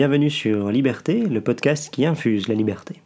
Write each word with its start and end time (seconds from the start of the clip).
Bienvenue 0.00 0.30
sur 0.30 0.70
Liberté, 0.70 1.26
le 1.26 1.42
podcast 1.42 1.92
qui 1.92 2.06
infuse 2.06 2.48
la 2.48 2.54
liberté. 2.54 3.02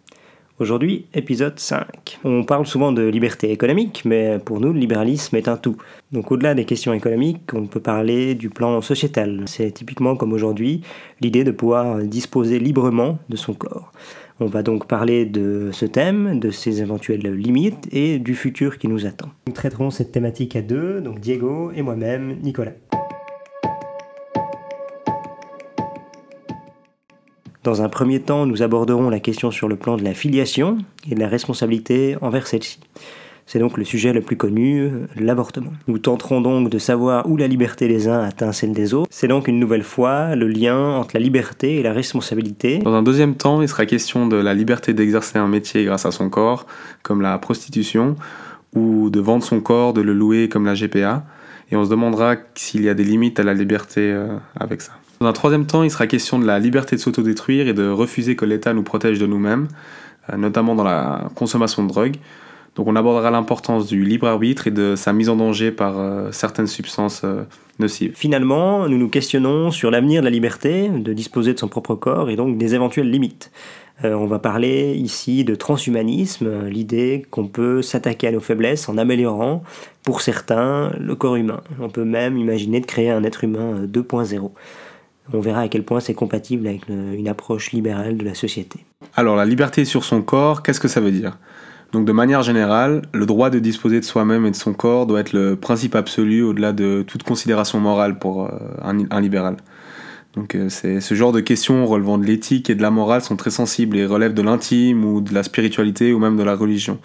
Aujourd'hui, 0.60 1.06
épisode 1.12 1.58
5. 1.58 2.20
On 2.22 2.44
parle 2.44 2.68
souvent 2.68 2.92
de 2.92 3.02
liberté 3.02 3.50
économique, 3.50 4.02
mais 4.04 4.38
pour 4.38 4.60
nous, 4.60 4.72
le 4.72 4.78
libéralisme 4.78 5.34
est 5.34 5.48
un 5.48 5.56
tout. 5.56 5.76
Donc 6.12 6.30
au-delà 6.30 6.54
des 6.54 6.64
questions 6.64 6.92
économiques, 6.92 7.52
on 7.52 7.66
peut 7.66 7.80
parler 7.80 8.36
du 8.36 8.48
plan 8.48 8.80
sociétal. 8.80 9.42
C'est 9.46 9.72
typiquement 9.72 10.14
comme 10.14 10.32
aujourd'hui 10.32 10.82
l'idée 11.20 11.42
de 11.42 11.50
pouvoir 11.50 11.98
disposer 11.98 12.60
librement 12.60 13.18
de 13.28 13.34
son 13.34 13.54
corps. 13.54 13.90
On 14.38 14.46
va 14.46 14.62
donc 14.62 14.86
parler 14.86 15.24
de 15.24 15.70
ce 15.72 15.86
thème, 15.86 16.38
de 16.38 16.52
ses 16.52 16.80
éventuelles 16.80 17.26
limites 17.34 17.88
et 17.90 18.20
du 18.20 18.36
futur 18.36 18.78
qui 18.78 18.86
nous 18.86 19.04
attend. 19.04 19.30
Nous 19.48 19.52
traiterons 19.52 19.90
cette 19.90 20.12
thématique 20.12 20.54
à 20.54 20.62
deux, 20.62 21.00
donc 21.00 21.18
Diego 21.18 21.72
et 21.74 21.82
moi-même, 21.82 22.36
Nicolas. 22.40 22.74
Dans 27.64 27.80
un 27.80 27.88
premier 27.88 28.20
temps, 28.20 28.44
nous 28.44 28.60
aborderons 28.60 29.08
la 29.08 29.20
question 29.20 29.50
sur 29.50 29.68
le 29.68 29.76
plan 29.76 29.96
de 29.96 30.04
la 30.04 30.12
filiation 30.12 30.76
et 31.10 31.14
de 31.14 31.20
la 31.20 31.28
responsabilité 31.28 32.14
envers 32.20 32.46
celle-ci. 32.46 32.78
C'est 33.46 33.58
donc 33.58 33.78
le 33.78 33.84
sujet 33.84 34.12
le 34.12 34.20
plus 34.20 34.36
connu, 34.36 34.90
l'avortement. 35.16 35.72
Nous 35.88 35.96
tenterons 35.96 36.42
donc 36.42 36.68
de 36.68 36.78
savoir 36.78 37.26
où 37.26 37.38
la 37.38 37.48
liberté 37.48 37.88
des 37.88 38.06
uns 38.06 38.20
atteint 38.20 38.52
celle 38.52 38.74
des 38.74 38.92
autres. 38.92 39.08
C'est 39.10 39.28
donc 39.28 39.48
une 39.48 39.58
nouvelle 39.58 39.82
fois 39.82 40.36
le 40.36 40.46
lien 40.46 40.78
entre 40.78 41.12
la 41.14 41.20
liberté 41.20 41.76
et 41.76 41.82
la 41.82 41.94
responsabilité. 41.94 42.80
Dans 42.80 42.92
un 42.92 43.02
deuxième 43.02 43.34
temps, 43.34 43.62
il 43.62 43.68
sera 43.68 43.86
question 43.86 44.26
de 44.26 44.36
la 44.36 44.52
liberté 44.52 44.92
d'exercer 44.92 45.38
un 45.38 45.48
métier 45.48 45.86
grâce 45.86 46.04
à 46.04 46.10
son 46.10 46.28
corps, 46.28 46.66
comme 47.02 47.22
la 47.22 47.38
prostitution, 47.38 48.16
ou 48.74 49.08
de 49.08 49.20
vendre 49.20 49.42
son 49.42 49.62
corps, 49.62 49.94
de 49.94 50.02
le 50.02 50.12
louer 50.12 50.50
comme 50.50 50.66
la 50.66 50.74
GPA. 50.74 51.24
Et 51.72 51.76
on 51.76 51.84
se 51.86 51.88
demandera 51.88 52.36
s'il 52.56 52.82
y 52.84 52.90
a 52.90 52.94
des 52.94 53.04
limites 53.04 53.40
à 53.40 53.42
la 53.42 53.54
liberté 53.54 54.02
euh, 54.12 54.36
avec 54.54 54.82
ça. 54.82 54.92
Dans 55.20 55.26
un 55.26 55.32
troisième 55.32 55.66
temps, 55.66 55.82
il 55.82 55.90
sera 55.90 56.06
question 56.06 56.38
de 56.38 56.46
la 56.46 56.58
liberté 56.58 56.96
de 56.96 57.00
s'autodétruire 57.00 57.68
et 57.68 57.72
de 57.72 57.88
refuser 57.88 58.34
que 58.36 58.44
l'État 58.44 58.74
nous 58.74 58.82
protège 58.82 59.18
de 59.18 59.26
nous-mêmes, 59.26 59.68
euh, 60.32 60.36
notamment 60.36 60.74
dans 60.74 60.84
la 60.84 61.30
consommation 61.34 61.84
de 61.84 61.88
drogue. 61.88 62.16
Donc 62.74 62.88
on 62.88 62.96
abordera 62.96 63.30
l'importance 63.30 63.86
du 63.86 64.04
libre 64.04 64.26
arbitre 64.26 64.66
et 64.66 64.72
de 64.72 64.96
sa 64.96 65.12
mise 65.12 65.28
en 65.28 65.36
danger 65.36 65.70
par 65.70 66.00
euh, 66.00 66.32
certaines 66.32 66.66
substances 66.66 67.22
euh, 67.22 67.44
nocives. 67.78 68.12
Finalement, 68.16 68.88
nous 68.88 68.98
nous 68.98 69.08
questionnons 69.08 69.70
sur 69.70 69.92
l'avenir 69.92 70.20
de 70.20 70.24
la 70.24 70.32
liberté, 70.32 70.88
de 70.88 71.12
disposer 71.12 71.54
de 71.54 71.60
son 71.60 71.68
propre 71.68 71.94
corps 71.94 72.28
et 72.28 72.34
donc 72.34 72.58
des 72.58 72.74
éventuelles 72.74 73.10
limites. 73.10 73.52
on 74.02 74.26
va 74.26 74.40
parler 74.40 74.94
ici 74.94 75.44
de 75.44 75.54
transhumanisme, 75.54 76.66
l'idée 76.66 77.24
qu'on 77.30 77.46
peut 77.46 77.80
s'attaquer 77.80 78.26
à 78.26 78.32
nos 78.32 78.40
faiblesses 78.40 78.88
en 78.88 78.98
améliorant, 78.98 79.62
pour 80.02 80.20
certains, 80.20 80.90
le 80.98 81.14
corps 81.14 81.36
humain. 81.36 81.60
On 81.80 81.88
peut 81.88 82.04
même 82.04 82.36
imaginer 82.36 82.80
de 82.80 82.86
créer 82.86 83.10
un 83.10 83.22
être 83.22 83.44
humain 83.44 83.86
2.0. 83.86 84.50
On 85.32 85.40
verra 85.40 85.60
à 85.60 85.68
quel 85.68 85.84
point 85.84 86.00
c'est 86.00 86.14
compatible 86.14 86.66
avec 86.66 86.88
une 86.88 87.28
approche 87.28 87.72
libérale 87.72 88.16
de 88.16 88.24
la 88.24 88.34
société. 88.34 88.84
Alors 89.16 89.36
la 89.36 89.46
liberté 89.46 89.84
sur 89.84 90.04
son 90.04 90.22
corps, 90.22 90.62
qu'est-ce 90.62 90.80
que 90.80 90.88
ça 90.88 91.00
veut 91.00 91.12
dire? 91.12 91.38
Donc 91.94 92.06
de 92.06 92.12
manière 92.12 92.42
générale, 92.42 93.02
le 93.12 93.24
droit 93.24 93.50
de 93.50 93.60
disposer 93.60 94.00
de 94.00 94.04
soi-même 94.04 94.44
et 94.46 94.50
de 94.50 94.56
son 94.56 94.74
corps 94.74 95.06
doit 95.06 95.20
être 95.20 95.32
le 95.32 95.54
principe 95.54 95.94
absolu 95.94 96.42
au-delà 96.42 96.72
de 96.72 97.04
toute 97.06 97.22
considération 97.22 97.78
morale 97.78 98.18
pour 98.18 98.46
euh, 98.46 98.50
un, 98.82 99.20
libéral. 99.20 99.56
Donc 100.34 100.56
euh, 100.56 100.68
ce 100.68 101.14
genre 101.14 101.30
de 101.30 101.38
questions 101.38 101.86
relevant 101.86 102.18
de 102.18 102.26
l'éthique 102.26 102.68
et 102.68 102.74
de 102.74 102.82
la 102.82 102.90
morale 102.90 103.22
sont 103.22 103.36
très 103.36 103.50
sensibles 103.50 103.96
et 103.96 104.06
relèvent 104.06 104.34
de 104.34 104.42
l'intime 104.42 105.04
ou 105.04 105.20
de 105.20 105.32
la 105.32 105.44
spiritualité 105.44 106.12
ou 106.12 106.18
même 106.18 106.36
de 106.36 106.42
la 106.42 106.56
religion. 106.56 106.98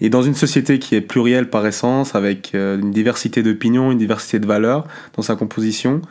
Et 0.00 0.10
dans 0.10 0.22
une 0.22 0.34
société 0.34 0.80
qui 0.80 0.96
est 0.96 1.00
plurielle 1.00 1.48
par 1.48 1.64
essence, 1.64 2.16
avec 2.16 2.56
euh, 2.56 2.76
une 2.76 2.90
diversité 2.90 3.44
d'opinions, 3.44 3.92
une 3.92 3.98
diversité 3.98 4.40
de 4.40 4.46
valeurs 4.46 4.84
dans 5.16 5.22
sa 5.22 5.36
composition, 5.36 6.02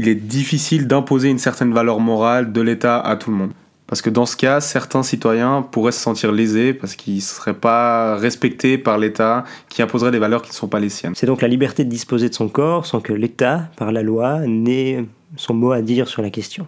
il 0.00 0.08
est 0.08 0.14
difficile 0.14 0.86
d'imposer 0.86 1.28
une 1.28 1.38
certaine 1.38 1.74
valeur 1.74 2.00
morale 2.00 2.52
de 2.52 2.60
l'État 2.62 2.98
à 2.98 3.16
tout 3.16 3.30
le 3.30 3.36
monde. 3.36 3.50
Parce 3.86 4.00
que 4.00 4.08
dans 4.08 4.24
ce 4.24 4.34
cas, 4.34 4.60
certains 4.62 5.02
citoyens 5.02 5.60
pourraient 5.60 5.92
se 5.92 6.00
sentir 6.00 6.32
lésés 6.32 6.72
parce 6.72 6.96
qu'ils 6.96 7.16
ne 7.16 7.20
seraient 7.20 7.52
pas 7.52 8.16
respectés 8.16 8.78
par 8.78 8.96
l'État 8.96 9.44
qui 9.68 9.82
imposerait 9.82 10.10
des 10.10 10.18
valeurs 10.18 10.40
qui 10.40 10.52
ne 10.52 10.54
sont 10.54 10.68
pas 10.68 10.80
les 10.80 10.88
siennes. 10.88 11.12
C'est 11.16 11.26
donc 11.26 11.42
la 11.42 11.48
liberté 11.48 11.84
de 11.84 11.90
disposer 11.90 12.30
de 12.30 12.34
son 12.34 12.48
corps 12.48 12.86
sans 12.86 13.00
que 13.00 13.12
l'État, 13.12 13.68
par 13.76 13.92
la 13.92 14.02
loi, 14.02 14.40
n'ait 14.46 15.04
son 15.36 15.52
mot 15.52 15.72
à 15.72 15.82
dire 15.82 16.08
sur 16.08 16.22
la 16.22 16.30
question. 16.30 16.66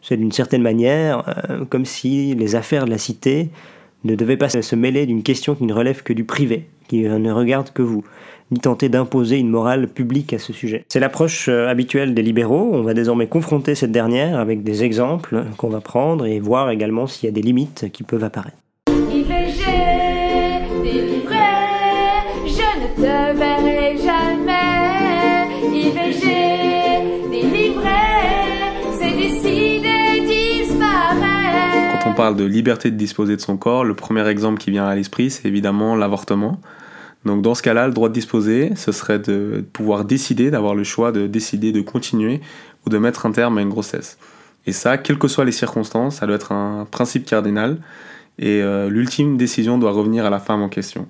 C'est 0.00 0.16
d'une 0.16 0.32
certaine 0.32 0.62
manière 0.62 1.24
euh, 1.50 1.66
comme 1.66 1.84
si 1.84 2.34
les 2.34 2.54
affaires 2.54 2.86
de 2.86 2.90
la 2.90 2.98
cité 2.98 3.50
ne 4.04 4.14
devaient 4.14 4.38
pas 4.38 4.48
se 4.48 4.74
mêler 4.74 5.04
d'une 5.04 5.22
question 5.22 5.54
qui 5.54 5.64
ne 5.64 5.74
relève 5.74 6.02
que 6.02 6.14
du 6.14 6.24
privé, 6.24 6.66
qui 6.88 7.02
ne 7.02 7.30
regarde 7.30 7.72
que 7.74 7.82
vous 7.82 8.04
ni 8.50 8.58
tenter 8.58 8.88
d'imposer 8.88 9.38
une 9.38 9.50
morale 9.50 9.88
publique 9.88 10.32
à 10.32 10.38
ce 10.38 10.52
sujet. 10.52 10.84
C'est 10.88 11.00
l'approche 11.00 11.48
euh, 11.48 11.68
habituelle 11.68 12.14
des 12.14 12.22
libéraux, 12.22 12.70
on 12.72 12.82
va 12.82 12.94
désormais 12.94 13.26
confronter 13.26 13.74
cette 13.74 13.92
dernière 13.92 14.38
avec 14.38 14.62
des 14.62 14.82
exemples 14.82 15.44
qu'on 15.56 15.68
va 15.68 15.80
prendre 15.80 16.26
et 16.26 16.40
voir 16.40 16.70
également 16.70 17.06
s'il 17.06 17.28
y 17.28 17.28
a 17.28 17.34
des 17.34 17.42
limites 17.42 17.86
qui 17.92 18.02
peuvent 18.02 18.24
apparaître. 18.24 18.56
IVG, 18.88 19.64
délivré, 20.82 21.36
je 22.44 22.80
ne 22.80 22.96
te 22.96 23.38
verrai 23.38 23.96
jamais. 23.96 24.60
IVG, 25.72 27.30
délivré, 27.30 27.88
c'est 28.98 29.16
décidé, 29.16 30.22
disparaît. 30.26 31.98
Quand 32.02 32.10
on 32.10 32.14
parle 32.14 32.36
de 32.36 32.44
liberté 32.44 32.90
de 32.90 32.96
disposer 32.96 33.36
de 33.36 33.40
son 33.40 33.56
corps, 33.56 33.84
le 33.84 33.94
premier 33.94 34.26
exemple 34.28 34.58
qui 34.58 34.70
vient 34.70 34.86
à 34.86 34.94
l'esprit, 34.94 35.30
c'est 35.30 35.46
évidemment 35.46 35.94
l'avortement. 35.94 36.58
Donc 37.24 37.42
dans 37.42 37.54
ce 37.54 37.62
cas-là, 37.62 37.86
le 37.86 37.92
droit 37.92 38.08
de 38.08 38.14
disposer, 38.14 38.72
ce 38.76 38.92
serait 38.92 39.18
de 39.18 39.64
pouvoir 39.72 40.04
décider, 40.04 40.50
d'avoir 40.50 40.74
le 40.74 40.84
choix 40.84 41.12
de 41.12 41.26
décider 41.26 41.72
de 41.72 41.80
continuer 41.80 42.40
ou 42.86 42.90
de 42.90 42.98
mettre 42.98 43.26
un 43.26 43.32
terme 43.32 43.58
à 43.58 43.62
une 43.62 43.68
grossesse. 43.68 44.18
Et 44.66 44.72
ça, 44.72 44.98
quelles 44.98 45.18
que 45.18 45.28
soient 45.28 45.44
les 45.44 45.52
circonstances, 45.52 46.16
ça 46.16 46.26
doit 46.26 46.36
être 46.36 46.52
un 46.52 46.86
principe 46.90 47.24
cardinal 47.24 47.78
et 48.38 48.62
euh, 48.62 48.88
l'ultime 48.88 49.36
décision 49.36 49.78
doit 49.78 49.92
revenir 49.92 50.24
à 50.24 50.30
la 50.30 50.38
femme 50.38 50.62
en 50.62 50.68
question. 50.68 51.08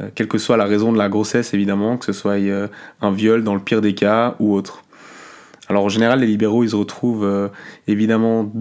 Euh, 0.00 0.08
quelle 0.14 0.28
que 0.28 0.38
soit 0.38 0.56
la 0.56 0.64
raison 0.64 0.92
de 0.92 0.98
la 0.98 1.08
grossesse, 1.08 1.54
évidemment, 1.54 1.96
que 1.96 2.04
ce 2.04 2.12
soit 2.12 2.38
euh, 2.38 2.68
un 3.00 3.10
viol 3.10 3.42
dans 3.42 3.54
le 3.54 3.60
pire 3.60 3.80
des 3.80 3.94
cas 3.94 4.36
ou 4.38 4.54
autre. 4.54 4.84
Alors 5.68 5.84
en 5.84 5.88
général, 5.88 6.20
les 6.20 6.26
libéraux, 6.26 6.64
ils 6.64 6.70
se 6.70 6.76
retrouvent 6.76 7.50
évidemment 7.88 8.52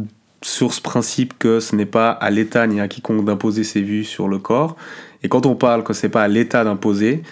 sur 0.44 0.74
ce 0.74 0.81
principe 0.81 1.38
que 1.38 1.59
ce 1.59 1.75
n'est 1.75 1.86
pas 1.86 2.09
à 2.09 2.30
l'État 2.30 2.66
ni 2.68 2.80
à 2.80 2.88
quiconque 2.88 3.25
d'imposer 3.25 3.64
ses 3.64 3.81
vues 3.81 4.03
sur 4.03 4.28
le 4.28 4.40
corps, 4.40 4.75
et 5.24 5.30
quand 5.30 5.46
on 5.46 5.56
parle 5.56 5.84
que 5.84 5.94
c'est 5.94 6.09
pas 6.09 6.24
à 6.24 6.28
l'État 6.28 6.64
d'imposer, 6.64 7.24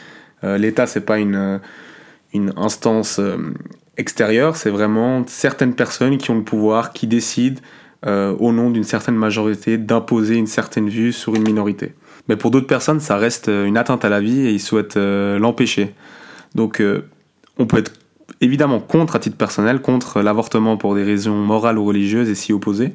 euh, 0.44 0.57
l'État 0.57 0.88
c'est 0.88 1.01
pas 1.01 1.19
une, 1.19 1.35
euh, 1.35 2.51
instance 2.55 3.19
euh, 3.19 3.38
extérieure, 3.97 4.55
c'est 4.55 4.69
vraiment 4.69 5.23
certaines 5.27 5.73
personnes 5.73 6.17
qui 6.17 6.31
ont 6.31 6.38
le 6.38 6.44
pouvoir, 6.44 6.94
qui 6.94 7.07
décident 7.07 7.59
au 8.05 8.53
nom 8.53 8.69
d'une 8.69 8.85
certaine 8.85 9.16
majorité 9.16 9.77
d'imposer 9.77 10.35
une 10.35 10.47
certaine 10.47 10.88
vue 10.88 11.11
sur 11.11 11.35
une 11.35 11.44
minorité. 11.44 11.95
Mais 12.29 12.38
pour 12.38 12.50
d'autres 12.50 12.66
personnes, 12.66 13.01
ça 13.01 13.17
reste 13.17 13.50
une 13.50 13.75
atteinte 13.75 14.06
à 14.06 14.09
la 14.09 14.21
vie 14.21 14.47
et 14.47 14.51
ils 14.51 14.61
souhaitent 14.61 14.95
l'empêcher. 14.95 15.94
Donc 16.56 16.81
on 17.57 17.66
peut 17.66 17.77
être 17.77 17.91
évidemment 18.39 18.79
contre 18.79 19.17
à 19.17 19.19
titre 19.19 19.35
personnel, 19.35 19.81
contre 19.81 20.21
l'avortement 20.21 20.77
pour 20.77 20.95
des 20.95 21.03
raisons 21.03 21.35
morales 21.35 21.77
ou 21.77 21.83
religieuses 21.83 22.29
et 22.29 22.35
s'y 22.35 22.53
opposer 22.53 22.94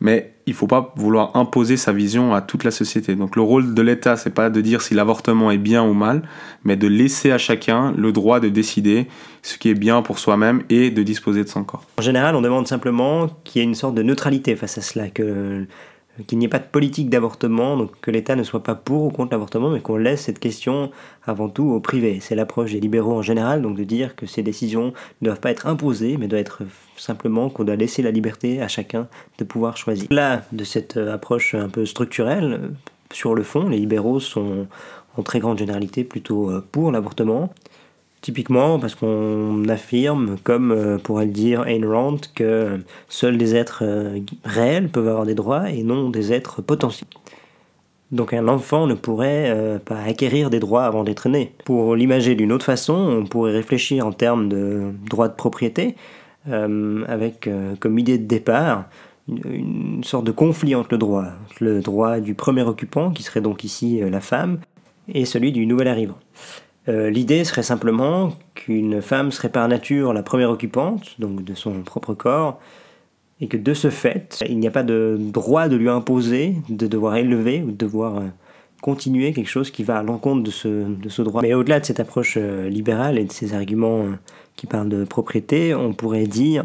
mais 0.00 0.34
il 0.46 0.50
ne 0.50 0.56
faut 0.56 0.66
pas 0.66 0.92
vouloir 0.96 1.34
imposer 1.36 1.76
sa 1.76 1.92
vision 1.92 2.34
à 2.34 2.42
toute 2.42 2.64
la 2.64 2.70
société. 2.70 3.14
Donc 3.14 3.36
le 3.36 3.42
rôle 3.42 3.74
de 3.74 3.82
l'État, 3.82 4.16
c'est 4.16 4.34
pas 4.34 4.50
de 4.50 4.60
dire 4.60 4.82
si 4.82 4.94
l'avortement 4.94 5.50
est 5.50 5.58
bien 5.58 5.82
ou 5.82 5.94
mal, 5.94 6.22
mais 6.64 6.76
de 6.76 6.86
laisser 6.86 7.32
à 7.32 7.38
chacun 7.38 7.92
le 7.96 8.12
droit 8.12 8.40
de 8.40 8.48
décider 8.48 9.06
ce 9.42 9.56
qui 9.56 9.70
est 9.70 9.74
bien 9.74 10.02
pour 10.02 10.18
soi-même 10.18 10.62
et 10.68 10.90
de 10.90 11.02
disposer 11.02 11.44
de 11.44 11.48
son 11.48 11.64
corps. 11.64 11.84
En 11.98 12.02
général, 12.02 12.34
on 12.36 12.42
demande 12.42 12.66
simplement 12.66 13.28
qu'il 13.44 13.60
y 13.60 13.64
ait 13.64 13.68
une 13.68 13.74
sorte 13.74 13.94
de 13.94 14.02
neutralité 14.02 14.56
face 14.56 14.78
à 14.78 14.82
cela, 14.82 15.08
que 15.08 15.66
qu'il 16.26 16.38
n'y 16.38 16.44
ait 16.44 16.48
pas 16.48 16.58
de 16.58 16.64
politique 16.64 17.10
d'avortement, 17.10 17.76
donc 17.76 17.90
que 18.00 18.10
l'État 18.10 18.36
ne 18.36 18.42
soit 18.42 18.62
pas 18.62 18.74
pour 18.74 19.04
ou 19.04 19.10
contre 19.10 19.32
l'avortement, 19.32 19.70
mais 19.70 19.80
qu'on 19.80 19.96
laisse 19.96 20.22
cette 20.22 20.38
question 20.38 20.90
avant 21.26 21.48
tout 21.48 21.64
au 21.64 21.80
privé. 21.80 22.18
C'est 22.20 22.34
l'approche 22.34 22.72
des 22.72 22.80
libéraux 22.80 23.14
en 23.14 23.22
général, 23.22 23.62
donc 23.62 23.76
de 23.76 23.84
dire 23.84 24.14
que 24.14 24.26
ces 24.26 24.42
décisions 24.42 24.92
ne 25.20 25.26
doivent 25.26 25.40
pas 25.40 25.50
être 25.50 25.66
imposées, 25.66 26.16
mais 26.16 26.28
doivent 26.28 26.42
être 26.42 26.62
simplement 26.96 27.50
qu'on 27.50 27.64
doit 27.64 27.76
laisser 27.76 28.02
la 28.02 28.10
liberté 28.10 28.62
à 28.62 28.68
chacun 28.68 29.08
de 29.38 29.44
pouvoir 29.44 29.76
choisir. 29.76 30.06
Là, 30.10 30.42
de 30.52 30.64
cette 30.64 30.96
euh, 30.96 31.12
approche 31.12 31.54
un 31.54 31.68
peu 31.68 31.86
structurelle, 31.86 32.60
euh, 32.62 32.68
sur 33.12 33.34
le 33.34 33.42
fond, 33.42 33.68
les 33.68 33.78
libéraux 33.78 34.20
sont 34.20 34.66
en 35.16 35.22
très 35.22 35.40
grande 35.40 35.58
généralité 35.58 36.04
plutôt 36.04 36.50
euh, 36.50 36.64
pour 36.72 36.92
l'avortement. 36.92 37.52
Typiquement 38.24 38.78
parce 38.78 38.94
qu'on 38.94 39.68
affirme, 39.68 40.36
comme 40.44 40.72
euh, 40.72 40.96
pourrait 40.96 41.26
le 41.26 41.30
dire 41.30 41.68
Ayn 41.68 41.84
Rand, 41.84 42.16
que 42.34 42.80
seuls 43.06 43.36
des 43.36 43.54
êtres 43.54 43.82
euh, 43.82 44.18
réels 44.46 44.88
peuvent 44.88 45.08
avoir 45.08 45.26
des 45.26 45.34
droits 45.34 45.68
et 45.68 45.82
non 45.82 46.08
des 46.08 46.32
êtres 46.32 46.62
potentiels. 46.62 47.10
Donc 48.12 48.32
un 48.32 48.48
enfant 48.48 48.86
ne 48.86 48.94
pourrait 48.94 49.50
euh, 49.50 49.78
pas 49.78 50.00
acquérir 50.00 50.48
des 50.48 50.58
droits 50.58 50.84
avant 50.84 51.04
d'être 51.04 51.28
né. 51.28 51.52
Pour 51.66 51.94
l'imager 51.96 52.34
d'une 52.34 52.50
autre 52.50 52.64
façon, 52.64 52.94
on 52.94 53.26
pourrait 53.26 53.52
réfléchir 53.52 54.06
en 54.06 54.12
termes 54.12 54.48
de 54.48 54.92
droit 55.10 55.28
de 55.28 55.34
propriété, 55.34 55.94
avec 56.46 57.48
comme 57.80 57.98
idée 57.98 58.16
de 58.16 58.26
départ 58.26 58.84
une, 59.28 59.96
une, 59.96 60.04
sorte 60.04 60.24
de 60.24 60.32
conflit 60.32 60.74
entre 60.74 60.88
le 60.92 60.98
droit, 60.98 61.26
le 61.60 61.82
droit 61.82 62.20
du 62.20 62.32
premier 62.32 62.62
occupant, 62.62 63.10
qui 63.10 63.22
serait 63.22 63.42
donc 63.42 63.64
ici 63.64 64.00
la 64.00 64.20
femme, 64.22 64.60
et 65.12 65.26
celui 65.26 65.52
du 65.52 65.66
nouvel 65.66 65.88
arrivant. 65.88 66.18
Euh, 66.88 67.10
l'idée 67.10 67.44
serait 67.44 67.62
simplement 67.62 68.32
qu'une 68.54 69.00
femme 69.00 69.32
serait 69.32 69.48
par 69.48 69.66
nature 69.68 70.12
la 70.12 70.22
première 70.22 70.50
occupante, 70.50 71.18
donc 71.18 71.42
de 71.42 71.54
son 71.54 71.82
propre 71.82 72.14
corps, 72.14 72.60
et 73.40 73.48
que 73.48 73.56
de 73.56 73.74
ce 73.74 73.90
fait, 73.90 74.42
il 74.48 74.58
n'y 74.58 74.66
a 74.66 74.70
pas 74.70 74.82
de 74.82 75.16
droit 75.18 75.68
de 75.68 75.76
lui 75.76 75.88
imposer 75.88 76.56
de 76.68 76.86
devoir 76.86 77.16
élever 77.16 77.62
ou 77.62 77.70
de 77.70 77.76
devoir 77.76 78.22
continuer 78.80 79.32
quelque 79.32 79.48
chose 79.48 79.70
qui 79.70 79.82
va 79.82 79.98
à 79.98 80.02
l'encontre 80.02 80.42
de 80.42 80.50
ce, 80.50 80.68
de 80.68 81.08
ce 81.08 81.22
droit. 81.22 81.42
Mais 81.42 81.54
au-delà 81.54 81.80
de 81.80 81.86
cette 81.86 82.00
approche 82.00 82.36
libérale 82.36 83.18
et 83.18 83.24
de 83.24 83.32
ces 83.32 83.54
arguments 83.54 84.04
qui 84.56 84.66
parlent 84.66 84.90
de 84.90 85.04
propriété, 85.04 85.74
on 85.74 85.94
pourrait 85.94 86.26
dire 86.26 86.64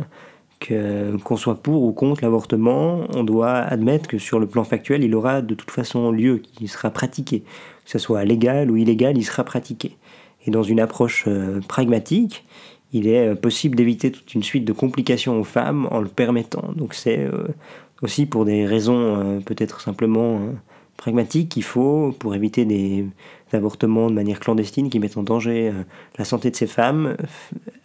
que 0.60 1.16
qu'on 1.24 1.38
soit 1.38 1.56
pour 1.56 1.84
ou 1.84 1.92
contre 1.92 2.24
l'avortement, 2.24 3.02
on 3.16 3.24
doit 3.24 3.56
admettre 3.56 4.08
que 4.10 4.18
sur 4.18 4.40
le 4.40 4.46
plan 4.46 4.64
factuel, 4.64 5.04
il 5.04 5.16
aura 5.16 5.42
de 5.42 5.56
toute 5.56 5.72
façon 5.72 6.12
lieu, 6.12 6.38
qu'il 6.38 6.70
sera 6.70 6.90
pratiqué. 6.90 7.42
Que 7.86 7.92
ce 7.92 8.00
soit 8.00 8.24
légal 8.26 8.70
ou 8.70 8.78
illégal, 8.78 9.18
il 9.18 9.24
sera 9.24 9.44
pratiqué. 9.44 9.98
Et 10.46 10.52
dans 10.52 10.64
une 10.64 10.80
approche 10.80 11.26
euh, 11.28 11.60
pragmatique, 11.68 12.46
il 12.94 13.08
est 13.08 13.30
euh, 13.30 13.36
possible 13.36 13.76
d'éviter 13.76 14.12
toute 14.12 14.34
une 14.34 14.44
suite 14.44 14.66
de 14.66 14.74
complications 14.74 15.40
aux 15.40 15.44
femmes 15.44 15.88
en 15.92 16.00
le 16.00 16.08
permettant. 16.08 16.72
Donc 16.76 16.94
c'est 16.94 17.20
euh, 17.20 17.48
aussi 18.02 18.26
pour 18.26 18.46
des 18.46 18.66
raisons 18.66 19.42
peut-être 19.46 19.82
simplement 19.82 20.40
pragmatiques 20.96 21.50
qu'il 21.50 21.64
faut, 21.64 22.16
pour 22.18 22.34
éviter 22.34 22.64
des 22.64 23.06
avortements 23.52 24.10
de 24.10 24.16
manière 24.16 24.40
clandestine 24.40 24.90
qui 24.90 25.00
mettent 25.00 25.18
en 25.18 25.24
danger 25.24 25.74
la 26.18 26.24
santé 26.24 26.50
de 26.50 26.56
ces 26.56 26.68
femmes, 26.68 27.18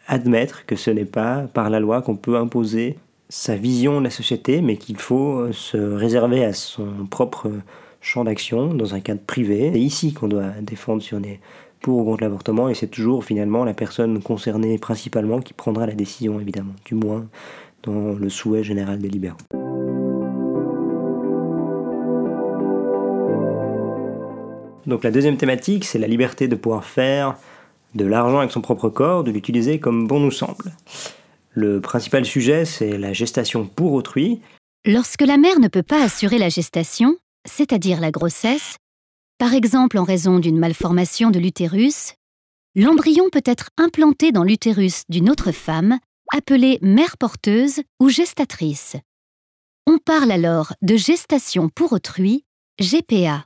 admettre 0.07 0.67
que 0.67 0.77
ce 0.77 0.93
n'est 0.93 1.05
pas 1.05 1.49
par 1.53 1.69
la 1.69 1.81
loi 1.81 2.00
qu'on 2.00 2.15
peut 2.15 2.37
imposer 2.37 2.97
sa 3.29 3.57
vision 3.57 3.99
de 3.99 4.05
la 4.05 4.11
société, 4.11 4.61
mais 4.61 4.77
qu'il 4.77 4.99
faut 4.99 5.50
se 5.53 5.77
réserver 5.77 6.45
à 6.45 6.53
son 6.53 7.07
propre 7.11 7.50
champ 8.05 8.25
d'action 8.25 8.73
dans 8.75 8.95
un 8.95 9.00
cadre 9.00 9.23
privé. 9.23 9.71
C'est 9.73 9.81
ici 9.81 10.12
qu'on 10.12 10.29
doit 10.29 10.50
défendre 10.61 11.03
on 11.12 11.23
est 11.23 11.41
pour 11.85 11.99
ou 11.99 12.05
contre 12.05 12.23
l'avortement, 12.23 12.71
et 12.71 12.75
c'est 12.75 12.87
toujours 12.87 13.27
finalement 13.27 13.63
la 13.63 13.75
personne 13.75 14.23
concernée 14.23 14.79
principalement 14.79 15.43
qui 15.43 15.53
prendra 15.53 15.87
la 15.87 15.93
décision, 15.93 16.41
évidemment, 16.41 16.73
du 16.87 16.95
moins 16.95 17.27
dans 17.83 18.15
le 18.15 18.31
souhait 18.31 18.65
général 18.65 19.01
des 19.01 19.11
libéraux. 19.11 19.37
Donc 24.87 25.05
la 25.05 25.11
deuxième 25.11 25.37
thématique, 25.37 25.85
c'est 25.85 25.99
la 25.99 26.07
liberté 26.07 26.49
de 26.49 26.57
pouvoir 26.57 26.87
faire 26.87 27.37
de 27.95 28.07
l'argent 28.07 28.39
avec 28.39 28.51
son 28.51 28.63
propre 28.63 28.89
corps, 28.89 29.23
de 29.23 29.31
l'utiliser 29.31 29.79
comme 29.79 30.07
bon 30.07 30.21
nous 30.21 30.31
semble. 30.31 30.73
Le 31.51 31.83
principal 31.83 32.25
sujet, 32.25 32.65
c'est 32.65 32.97
la 32.97 33.13
gestation 33.13 33.67
pour 33.67 33.93
autrui. 33.93 34.41
Lorsque 34.87 35.21
la 35.21 35.37
mère 35.37 35.61
ne 35.61 35.69
peut 35.69 35.83
pas 35.83 36.03
assurer 36.03 36.39
la 36.39 36.49
gestation, 36.49 37.17
c'est-à-dire 37.45 38.01
la 38.01 38.11
grossesse, 38.11 38.79
par 39.39 39.55
exemple 39.55 39.99
en 39.99 40.05
raison 40.05 40.39
d'une 40.39 40.59
malformation 40.59 41.31
de 41.31 41.39
l'utérus, 41.39 42.15
l'embryon 42.75 43.29
peut 43.31 43.43
être 43.45 43.71
implanté 43.77 44.33
dans 44.33 44.45
l'utérus 44.45 45.05
d'une 45.09 45.31
autre 45.31 45.53
femme, 45.53 45.99
appelée 46.33 46.79
mère 46.83 47.17
porteuse 47.17 47.83
ou 48.01 48.09
gestatrice. 48.09 48.97
On 49.87 49.99
parle 49.99 50.31
alors 50.31 50.73
de 50.83 50.97
gestation 50.97 51.69
pour 51.69 51.93
autrui, 51.93 52.45
GPA 52.81 53.45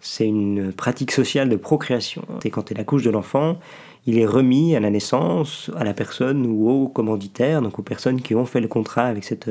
c'est 0.00 0.26
une 0.26 0.72
pratique 0.72 1.12
sociale 1.12 1.48
de 1.48 1.56
procréation. 1.56 2.24
Et 2.44 2.50
quand 2.50 2.70
la 2.70 2.84
couche 2.84 3.02
de 3.02 3.10
l'enfant, 3.10 3.58
il 4.10 4.18
est 4.18 4.26
remis 4.26 4.74
à 4.74 4.80
la 4.80 4.90
naissance 4.90 5.70
à 5.76 5.84
la 5.84 5.94
personne 5.94 6.44
ou 6.46 6.68
au 6.68 6.88
commanditaire, 6.88 7.62
donc 7.62 7.78
aux 7.78 7.82
personnes 7.82 8.20
qui 8.20 8.34
ont 8.34 8.44
fait 8.44 8.60
le 8.60 8.68
contrat 8.68 9.04
avec 9.04 9.24
cette 9.24 9.50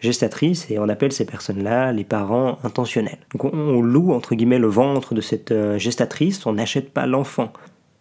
gestatrice, 0.00 0.70
et 0.70 0.78
on 0.78 0.88
appelle 0.88 1.12
ces 1.12 1.24
personnes-là 1.24 1.92
les 1.92 2.04
parents 2.04 2.58
intentionnels. 2.64 3.18
Donc 3.32 3.52
on 3.54 3.80
loue 3.80 4.12
entre 4.12 4.34
guillemets 4.34 4.58
le 4.58 4.66
ventre 4.68 5.14
de 5.14 5.20
cette 5.20 5.52
euh, 5.52 5.78
gestatrice, 5.78 6.44
on 6.44 6.54
n'achète 6.54 6.90
pas 6.90 7.06
l'enfant. 7.06 7.52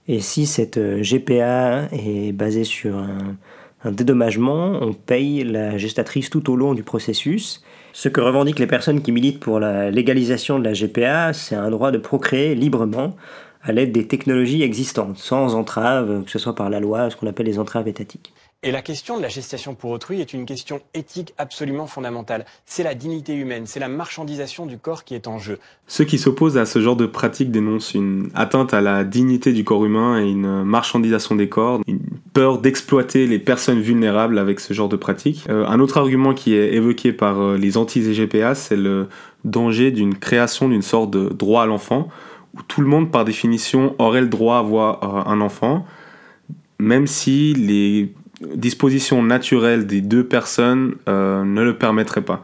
Et 0.08 0.20
si 0.20 0.48
cette 0.48 0.78
euh, 0.78 1.04
GPA 1.04 1.88
est 1.92 2.32
basée 2.32 2.64
sur 2.64 2.98
un, 2.98 3.38
un 3.84 3.92
dédommagement, 3.92 4.80
on 4.82 4.94
paye 4.94 5.44
la 5.44 5.78
gestatrice 5.78 6.30
tout 6.30 6.52
au 6.52 6.56
long 6.56 6.74
du 6.74 6.84
processus. 6.84 7.64
Ce 7.94 8.10
que 8.10 8.22
revendiquent 8.22 8.60
les 8.60 8.68
personnes 8.68 9.02
qui 9.02 9.12
militent 9.12 9.40
pour 9.40 9.60
la 9.60 9.92
légalisation 9.92 10.60
de 10.60 10.64
la 10.64 10.74
GPA, 10.74 11.34
c'est 11.34 11.56
un 11.56 11.70
droit 11.70 11.92
de 11.92 11.98
procréer 11.98 12.56
librement 12.56 13.16
à 13.62 13.72
l'aide 13.72 13.92
des 13.92 14.08
technologies 14.08 14.64
existantes, 14.64 15.18
sans 15.18 15.56
entrave, 15.56 16.24
que 16.24 16.32
ce 16.32 16.40
soit 16.40 16.56
par 16.56 16.70
la 16.70 16.80
loi, 16.80 17.10
ce 17.10 17.16
qu'on 17.16 17.28
appelle 17.28 17.46
les 17.46 17.60
entraves 17.60 17.88
étatiques. 17.88 18.34
Et 18.62 18.72
la 18.72 18.82
question 18.82 19.16
de 19.16 19.22
la 19.22 19.30
gestation 19.30 19.74
pour 19.74 19.92
autrui 19.92 20.20
est 20.20 20.34
une 20.34 20.46
question 20.46 20.82
éthique 20.94 21.34
absolument 21.38 21.88
fondamentale. 21.88 22.46
C'est 22.66 22.84
la 22.84 22.94
dignité 22.94 23.34
humaine, 23.34 23.64
c'est 23.66 23.80
la 23.80 23.88
marchandisation 23.88 24.66
du 24.66 24.78
corps 24.78 25.06
qui 25.06 25.16
est 25.16 25.30
en 25.30 25.38
jeu. 25.38 25.60
Ceux 25.88 26.04
qui 26.04 26.18
s'opposent 26.18 26.58
à 26.58 26.66
ce 26.66 26.82
genre 26.82 26.98
de 26.98 27.06
pratique 27.06 27.52
dénoncent 27.52 27.94
une 27.94 28.30
atteinte 28.36 28.74
à 28.74 28.82
la 28.82 29.06
dignité 29.06 29.54
du 29.54 29.64
corps 29.64 29.86
humain 29.86 30.22
et 30.22 30.30
une 30.30 30.66
marchandisation 30.66 31.36
des 31.36 31.48
corps, 31.48 31.80
une 31.88 32.02
peur 32.34 32.58
d'exploiter 32.58 33.28
les 33.28 33.40
personnes 33.40 33.80
vulnérables 33.80 34.38
avec 34.38 34.60
ce 34.60 34.74
genre 34.74 34.90
de 34.90 34.98
pratique. 34.98 35.46
Euh, 35.50 35.66
un 35.66 35.80
autre 35.80 35.98
argument 35.98 36.34
qui 36.34 36.54
est 36.54 36.74
évoqué 36.74 37.14
par 37.14 37.40
euh, 37.42 37.58
les 37.58 37.78
anti-GPA, 37.78 38.56
c'est 38.56 38.76
le 38.76 39.08
danger 39.46 39.92
d'une 39.92 40.16
création 40.16 40.68
d'une 40.68 40.82
sorte 40.82 41.12
de 41.12 41.30
droit 41.30 41.64
à 41.64 41.66
l'enfant, 41.66 42.10
où 42.56 42.62
tout 42.68 42.82
le 42.82 42.88
monde 42.88 43.12
par 43.12 43.26
définition 43.26 43.96
aurait 44.00 44.22
le 44.22 44.28
droit 44.28 44.56
à 44.56 44.60
avoir 44.60 45.04
euh, 45.04 45.30
un 45.30 45.42
enfant, 45.42 45.86
même 46.80 47.08
si 47.08 47.54
les 47.54 48.14
disposition 48.56 49.22
naturelle 49.22 49.86
des 49.86 50.00
deux 50.00 50.24
personnes 50.24 50.96
euh, 51.10 51.44
ne 51.44 51.62
le 51.62 51.78
permettrait 51.78 52.22
pas. 52.22 52.42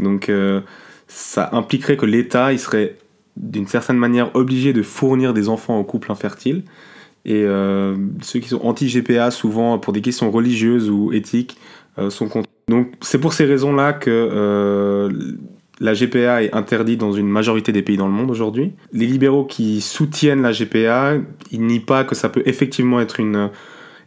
Donc 0.00 0.28
euh, 0.28 0.62
ça 1.06 1.50
impliquerait 1.52 1.96
que 1.96 2.06
l'État 2.06 2.52
il 2.52 2.58
serait 2.58 2.96
d'une 3.36 3.68
certaine 3.68 3.98
manière 3.98 4.34
obligé 4.34 4.72
de 4.72 4.82
fournir 4.82 5.32
des 5.32 5.48
enfants 5.48 5.78
aux 5.78 5.84
couples 5.84 6.10
infertiles. 6.10 6.64
Et 7.24 7.44
ceux 8.22 8.38
qui 8.40 8.48
sont 8.48 8.60
anti-GPA, 8.62 9.30
souvent 9.30 9.78
pour 9.78 9.92
des 9.92 10.00
questions 10.00 10.30
religieuses 10.30 10.88
ou 10.88 11.12
éthiques, 11.12 11.58
sont 12.08 12.26
contre. 12.26 12.48
Donc 12.68 12.94
c'est 13.02 13.18
pour 13.18 13.34
ces 13.34 13.44
raisons-là 13.44 13.92
que 13.92 15.08
la 15.80 15.94
GPA 15.94 16.42
est 16.42 16.54
interdite 16.54 16.98
dans 16.98 17.12
une 17.12 17.28
majorité 17.28 17.72
des 17.72 17.82
pays 17.82 17.96
dans 17.96 18.06
le 18.06 18.12
monde 18.12 18.30
aujourd'hui. 18.30 18.72
Les 18.92 19.06
libéraux 19.06 19.44
qui 19.44 19.80
soutiennent 19.80 20.42
la 20.42 20.52
GPA, 20.52 21.14
ils 21.50 21.64
nient 21.64 21.80
pas 21.80 22.04
que 22.04 22.14
ça 22.14 22.28
peut 22.28 22.42
effectivement 22.46 23.00
être 23.00 23.20
une 23.20 23.50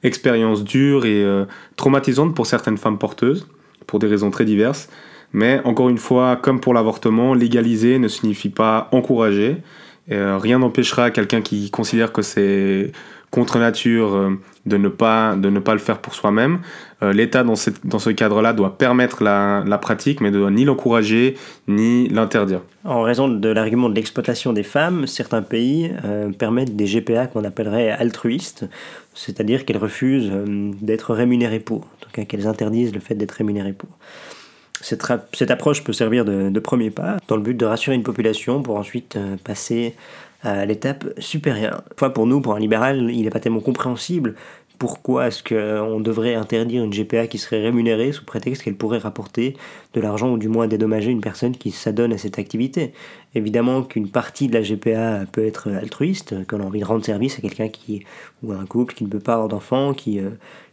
expérience 0.03 0.63
dure 0.63 1.06
et 1.06 1.23
euh, 1.23 1.45
traumatisante 1.75 2.35
pour 2.35 2.45
certaines 2.45 2.77
femmes 2.77 2.97
porteuses, 2.97 3.47
pour 3.88 4.00
des 4.00 4.07
raisons 4.07 4.31
très 4.31 4.45
diverses. 4.45 4.89
Mais 5.33 5.62
encore 5.63 5.89
une 5.89 5.97
fois, 5.97 6.35
comme 6.35 6.59
pour 6.59 6.73
l'avortement, 6.73 7.33
légaliser 7.33 8.00
ne 8.00 8.07
signifie 8.07 8.50
pas 8.50 8.89
encourager. 8.91 9.57
Euh, 10.12 10.38
rien 10.38 10.59
n'empêchera 10.59 11.12
quelqu'un 11.12 11.41
qui 11.41 11.69
considère 11.72 12.12
que 12.12 12.22
c'est 12.22 12.91
contre 13.31 13.59
nature 13.59 14.13
euh, 14.13 14.39
de, 14.65 14.77
ne 14.77 14.89
pas, 14.89 15.35
de 15.35 15.50
ne 15.50 15.59
pas 15.59 15.73
le 15.73 15.79
faire 15.79 16.00
pour 16.00 16.13
soi-même. 16.13 16.59
Euh, 17.01 17.13
L'État, 17.13 17.43
dans, 17.43 17.55
dans 17.85 18.00
ce 18.00 18.09
cadre-là, 18.09 18.53
doit 18.53 18.77
permettre 18.77 19.23
la, 19.23 19.63
la, 19.65 19.77
pratique, 19.77 20.19
mais 20.21 20.29
ne 20.29 20.38
doit 20.38 20.51
ni 20.51 20.65
l'encourager, 20.65 21.35
ni 21.67 22.09
l'interdire. 22.09 22.61
En 22.83 23.01
raison 23.01 23.29
de 23.29 23.50
l'argument 23.50 23.89
de 23.89 23.95
l'exploitation 23.95 24.53
des 24.53 24.63
femmes, 24.63 25.07
certains 25.07 25.41
pays 25.41 25.91
euh, 26.03 26.29
permettent 26.31 26.75
des 26.75 26.85
GPA 26.85 27.27
qu'on 27.27 27.45
appellerait 27.45 27.89
altruistes, 27.89 28.65
c'est-à-dire 29.15 29.65
qu'elles 29.65 29.77
refusent 29.77 30.31
d'être 30.81 31.13
rémunérées 31.13 31.59
pour, 31.59 31.79
en 31.79 31.97
tout 32.01 32.09
cas 32.11 32.25
qu'elles 32.25 32.47
interdisent 32.47 32.93
le 32.93 33.00
fait 33.00 33.15
d'être 33.15 33.31
rémunérées 33.31 33.73
pour. 33.73 33.89
Cette, 34.81 35.05
cette, 35.33 35.51
approche 35.51 35.83
peut 35.83 35.93
servir 35.93 36.25
de, 36.25 36.50
de, 36.50 36.59
premier 36.59 36.89
pas 36.89 37.17
dans 37.27 37.35
le 37.35 37.43
but 37.43 37.53
de 37.53 37.65
rassurer 37.65 37.95
une 37.95 38.01
population 38.01 38.63
pour 38.63 38.77
ensuite 38.77 39.15
passer 39.43 39.93
à 40.43 40.65
l'étape 40.65 41.05
supérieure. 41.19 41.83
Pour 42.13 42.27
nous, 42.27 42.41
pour 42.41 42.55
un 42.55 42.60
libéral, 42.60 43.12
il 43.12 43.24
n'est 43.24 43.29
pas 43.29 43.39
tellement 43.39 43.60
compréhensible 43.60 44.36
pourquoi 44.81 45.27
est-ce 45.27 45.43
qu'on 45.43 46.00
devrait 46.00 46.33
interdire 46.33 46.83
une 46.83 46.89
GPA 46.89 47.27
qui 47.27 47.38
serait 47.38 47.61
rémunérée 47.61 48.11
sous 48.13 48.25
prétexte 48.25 48.63
qu'elle 48.63 48.73
pourrait 48.73 48.97
rapporter 48.97 49.55
de 49.93 50.01
l'argent 50.01 50.31
ou 50.31 50.39
du 50.39 50.47
moins 50.47 50.67
dédommager 50.67 51.11
une 51.11 51.21
personne 51.21 51.55
qui 51.55 51.69
s'adonne 51.69 52.11
à 52.13 52.17
cette 52.17 52.39
activité? 52.39 52.91
Évidemment 53.35 53.83
qu'une 53.83 54.09
partie 54.09 54.47
de 54.47 54.55
la 54.55 54.63
GPA 54.63 55.27
peut 55.31 55.45
être 55.45 55.69
altruiste, 55.69 56.47
qu'on 56.47 56.61
a 56.61 56.63
envie 56.63 56.79
de 56.79 56.85
rendre 56.85 57.05
service 57.05 57.38
à 57.38 57.41
quelqu'un 57.43 57.67
qui 57.69 58.05
ou 58.41 58.53
à 58.53 58.55
un 58.55 58.65
couple 58.65 58.95
qui 58.95 59.03
ne 59.03 59.09
peut 59.09 59.19
pas 59.19 59.33
avoir 59.33 59.50
d'enfant, 59.50 59.93
qui 59.93 60.17
euh, 60.17 60.31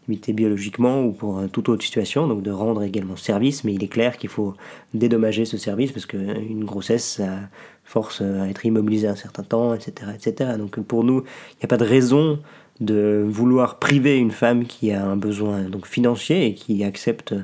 limité 0.08 0.32
biologiquement 0.32 1.04
ou 1.04 1.12
pour 1.12 1.42
toute 1.52 1.68
autre 1.68 1.84
situation, 1.84 2.26
donc 2.26 2.42
de 2.42 2.50
rendre 2.50 2.82
également 2.84 3.16
service, 3.16 3.62
mais 3.62 3.74
il 3.74 3.84
est 3.84 3.88
clair 3.88 4.16
qu'il 4.16 4.30
faut 4.30 4.54
dédommager 4.94 5.44
ce 5.44 5.58
service 5.58 5.92
parce 5.92 6.06
qu'une 6.06 6.64
grossesse, 6.64 7.16
ça 7.18 7.40
force 7.84 8.22
à 8.22 8.48
être 8.48 8.64
immobilisé 8.64 9.06
un 9.06 9.16
certain 9.16 9.42
temps, 9.42 9.74
etc. 9.74 10.12
etc. 10.14 10.52
Donc 10.56 10.80
pour 10.80 11.04
nous, 11.04 11.24
il 11.52 11.56
n'y 11.58 11.64
a 11.64 11.68
pas 11.68 11.76
de 11.76 11.84
raison 11.84 12.38
de 12.80 13.24
vouloir 13.26 13.78
priver 13.78 14.16
une 14.18 14.30
femme 14.30 14.64
qui 14.64 14.92
a 14.92 15.04
un 15.04 15.16
besoin 15.16 15.62
donc 15.62 15.86
financier 15.86 16.46
et 16.46 16.54
qui 16.54 16.84
accepte 16.84 17.34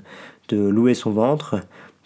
de 0.49 0.59
louer 0.59 0.95
son 0.95 1.11
ventre 1.11 1.61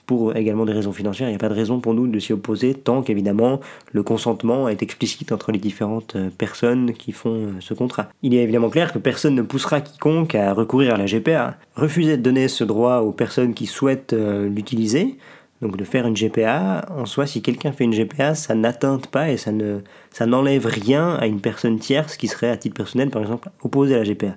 pour 0.09 0.35
également 0.35 0.65
des 0.65 0.73
raisons 0.73 0.93
financières. 0.93 1.29
Il 1.29 1.33
n'y 1.33 1.37
a 1.37 1.39
pas 1.39 1.51
de 1.51 1.55
raison 1.55 1.81
pour 1.81 1.93
nous 1.93 2.07
de 2.07 2.19
s'y 2.19 2.33
opposer 2.33 2.73
tant 2.73 3.03
qu'évidemment 3.03 3.61
le 3.93 4.03
consentement 4.03 4.67
est 4.67 4.83
explicite 4.83 5.33
entre 5.33 5.53
les 5.53 5.59
différentes 5.59 6.17
euh, 6.17 6.31
personnes 6.37 6.95
qui 6.95 7.13
font 7.13 7.35
euh, 7.35 7.53
ce 7.61 7.75
contrat. 7.75 8.09
Il 8.23 8.35
est 8.35 8.43
évidemment 8.43 8.71
clair 8.71 8.91
que 8.91 8.99
personne 8.99 9.35
ne 9.35 9.43
poussera 9.43 9.83
quiconque 9.83 10.35
à 10.35 10.55
recourir 10.55 10.95
à 10.95 10.97
la 10.97 11.05
GPA. 11.05 11.57
Refuser 11.77 12.17
de 12.17 12.23
donner 12.23 12.49
ce 12.49 12.65
droit 12.65 13.01
aux 13.01 13.13
personnes 13.13 13.53
qui 13.53 13.67
souhaitent 13.67 14.15
euh, 14.15 14.49
l'utiliser, 14.49 15.19
donc 15.61 15.77
de 15.77 15.85
faire 15.85 16.07
une 16.07 16.15
GPA, 16.15 16.87
en 16.91 17.07
soi, 17.07 17.27
si 17.27 17.43
quelqu'un 17.43 17.73
fait 17.73 17.85
une 17.85 17.95
GPA, 17.95 18.35
ça 18.35 18.55
n'atteinte 18.55 19.09
pas 19.09 19.31
et 19.31 19.37
ça 19.37 19.51
ne 19.51 19.81
ça 20.11 20.27
n'enlève 20.27 20.67
rien 20.67 21.15
à 21.15 21.27
une 21.27 21.41
personne 21.41 21.79
tierce 21.79 22.17
qui 22.17 22.29
serait 22.29 22.51
à 22.51 22.57
titre 22.57 22.77
personnel, 22.77 23.11
par 23.11 23.23
exemple, 23.23 23.51
opposée 23.63 23.95
à 23.95 23.99
la 23.99 24.05
GPA. 24.05 24.37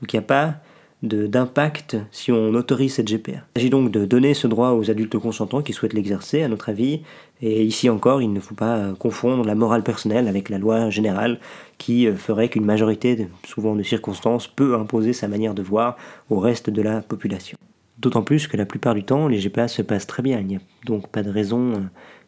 Donc 0.00 0.12
il 0.12 0.16
n'y 0.16 0.20
a 0.20 0.22
pas 0.22 0.54
d'impact 1.02 1.96
si 2.10 2.30
on 2.30 2.54
autorise 2.54 2.94
cette 2.94 3.08
GPA. 3.08 3.42
Il 3.56 3.60
s'agit 3.60 3.70
donc 3.70 3.90
de 3.90 4.04
donner 4.04 4.34
ce 4.34 4.46
droit 4.46 4.72
aux 4.72 4.90
adultes 4.90 5.18
consentants 5.18 5.62
qui 5.62 5.72
souhaitent 5.72 5.94
l'exercer, 5.94 6.42
à 6.42 6.48
notre 6.48 6.68
avis, 6.68 7.00
et 7.40 7.64
ici 7.64 7.88
encore, 7.88 8.20
il 8.20 8.32
ne 8.32 8.40
faut 8.40 8.54
pas 8.54 8.92
confondre 8.98 9.44
la 9.44 9.54
morale 9.54 9.82
personnelle 9.82 10.28
avec 10.28 10.50
la 10.50 10.58
loi 10.58 10.90
générale 10.90 11.40
qui 11.78 12.06
ferait 12.12 12.50
qu'une 12.50 12.66
majorité, 12.66 13.28
souvent 13.46 13.74
de 13.74 13.82
circonstances, 13.82 14.46
peut 14.46 14.74
imposer 14.74 15.14
sa 15.14 15.26
manière 15.26 15.54
de 15.54 15.62
voir 15.62 15.96
au 16.28 16.38
reste 16.38 16.68
de 16.68 16.82
la 16.82 17.00
population. 17.00 17.56
D'autant 18.00 18.22
plus 18.22 18.46
que 18.46 18.56
la 18.56 18.64
plupart 18.64 18.94
du 18.94 19.04
temps, 19.04 19.28
les 19.28 19.38
GPA 19.38 19.68
se 19.68 19.82
passent 19.82 20.06
très 20.06 20.22
bien, 20.22 20.38
il 20.40 20.46
n'y 20.46 20.56
a 20.56 20.60
donc 20.86 21.08
pas 21.08 21.22
de 21.22 21.30
raison 21.30 21.72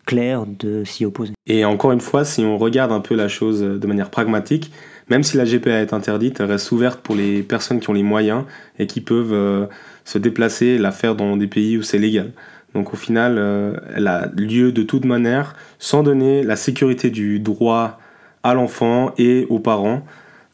claire 0.04 0.44
de 0.46 0.84
s'y 0.84 1.04
opposer. 1.04 1.32
Et 1.46 1.64
encore 1.64 1.92
une 1.92 2.00
fois, 2.00 2.24
si 2.24 2.44
on 2.44 2.58
regarde 2.58 2.92
un 2.92 3.00
peu 3.00 3.14
la 3.14 3.28
chose 3.28 3.60
de 3.60 3.86
manière 3.86 4.10
pragmatique, 4.10 4.70
même 5.08 5.22
si 5.22 5.36
la 5.36 5.44
GPA 5.44 5.80
est 5.80 5.92
interdite, 5.92 6.40
elle 6.40 6.46
reste 6.46 6.72
ouverte 6.72 7.00
pour 7.00 7.14
les 7.14 7.42
personnes 7.42 7.80
qui 7.80 7.90
ont 7.90 7.94
les 7.94 8.02
moyens 8.02 8.44
et 8.78 8.86
qui 8.86 9.00
peuvent 9.00 9.32
euh, 9.32 9.66
se 10.04 10.18
déplacer 10.18 10.66
et 10.66 10.78
la 10.78 10.92
faire 10.92 11.14
dans 11.14 11.36
des 11.36 11.46
pays 11.46 11.76
où 11.76 11.82
c'est 11.82 11.98
légal. 11.98 12.32
Donc 12.74 12.94
au 12.94 12.96
final, 12.96 13.36
euh, 13.38 13.74
elle 13.94 14.06
a 14.06 14.30
lieu 14.36 14.72
de 14.72 14.82
toute 14.82 15.04
manière 15.04 15.54
sans 15.78 16.02
donner 16.02 16.42
la 16.42 16.56
sécurité 16.56 17.10
du 17.10 17.40
droit 17.40 17.98
à 18.42 18.54
l'enfant 18.54 19.12
et 19.18 19.46
aux 19.50 19.58
parents 19.58 20.04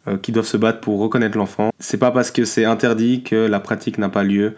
euh, 0.08 0.16
qui 0.16 0.32
doivent 0.32 0.46
se 0.46 0.56
battre 0.56 0.80
pour 0.80 0.98
reconnaître 0.98 1.38
l'enfant. 1.38 1.70
C'est 1.78 1.98
pas 1.98 2.10
parce 2.10 2.30
que 2.30 2.44
c'est 2.44 2.64
interdit 2.64 3.22
que 3.22 3.36
la 3.36 3.60
pratique 3.60 3.98
n'a 3.98 4.08
pas 4.08 4.24
lieu. 4.24 4.54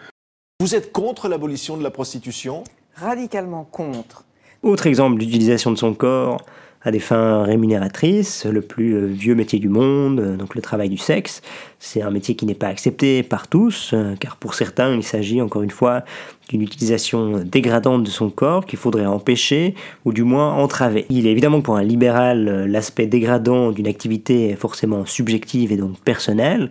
Vous 0.61 0.75
êtes 0.75 0.91
contre 0.91 1.27
l'abolition 1.27 1.75
de 1.75 1.81
la 1.81 1.89
prostitution? 1.89 2.63
Radicalement 2.93 3.63
contre. 3.63 4.25
Autre 4.61 4.85
exemple 4.85 5.17
d'utilisation 5.17 5.71
de 5.71 5.75
son 5.75 5.95
corps, 5.95 6.45
à 6.83 6.91
des 6.91 6.99
fins 6.99 7.41
rémunératrices, 7.41 8.45
le 8.45 8.61
plus 8.61 8.93
euh, 8.93 9.07
vieux 9.07 9.33
métier 9.33 9.57
du 9.57 9.69
monde, 9.69 10.19
euh, 10.19 10.37
donc 10.37 10.53
le 10.53 10.61
travail 10.61 10.87
du 10.87 10.99
sexe. 10.99 11.41
C'est 11.79 12.03
un 12.03 12.11
métier 12.11 12.35
qui 12.35 12.45
n'est 12.45 12.53
pas 12.53 12.67
accepté 12.67 13.23
par 13.23 13.47
tous, 13.47 13.89
euh, 13.95 14.13
car 14.19 14.37
pour 14.37 14.53
certains, 14.53 14.93
il 14.93 15.01
s'agit 15.01 15.41
encore 15.41 15.63
une 15.63 15.71
fois 15.71 16.03
d'une 16.49 16.61
utilisation 16.61 17.39
dégradante 17.39 18.03
de 18.03 18.11
son 18.11 18.29
corps 18.29 18.67
qu'il 18.67 18.77
faudrait 18.77 19.07
empêcher 19.07 19.73
ou 20.05 20.13
du 20.13 20.21
moins 20.21 20.53
entraver. 20.53 21.07
Il 21.09 21.25
est 21.25 21.31
évidemment 21.31 21.61
pour 21.61 21.77
un 21.77 21.83
libéral 21.83 22.67
l'aspect 22.67 23.07
dégradant 23.07 23.71
d'une 23.71 23.87
activité 23.87 24.49
est 24.49 24.55
forcément 24.55 25.07
subjective 25.07 25.71
et 25.71 25.77
donc 25.77 25.99
personnelle, 26.01 26.69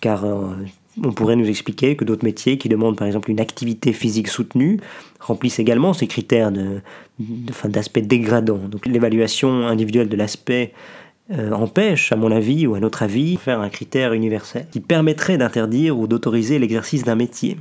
car 0.00 0.24
on 1.02 1.12
pourrait 1.12 1.36
nous 1.36 1.48
expliquer 1.48 1.96
que 1.96 2.04
d'autres 2.04 2.24
métiers 2.24 2.58
qui 2.58 2.68
demandent 2.68 2.96
par 2.96 3.06
exemple 3.06 3.30
une 3.30 3.40
activité 3.40 3.92
physique 3.92 4.28
soutenue 4.28 4.80
remplissent 5.18 5.58
également 5.58 5.92
ces 5.92 6.06
critères 6.06 6.52
de, 6.52 6.80
d'aspect 7.64 8.02
dégradant. 8.02 8.58
Donc 8.58 8.86
l'évaluation 8.86 9.66
individuelle 9.66 10.08
de 10.08 10.16
l'aspect 10.16 10.72
euh, 11.32 11.52
empêche, 11.52 12.12
à 12.12 12.16
mon 12.16 12.32
avis 12.32 12.66
ou 12.66 12.74
à 12.74 12.80
notre 12.80 13.02
avis, 13.02 13.34
de 13.34 13.38
faire 13.38 13.60
un 13.60 13.68
critère 13.68 14.12
universel 14.12 14.66
qui 14.70 14.80
permettrait 14.80 15.38
d'interdire 15.38 15.98
ou 15.98 16.06
d'autoriser 16.06 16.58
l'exercice 16.58 17.04
d'un 17.04 17.14
métier. 17.14 17.56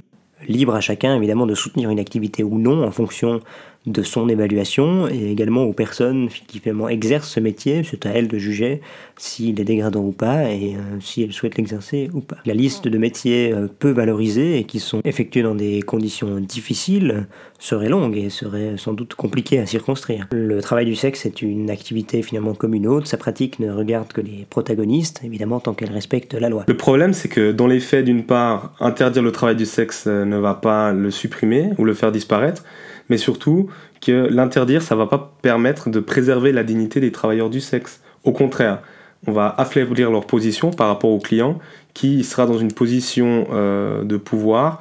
Libre 0.48 0.74
à 0.74 0.82
chacun 0.82 1.16
évidemment 1.16 1.46
de 1.46 1.54
soutenir 1.54 1.90
une 1.90 2.00
activité 2.00 2.44
ou 2.44 2.58
non 2.58 2.84
en 2.84 2.92
fonction 2.92 3.42
de 3.86 4.04
son 4.04 4.28
évaluation 4.28 5.08
et 5.08 5.32
également 5.32 5.64
aux 5.64 5.74
personnes 5.74 6.30
qui 6.48 6.60
finalement 6.60 6.90
exercent 6.90 7.30
ce 7.30 7.40
métier. 7.40 7.84
C'est 7.84 8.06
à 8.06 8.10
elles 8.10 8.28
de 8.28 8.38
juger 8.38 8.82
s'il 9.18 9.60
est 9.60 9.64
dégradant 9.64 10.02
ou 10.02 10.12
pas 10.12 10.52
et 10.52 10.76
euh, 10.76 11.00
si 11.00 11.24
elles 11.24 11.34
souhaitent 11.34 11.58
l'exercer 11.58 12.10
ou 12.14 12.20
pas. 12.20 12.38
La 12.46 12.54
liste 12.54 12.88
de 12.88 12.98
métiers 12.98 13.54
euh, 13.54 13.68
peu 13.80 13.92
valorisés 13.92 14.60
et 14.60 14.64
qui 14.66 14.80
sont 14.80 15.02
effectués 15.06 15.44
dans 15.44 15.56
des 15.56 15.82
conditions 15.82 16.40
difficiles 16.40 17.28
serait 17.58 17.90
longue 17.90 18.18
et 18.18 18.30
serait 18.30 18.76
sans 18.78 18.94
doute 18.94 19.16
compliquée 19.16 19.60
à 19.60 19.66
circonscrire. 19.66 20.28
Le 20.32 20.62
travail 20.62 20.86
du 20.86 20.96
sexe 20.96 21.26
est 21.26 21.42
une 21.42 21.70
activité 21.70 22.22
finalement 22.22 22.54
comme 22.54 22.74
une. 22.74 23.06
Sa 23.06 23.18
pratique 23.18 23.60
ne 23.60 23.72
regarde 23.72 24.12
que 24.12 24.22
les 24.22 24.46
protagonistes, 24.50 25.22
évidemment 25.24 25.60
tant 25.60 25.74
qu'elle 25.74 25.92
respecte 25.92 26.34
la 26.34 26.50
loi. 26.50 26.66
Le 26.68 26.78
problème 26.78 27.14
c'est 27.14 27.30
que 27.30 27.52
dans 27.52 27.68
les 27.68 27.80
faits, 27.80 28.06
d'une 28.06 28.24
part, 28.24 28.74
interdire 28.80 29.22
le 29.22 29.32
travail 29.32 29.56
du 29.56 29.66
sexe 29.66 30.06
euh, 30.08 30.26
ne 30.26 30.38
va 30.38 30.54
pas 30.54 30.92
le 30.92 31.12
supprimer 31.12 31.72
ou 31.78 31.86
le 31.86 31.94
faire 31.94 32.12
disparaître 32.12 32.64
mais 33.10 33.18
surtout 33.18 33.70
que 34.02 34.28
l'interdire, 34.30 34.82
ça 34.82 34.96
va 34.96 35.08
pas 35.08 35.34
permettre 35.42 35.90
de 35.90 36.00
préserver 36.00 36.52
la 36.52 36.64
dignité 36.64 37.00
des 37.00 37.12
travailleurs 37.12 37.50
du 37.50 37.62
sexe. 37.62 38.02
Au 38.24 38.32
contraire, 38.32 38.82
on 39.28 39.32
va 39.32 39.54
affaiblir 39.58 40.12
leur 40.12 40.26
position 40.26 40.72
par 40.72 40.88
rapport 40.88 41.10
au 41.10 41.20
client 41.20 41.60
qui 41.94 42.24
sera 42.24 42.46
dans 42.46 42.58
une 42.58 42.72
position 42.72 43.48
euh, 43.52 44.04
de 44.04 44.18
pouvoir, 44.18 44.80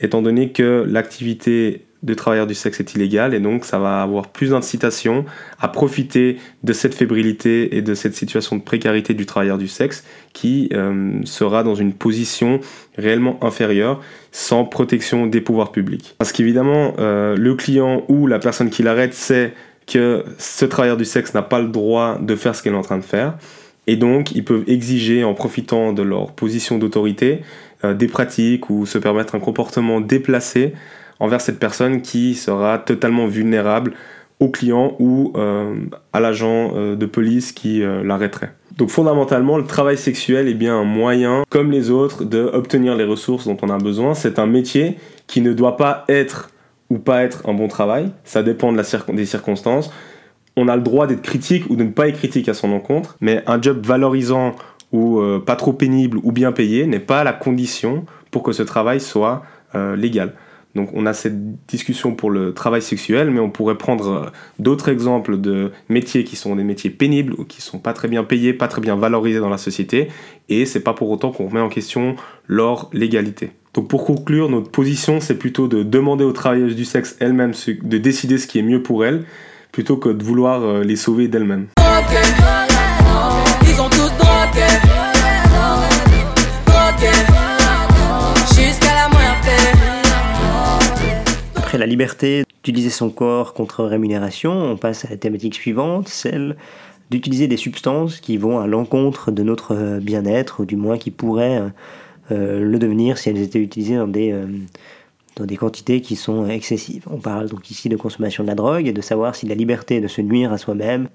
étant 0.00 0.22
donné 0.22 0.52
que 0.52 0.84
l'activité 0.86 1.86
de 2.02 2.14
travailleurs 2.14 2.46
du 2.46 2.54
sexe 2.54 2.78
est 2.80 2.94
illégal 2.94 3.34
et 3.34 3.40
donc 3.40 3.64
ça 3.64 3.78
va 3.78 4.02
avoir 4.02 4.28
plus 4.28 4.50
d'incitation 4.50 5.24
à 5.60 5.68
profiter 5.68 6.36
de 6.62 6.72
cette 6.72 6.94
fébrilité 6.94 7.76
et 7.76 7.82
de 7.82 7.94
cette 7.94 8.14
situation 8.14 8.56
de 8.56 8.62
précarité 8.62 9.14
du 9.14 9.26
travailleur 9.26 9.58
du 9.58 9.68
sexe 9.68 10.04
qui 10.32 10.68
euh, 10.72 11.20
sera 11.24 11.64
dans 11.64 11.74
une 11.74 11.92
position 11.92 12.60
réellement 12.96 13.42
inférieure 13.42 14.00
sans 14.30 14.64
protection 14.64 15.26
des 15.26 15.40
pouvoirs 15.40 15.72
publics. 15.72 16.14
Parce 16.18 16.32
qu'évidemment, 16.32 16.94
euh, 16.98 17.36
le 17.36 17.54
client 17.54 18.04
ou 18.08 18.26
la 18.26 18.38
personne 18.38 18.70
qui 18.70 18.82
l'arrête 18.82 19.14
sait 19.14 19.52
que 19.86 20.24
ce 20.38 20.64
travailleur 20.66 20.98
du 20.98 21.04
sexe 21.04 21.34
n'a 21.34 21.42
pas 21.42 21.60
le 21.60 21.68
droit 21.68 22.18
de 22.20 22.36
faire 22.36 22.54
ce 22.54 22.62
qu'elle 22.62 22.74
est 22.74 22.76
en 22.76 22.82
train 22.82 22.98
de 22.98 23.04
faire 23.04 23.38
et 23.88 23.96
donc 23.96 24.32
ils 24.32 24.44
peuvent 24.44 24.64
exiger 24.68 25.24
en 25.24 25.34
profitant 25.34 25.92
de 25.92 26.02
leur 26.02 26.32
position 26.32 26.78
d'autorité 26.78 27.40
euh, 27.84 27.94
des 27.94 28.06
pratiques 28.06 28.70
ou 28.70 28.86
se 28.86 28.98
permettre 28.98 29.34
un 29.34 29.40
comportement 29.40 30.00
déplacé 30.00 30.74
envers 31.20 31.40
cette 31.40 31.58
personne 31.58 32.02
qui 32.02 32.34
sera 32.34 32.78
totalement 32.78 33.26
vulnérable 33.26 33.92
au 34.40 34.48
client 34.48 34.94
ou 34.98 35.32
euh, 35.36 35.74
à 36.12 36.20
l'agent 36.20 36.72
euh, 36.74 36.96
de 36.96 37.06
police 37.06 37.52
qui 37.52 37.82
euh, 37.82 38.04
l'arrêterait. 38.04 38.52
Donc 38.76 38.90
fondamentalement, 38.90 39.58
le 39.58 39.64
travail 39.64 39.96
sexuel 39.96 40.46
est 40.46 40.54
bien 40.54 40.78
un 40.78 40.84
moyen, 40.84 41.42
comme 41.50 41.72
les 41.72 41.90
autres, 41.90 42.24
d'obtenir 42.24 42.94
les 42.94 43.04
ressources 43.04 43.46
dont 43.46 43.56
on 43.62 43.70
a 43.70 43.78
besoin. 43.78 44.14
C'est 44.14 44.38
un 44.38 44.46
métier 44.46 44.96
qui 45.26 45.40
ne 45.40 45.52
doit 45.52 45.76
pas 45.76 46.04
être 46.08 46.50
ou 46.88 46.98
pas 46.98 47.24
être 47.24 47.48
un 47.48 47.54
bon 47.54 47.66
travail. 47.66 48.12
Ça 48.22 48.42
dépend 48.44 48.70
de 48.72 48.76
la 48.76 48.84
des 49.12 49.26
circonstances. 49.26 49.92
On 50.56 50.68
a 50.68 50.76
le 50.76 50.82
droit 50.82 51.08
d'être 51.08 51.22
critique 51.22 51.68
ou 51.68 51.76
de 51.76 51.82
ne 51.82 51.90
pas 51.90 52.08
être 52.08 52.18
critique 52.18 52.48
à 52.48 52.54
son 52.54 52.72
encontre, 52.72 53.16
mais 53.20 53.42
un 53.46 53.60
job 53.60 53.84
valorisant 53.84 54.54
ou 54.92 55.20
pas 55.44 55.54
trop 55.54 55.74
pénible 55.74 56.18
ou 56.22 56.32
bien 56.32 56.50
payé 56.50 56.86
n'est 56.86 56.98
pas 56.98 57.22
la 57.22 57.32
condition 57.32 58.06
pour 58.30 58.42
que 58.42 58.52
ce 58.52 58.62
travail 58.62 59.00
soit 59.00 59.42
légal. 59.74 60.32
Donc 60.78 60.90
on 60.94 61.06
a 61.06 61.12
cette 61.12 61.66
discussion 61.66 62.14
pour 62.14 62.30
le 62.30 62.54
travail 62.54 62.82
sexuel, 62.82 63.32
mais 63.32 63.40
on 63.40 63.50
pourrait 63.50 63.76
prendre 63.76 64.08
euh, 64.08 64.26
d'autres 64.60 64.88
exemples 64.88 65.36
de 65.40 65.72
métiers 65.88 66.22
qui 66.22 66.36
sont 66.36 66.54
des 66.54 66.62
métiers 66.62 66.88
pénibles 66.88 67.34
ou 67.36 67.44
qui 67.44 67.60
sont 67.60 67.80
pas 67.80 67.92
très 67.92 68.06
bien 68.06 68.22
payés, 68.22 68.52
pas 68.52 68.68
très 68.68 68.80
bien 68.80 68.94
valorisés 68.94 69.40
dans 69.40 69.48
la 69.48 69.58
société, 69.58 70.06
et 70.48 70.66
c'est 70.66 70.84
pas 70.84 70.92
pour 70.92 71.10
autant 71.10 71.32
qu'on 71.32 71.48
remet 71.48 71.58
en 71.58 71.68
question 71.68 72.14
leur 72.46 72.90
légalité. 72.92 73.50
Donc 73.74 73.88
pour 73.88 74.04
conclure, 74.04 74.48
notre 74.48 74.70
position 74.70 75.18
c'est 75.18 75.36
plutôt 75.36 75.66
de 75.66 75.82
demander 75.82 76.22
aux 76.22 76.30
travailleuses 76.30 76.76
du 76.76 76.84
sexe 76.84 77.16
elles-mêmes 77.18 77.54
de 77.82 77.98
décider 77.98 78.38
ce 78.38 78.46
qui 78.46 78.60
est 78.60 78.62
mieux 78.62 78.80
pour 78.80 79.04
elles, 79.04 79.24
plutôt 79.72 79.96
que 79.96 80.10
de 80.10 80.22
vouloir 80.22 80.62
euh, 80.62 80.84
les 80.84 80.94
sauver 80.94 81.26
d'elles-mêmes. 81.26 81.66
La 91.78 91.86
liberté 91.86 92.42
d'utiliser 92.64 92.90
son 92.90 93.08
corps 93.08 93.54
contre 93.54 93.84
rémunération, 93.84 94.50
on 94.50 94.76
passe 94.76 95.04
à 95.04 95.10
la 95.10 95.16
thématique 95.16 95.54
suivante, 95.54 96.08
celle 96.08 96.56
d'utiliser 97.08 97.46
des 97.46 97.56
substances 97.56 98.18
qui 98.20 98.36
vont 98.36 98.58
à 98.58 98.66
l'encontre 98.66 99.30
de 99.30 99.44
notre 99.44 100.00
bien-être, 100.00 100.58
ou 100.58 100.64
du 100.64 100.74
moins 100.74 100.98
qui 100.98 101.12
pourraient 101.12 101.62
euh, 102.32 102.60
le 102.60 102.78
devenir 102.80 103.16
si 103.16 103.30
elles 103.30 103.38
étaient 103.38 103.60
utilisées 103.60 103.94
dans 103.94 104.08
des, 104.08 104.32
euh, 104.32 104.46
dans 105.36 105.46
des 105.46 105.56
quantités 105.56 106.00
qui 106.00 106.16
sont 106.16 106.48
excessives. 106.48 107.04
On 107.08 107.18
parle 107.18 107.48
donc 107.48 107.70
ici 107.70 107.88
de 107.88 107.96
consommation 107.96 108.42
de 108.42 108.48
la 108.48 108.56
drogue 108.56 108.88
et 108.88 108.92
de 108.92 109.00
savoir 109.00 109.36
si 109.36 109.46
la 109.46 109.54
liberté 109.54 110.00
de 110.00 110.08
se 110.08 110.20
nuire 110.20 110.52
à 110.52 110.58
soi-même 110.58 111.06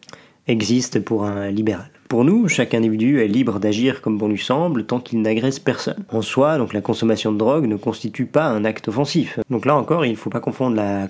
existe 0.48 1.00
pour 1.00 1.26
un 1.26 1.50
libéral. 1.50 1.90
Pour 2.10 2.26
nous, 2.26 2.48
chaque 2.48 2.74
individu 2.74 3.22
est 3.22 3.28
libre 3.28 3.60
d'agir 3.60 4.02
comme 4.02 4.18
bon 4.18 4.28
lui 4.28 4.38
semble 4.38 4.86
tant 4.86 5.00
qu'il 5.00 5.22
n'agresse 5.22 5.60
personne. 5.60 6.04
En 6.12 6.22
soi, 6.22 6.58
donc 6.58 6.74
la 6.74 6.82
consommation 6.82 7.32
de 7.32 7.38
drogue 7.38 7.66
ne 7.66 7.76
constitue 7.76 8.26
pas 8.26 8.46
un 8.46 8.66
acte 8.66 8.88
offensif. 8.88 9.40
Donc 9.50 9.66
là 9.66 9.76
encore, 9.76 10.06
il 10.06 10.12
ne 10.12 10.16
faut 10.16 10.30
pas 10.30 10.40
confondre 10.40 10.76
la, 10.76 11.08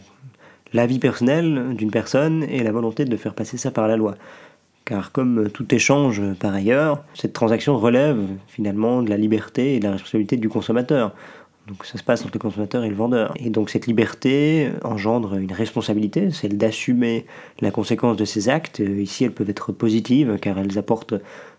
la 0.71 0.85
vie 0.85 0.99
personnelle 0.99 1.75
d'une 1.75 1.91
personne 1.91 2.43
et 2.43 2.63
la 2.63 2.71
volonté 2.71 3.05
de 3.05 3.17
faire 3.17 3.33
passer 3.33 3.57
ça 3.57 3.71
par 3.71 3.87
la 3.87 3.97
loi. 3.97 4.15
Car 4.85 5.11
comme 5.11 5.49
tout 5.49 5.73
échange 5.73 6.21
par 6.39 6.53
ailleurs, 6.53 7.03
cette 7.13 7.33
transaction 7.33 7.77
relève 7.77 8.19
finalement 8.47 9.01
de 9.01 9.09
la 9.09 9.17
liberté 9.17 9.75
et 9.75 9.79
de 9.79 9.85
la 9.85 9.91
responsabilité 9.91 10.37
du 10.37 10.49
consommateur. 10.49 11.13
Donc 11.67 11.85
ça 11.85 11.97
se 11.97 12.03
passe 12.03 12.23
entre 12.23 12.31
le 12.33 12.39
consommateur 12.39 12.83
et 12.83 12.89
le 12.89 12.95
vendeur. 12.95 13.33
Et 13.37 13.49
donc 13.49 13.69
cette 13.69 13.87
liberté 13.87 14.69
engendre 14.83 15.35
une 15.35 15.51
responsabilité, 15.51 16.29
celle 16.31 16.57
d'assumer 16.57 17.25
la 17.61 17.71
conséquence 17.71 18.17
de 18.17 18.25
ses 18.25 18.49
actes. 18.49 18.79
Ici, 18.79 19.23
elles 19.23 19.31
peuvent 19.31 19.49
être 19.49 19.71
positives 19.71 20.37
car 20.41 20.57
elles 20.59 20.77
apportent 20.77 21.15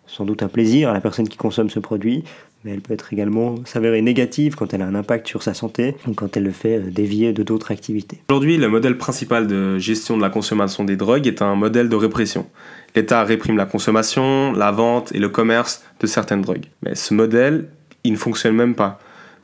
sans 0.06 0.24
doute 0.24 0.42
un 0.42 0.48
plaisir 0.48 0.90
à 0.90 0.92
la 0.92 1.00
personne 1.00 1.28
qui 1.28 1.38
consomme 1.38 1.70
ce 1.70 1.78
produit, 1.78 2.24
mais 2.62 2.72
elle 2.72 2.82
peut 2.82 2.92
être 2.92 3.12
également 3.12 3.54
s'avérer 3.64 4.02
négative 4.02 4.54
quand 4.54 4.74
elle 4.74 4.82
a 4.82 4.86
un 4.86 4.94
impact 4.94 5.26
sur 5.26 5.42
sa 5.42 5.54
santé 5.54 5.96
ou 6.06 6.12
quand 6.12 6.36
elle 6.36 6.44
le 6.44 6.50
fait 6.50 6.80
dévier 6.80 7.32
de 7.32 7.42
d'autres 7.42 7.70
activités. 7.70 8.20
Aujourd'hui, 8.28 8.58
le 8.58 8.68
modèle 8.68 8.98
principal 8.98 9.46
de 9.46 9.78
gestion 9.78 10.16
de 10.16 10.22
la 10.22 10.30
consommation 10.30 10.84
des 10.84 10.96
drogues 10.96 11.26
est 11.26 11.40
un 11.40 11.54
modèle 11.54 11.88
de 11.88 11.96
répression. 11.96 12.46
L'État 12.94 13.24
réprime 13.24 13.56
la 13.56 13.66
consommation, 13.66 14.52
la 14.52 14.70
vente 14.70 15.12
et 15.12 15.18
le 15.18 15.28
commerce 15.28 15.82
de 16.00 16.06
certaines 16.06 16.42
drogues. 16.42 16.66
Mais 16.82 16.94
ce 16.94 17.14
modèle, 17.14 17.68
il 18.04 18.12
ne 18.12 18.18
fonctionne 18.18 18.54
même 18.54 18.74
pas 18.74 19.00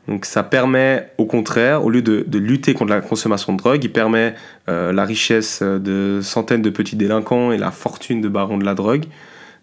Donc 0.09 0.25
ça 0.25 0.43
permet 0.43 1.13
au 1.19 1.27
contraire, 1.27 1.85
au 1.85 1.91
lieu 1.91 2.03
de, 2.03 2.39
lutter 2.39 2.75
contre 2.75 2.91
la 2.91 3.01
consommation 3.01 3.53
de 3.53 3.59
drogue, 3.59 3.85
il 3.85 3.93
permet 3.93 4.35
euh, 4.69 4.93
la 4.93 5.05
richesse 5.05 5.63
de 5.63 6.21
centaines 6.23 6.63
de 6.63 6.71
petits 6.71 6.97
délinquants 6.97 7.53
et 7.53 7.59
la 7.59 7.71
fortune 7.71 8.21
de 8.21 8.29
barons 8.29 8.59
de 8.59 8.65
la 8.65 8.75
drogue. 8.75 9.05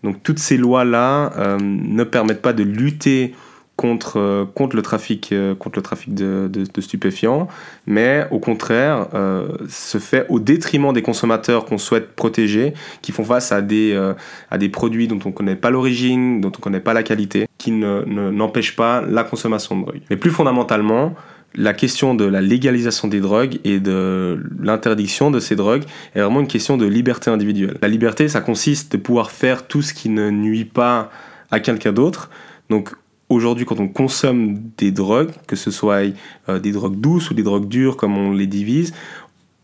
Donc 0.04 0.22
toutes 0.24 0.40
ces 0.40 0.58
lois-là 0.58 1.34
euh, 1.38 1.58
ne 1.60 2.04
permettent 2.04 2.42
pas 2.42 2.54
de 2.54 2.64
lutter 2.64 3.34
contre, 3.78 4.18
euh, 4.18 4.46
contre, 4.54 4.76
le 4.76 4.82
trafic, 4.82 5.32
euh, 5.32 5.56
contre 5.56 5.78
le 5.78 5.84
trafic 5.84 6.14
de, 6.14 6.50
de, 6.52 6.66
de 6.66 6.82
stupéfiants, 6.82 7.48
mais 7.86 8.28
au 8.32 8.40
contraire 8.40 9.08
euh, 9.14 9.48
se 9.70 10.00
fait 10.00 10.26
au 10.30 10.40
détriment 10.40 10.92
des 10.92 11.04
consommateurs 11.04 11.64
qu'on 11.64 11.78
souhaite 11.78 12.16
protéger, 12.16 12.74
qui 13.02 13.14
font 13.14 13.24
face 13.24 13.52
à 13.54 13.62
des, 13.62 13.94
euh, 13.94 14.14
à 14.52 14.58
des 14.58 14.68
produits 14.68 15.08
dont 15.08 15.20
on 15.24 15.30
ne 15.30 15.34
connaît 15.34 15.56
pas 15.56 15.70
l'origine, 15.70 16.42
dont 16.42 16.50
on 16.50 16.58
ne 16.58 16.64
connaît 16.64 16.80
pas 16.80 16.94
la 16.94 17.04
qualité, 17.04 17.48
qui 17.60 17.72
n'empêchent 17.72 18.74
ne, 18.74 18.78
pas 18.78 19.02
la 19.02 19.24
consommation 19.24 19.78
de 19.78 19.86
drogue. 19.86 20.02
Mais 20.10 20.18
plus 20.18 20.32
fondamentalement, 20.32 21.14
la 21.56 21.74
question 21.74 22.16
de 22.16 22.26
la 22.26 22.42
légalisation 22.42 23.08
des 23.08 23.20
drogues 23.20 23.60
et 23.64 23.80
de 23.80 24.44
l'interdiction 24.60 25.32
de 25.32 25.40
ces 25.40 25.56
drogues 25.56 25.84
est 26.16 26.22
vraiment 26.22 26.42
une 26.42 26.48
question 26.48 26.78
de 26.78 26.86
liberté 26.86 27.30
individuelle. 27.30 27.78
La 27.82 27.88
liberté, 27.88 28.28
ça 28.28 28.42
consiste 28.42 28.92
de 28.92 28.98
pouvoir 28.98 29.32
faire 29.32 29.68
tout 29.68 29.82
ce 29.82 29.94
qui 29.94 30.10
ne 30.10 30.30
nuit 30.30 30.66
pas 30.66 31.10
à 31.52 31.60
quelqu'un 31.60 31.94
d'autre. 31.94 32.30
Donc 32.70 32.92
aujourd'hui, 33.30 33.66
quand 33.66 33.80
on 33.80 33.88
consomme 33.88 34.60
des 34.78 34.92
drogues, 34.92 35.32
que 35.48 35.56
ce 35.56 35.72
soit 35.72 36.04
euh, 36.50 36.60
des 36.60 36.72
drogues 36.72 37.00
douces 37.00 37.30
ou 37.30 37.34
des 37.34 37.44
drogues 37.44 37.68
dures, 37.68 37.98
comme 37.98 38.18
on 38.18 38.32
les 38.32 38.48
divise, 38.48 38.94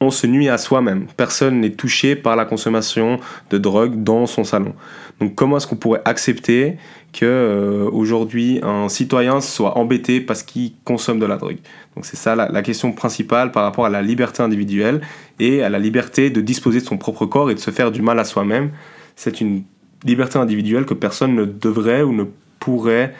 on 0.04 0.12
se 0.12 0.28
nuit 0.28 0.50
à 0.50 0.58
soi-même. 0.58 1.08
Personne 1.16 1.62
n'est 1.62 1.72
touché 1.72 2.16
par 2.16 2.36
la 2.36 2.46
consommation 2.46 3.20
de 3.50 3.58
drogue 3.58 4.04
dans 4.04 4.26
son 4.26 4.44
salon. 4.44 4.74
Donc 5.20 5.36
comment 5.36 5.58
est-ce 5.58 5.68
qu'on 5.68 5.78
pourrait 5.78 6.02
accepter 6.04 6.78
que 7.14 7.26
euh, 7.26 7.90
aujourd'hui 7.90 8.60
un 8.64 8.90
citoyen 8.90 9.40
soit 9.40 9.78
embêté 9.78 10.20
parce 10.20 10.44
qu'il 10.44 10.74
consomme 10.84 11.20
de 11.20 11.26
la 11.26 11.38
drogue? 11.38 11.60
Donc 11.96 12.06
c'est 12.06 12.18
ça 12.18 12.36
la, 12.36 12.62
question 12.64 12.92
principale 12.92 13.52
par 13.52 13.64
rapport 13.64 13.86
à 13.86 13.90
la 13.90 14.02
liberté 14.02 14.44
individuelle 14.44 15.02
et 15.40 15.64
à 15.64 15.70
la 15.70 15.80
liberté 15.80 16.30
de 16.30 16.42
disposer 16.42 16.82
de 16.82 16.86
son 16.86 16.98
propre 16.98 17.26
corps 17.26 17.50
et 17.50 17.56
de 17.56 17.60
se 17.60 17.72
faire 17.72 17.92
du 17.92 18.02
mal 18.02 18.20
à 18.20 18.26
soi-même. 18.26 18.72
C'est 19.16 19.40
une 19.40 19.64
liberté 20.04 20.38
individuelle 20.38 20.86
que 20.86 20.96
personne 20.96 21.36
ne 21.36 21.46
devrait 21.46 22.02
ou 22.02 22.12
ne 22.12 22.26
pourrait 22.60 23.14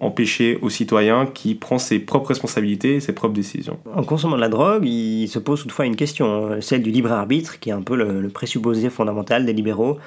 empêcher 0.00 0.58
au 0.62 0.68
citoyen 0.68 1.26
qui 1.26 1.54
prend 1.54 1.78
ses 1.78 2.00
propres 2.00 2.30
responsabilités 2.30 2.96
et 2.96 3.00
ses 3.00 3.12
propres 3.12 3.34
décisions. 3.34 3.78
En 3.94 4.02
consommant 4.02 4.34
de 4.36 4.40
la 4.40 4.48
drogue, 4.48 4.84
il 4.84 5.28
se 5.28 5.38
pose 5.38 5.62
toutefois 5.62 5.86
une 5.86 5.94
question, 5.94 6.46
euh, 6.46 6.60
celle 6.60 6.82
du 6.82 6.90
libre 6.90 7.12
arbitre, 7.12 7.60
qui 7.60 7.70
est 7.70 7.72
un 7.72 7.82
peu 7.82 7.94
le, 7.94 8.20
le 8.20 8.28
présupposé 8.30 8.90
fondamental 8.90 9.46
des 9.46 9.52
libéraux. 9.52 9.98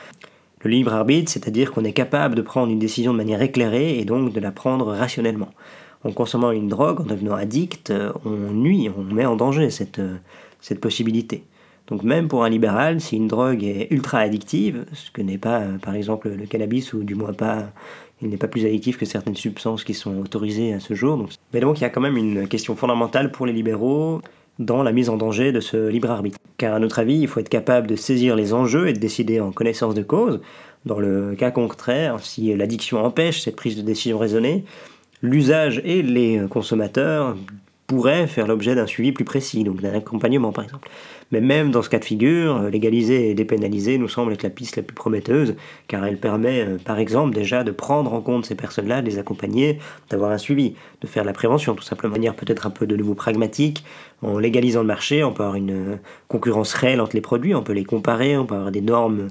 Le 0.63 0.69
libre 0.69 0.93
arbitre, 0.93 1.31
c'est-à-dire 1.31 1.71
qu'on 1.71 1.85
est 1.85 1.93
capable 1.93 2.35
de 2.35 2.41
prendre 2.41 2.71
une 2.71 2.79
décision 2.79 3.13
de 3.13 3.17
manière 3.17 3.41
éclairée 3.41 3.99
et 3.99 4.05
donc 4.05 4.33
de 4.33 4.39
la 4.39 4.51
prendre 4.51 4.87
rationnellement. 4.87 5.49
En 6.03 6.11
consommant 6.11 6.51
une 6.51 6.67
drogue, 6.67 6.99
en 6.99 7.05
devenant 7.05 7.35
addict, 7.35 7.89
euh, 7.91 8.11
on 8.25 8.51
nuit, 8.51 8.89
on 8.97 9.03
met 9.13 9.25
en 9.25 9.37
danger 9.37 9.69
cette, 9.69 10.01
cette 10.59 10.81
possibilité. 10.81 11.45
Donc 11.87 12.03
même 12.03 12.27
pour 12.27 12.43
un 12.43 12.49
libéral, 12.49 13.01
si 13.01 13.17
une 13.17 13.27
drogue 13.27 13.63
est 13.63 13.87
ultra 13.91 14.19
addictive, 14.19 14.85
ce 14.93 15.11
que 15.11 15.21
n'est 15.21 15.37
pas 15.37 15.63
par 15.81 15.95
exemple 15.95 16.29
le 16.29 16.45
cannabis 16.45 16.93
ou 16.93 17.03
du 17.03 17.15
moins 17.15 17.33
pas 17.33 17.71
il 18.23 18.29
n'est 18.29 18.37
pas 18.37 18.47
plus 18.47 18.65
addictif 18.65 18.97
que 18.97 19.05
certaines 19.05 19.35
substances 19.35 19.83
qui 19.83 19.93
sont 19.93 20.17
autorisées 20.19 20.73
à 20.73 20.79
ce 20.79 20.93
jour. 20.93 21.27
Mais 21.53 21.59
donc 21.59 21.79
il 21.79 21.81
y 21.81 21.85
a 21.85 21.89
quand 21.89 22.01
même 22.01 22.17
une 22.17 22.47
question 22.47 22.75
fondamentale 22.75 23.31
pour 23.31 23.45
les 23.45 23.53
libéraux 23.53 24.21
dans 24.59 24.83
la 24.83 24.91
mise 24.91 25.09
en 25.09 25.17
danger 25.17 25.51
de 25.51 25.59
ce 25.59 25.89
libre 25.89 26.09
arbitre. 26.09 26.37
Car 26.57 26.75
à 26.75 26.79
notre 26.79 26.99
avis, 26.99 27.19
il 27.19 27.27
faut 27.27 27.39
être 27.39 27.49
capable 27.49 27.87
de 27.87 27.95
saisir 27.95 28.35
les 28.35 28.53
enjeux 28.53 28.87
et 28.87 28.93
de 28.93 28.99
décider 28.99 29.39
en 29.39 29.51
connaissance 29.51 29.95
de 29.95 30.03
cause. 30.03 30.39
Dans 30.85 30.99
le 30.99 31.35
cas 31.35 31.51
contraire, 31.51 32.19
si 32.19 32.55
l'addiction 32.55 33.03
empêche 33.03 33.41
cette 33.41 33.55
prise 33.55 33.75
de 33.75 33.81
décision 33.81 34.17
raisonnée, 34.17 34.63
l'usage 35.21 35.81
et 35.83 36.01
les 36.01 36.41
consommateurs 36.49 37.35
pourraient 37.87 38.27
faire 38.27 38.47
l'objet 38.47 38.75
d'un 38.75 38.87
suivi 38.87 39.11
plus 39.11 39.25
précis, 39.25 39.63
donc 39.63 39.81
d'un 39.81 39.93
accompagnement 39.93 40.51
par 40.51 40.63
exemple. 40.63 40.89
Mais 41.33 41.41
même 41.41 41.71
dans 41.71 41.81
ce 41.81 41.89
cas 41.89 41.97
de 41.97 42.05
figure, 42.05 42.57
euh, 42.57 42.69
légaliser 42.69 43.31
et 43.31 43.33
dépénaliser 43.33 43.97
nous 43.97 44.07
semble 44.07 44.33
être 44.33 44.43
la 44.43 44.51
piste 44.51 44.75
la 44.75 44.83
plus 44.83 44.93
prometteuse, 44.93 45.55
car 45.87 46.05
elle 46.05 46.19
permet 46.19 46.61
euh, 46.61 46.77
par 46.77 46.99
exemple 46.99 47.33
déjà 47.33 47.63
de 47.63 47.71
prendre 47.71 48.13
en 48.13 48.21
compte 48.21 48.45
ces 48.45 48.53
personnes-là, 48.53 49.01
de 49.01 49.07
les 49.07 49.17
accompagner, 49.17 49.79
d'avoir 50.11 50.29
un 50.29 50.37
suivi, 50.37 50.75
de 51.01 51.07
faire 51.07 51.23
la 51.23 51.33
prévention 51.33 51.73
tout 51.73 51.81
simplement, 51.81 52.13
de 52.13 52.19
manière 52.19 52.35
peut-être 52.35 52.67
un 52.67 52.69
peu 52.69 52.85
de 52.85 52.95
nouveau 52.95 53.15
pragmatique. 53.15 53.83
En 54.21 54.37
légalisant 54.37 54.81
le 54.81 54.87
marché, 54.87 55.23
on 55.23 55.33
peut 55.33 55.41
avoir 55.41 55.55
une 55.55 55.71
euh, 55.71 55.95
concurrence 56.27 56.75
réelle 56.75 57.01
entre 57.01 57.15
les 57.15 57.21
produits, 57.21 57.55
on 57.55 57.63
peut 57.63 57.73
les 57.73 57.83
comparer, 57.83 58.37
on 58.37 58.45
peut 58.45 58.53
avoir 58.53 58.71
des 58.71 58.81
normes 58.81 59.29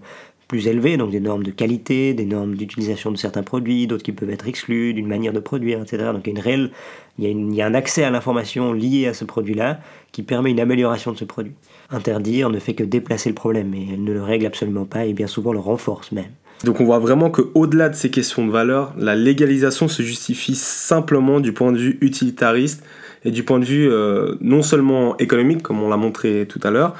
plus 0.52 0.68
élevées, 0.68 0.98
donc 0.98 1.10
des 1.10 1.20
normes 1.20 1.44
de 1.44 1.50
qualité, 1.50 2.12
des 2.12 2.26
normes 2.26 2.56
d'utilisation 2.56 3.10
de 3.10 3.16
certains 3.16 3.42
produits, 3.42 3.86
d'autres 3.86 4.02
qui 4.02 4.12
peuvent 4.12 4.28
être 4.28 4.46
exclus, 4.46 4.92
d'une 4.92 5.06
manière 5.06 5.32
de 5.32 5.40
produire, 5.40 5.80
etc. 5.80 6.10
Donc 6.12 6.26
il 6.26 6.34
y 6.34 6.36
a, 6.36 6.38
une 6.38 6.44
réelle, 6.44 6.70
il 7.18 7.54
y 7.54 7.62
a, 7.62 7.66
un 7.66 7.72
accès 7.72 8.04
à 8.04 8.10
l'information 8.10 8.74
liée 8.74 9.06
à 9.06 9.14
ce 9.14 9.24
produit-là 9.24 9.80
qui 10.12 10.22
permet 10.22 10.50
une 10.50 10.60
amélioration 10.60 11.10
de 11.10 11.16
ce 11.16 11.24
produit. 11.24 11.54
Interdire 11.88 12.50
ne 12.50 12.58
fait 12.58 12.74
que 12.74 12.84
déplacer 12.84 13.30
le 13.30 13.34
problème, 13.34 13.70
mais 13.70 13.86
elle 13.94 14.04
ne 14.04 14.12
le 14.12 14.22
règle 14.22 14.44
absolument 14.44 14.84
pas 14.84 15.06
et 15.06 15.14
bien 15.14 15.26
souvent 15.26 15.54
le 15.54 15.58
renforce 15.58 16.12
même. 16.12 16.32
Donc 16.64 16.80
on 16.80 16.84
voit 16.84 16.98
vraiment 16.98 17.30
qu'au-delà 17.30 17.88
de 17.88 17.94
ces 17.94 18.10
questions 18.10 18.46
de 18.46 18.52
valeur, 18.52 18.92
la 18.98 19.14
légalisation 19.14 19.88
se 19.88 20.02
justifie 20.02 20.54
simplement 20.54 21.40
du 21.40 21.54
point 21.54 21.72
de 21.72 21.78
vue 21.78 21.96
utilitariste 22.02 22.84
et 23.24 23.30
du 23.30 23.42
point 23.42 23.58
de 23.58 23.64
vue 23.64 23.90
euh, 23.90 24.34
non 24.42 24.60
seulement 24.60 25.16
économique, 25.16 25.62
comme 25.62 25.82
on 25.82 25.88
l'a 25.88 25.96
montré 25.96 26.46
tout 26.46 26.60
à 26.62 26.70
l'heure, 26.70 26.94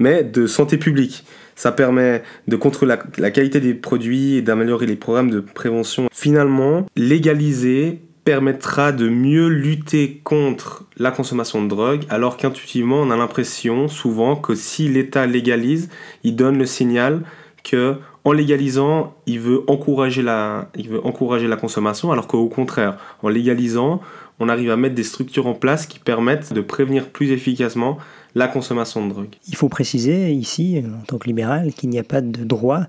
mais 0.00 0.24
de 0.24 0.48
santé 0.48 0.76
publique. 0.76 1.24
Ça 1.56 1.72
permet 1.72 2.22
de 2.46 2.56
contrôler 2.56 2.94
la, 3.18 3.30
qualité 3.30 3.60
des 3.60 3.74
produits 3.74 4.34
et 4.34 4.42
d'améliorer 4.42 4.86
les 4.86 4.94
programmes 4.96 5.30
de 5.30 5.40
prévention. 5.40 6.08
Finalement, 6.12 6.86
légaliser 6.96 8.00
permettra 8.24 8.92
de 8.92 9.08
mieux 9.08 9.48
lutter 9.48 10.20
contre 10.22 10.84
la 10.96 11.10
consommation 11.10 11.62
de 11.62 11.68
drogue, 11.68 12.02
alors 12.10 12.36
qu'intuitivement, 12.36 13.00
on 13.00 13.10
a 13.10 13.16
l'impression 13.16 13.88
souvent 13.88 14.36
que 14.36 14.54
si 14.54 14.88
l'État 14.88 15.26
légalise, 15.26 15.88
il 16.24 16.36
donne 16.36 16.58
le 16.58 16.66
signal 16.66 17.22
que 17.64 17.96
en 18.24 18.32
légalisant, 18.32 19.14
il 19.26 19.38
veut 19.38 19.62
encourager 19.68 20.22
la 20.22 20.66
consommation, 21.60 22.10
alors 22.10 22.26
qu'au 22.26 22.48
contraire, 22.48 22.98
en 23.22 23.28
légalisant, 23.28 24.00
on 24.40 24.48
arrive 24.48 24.70
à 24.70 24.76
mettre 24.76 24.96
des 24.96 25.04
structures 25.04 25.46
en 25.46 25.54
place 25.54 25.86
qui 25.86 26.00
permettent 26.00 26.52
de 26.52 26.60
prévenir 26.60 27.08
plus 27.08 27.30
efficacement 27.30 27.98
la 28.36 28.48
consommation 28.48 29.04
de 29.04 29.12
drogue. 29.12 29.34
Il 29.48 29.56
faut 29.56 29.70
préciser 29.70 30.30
ici, 30.30 30.82
en 30.84 31.04
tant 31.06 31.16
que 31.16 31.26
libéral, 31.26 31.72
qu'il 31.72 31.88
n'y 31.88 31.98
a 31.98 32.04
pas 32.04 32.20
de 32.20 32.44
droit 32.44 32.82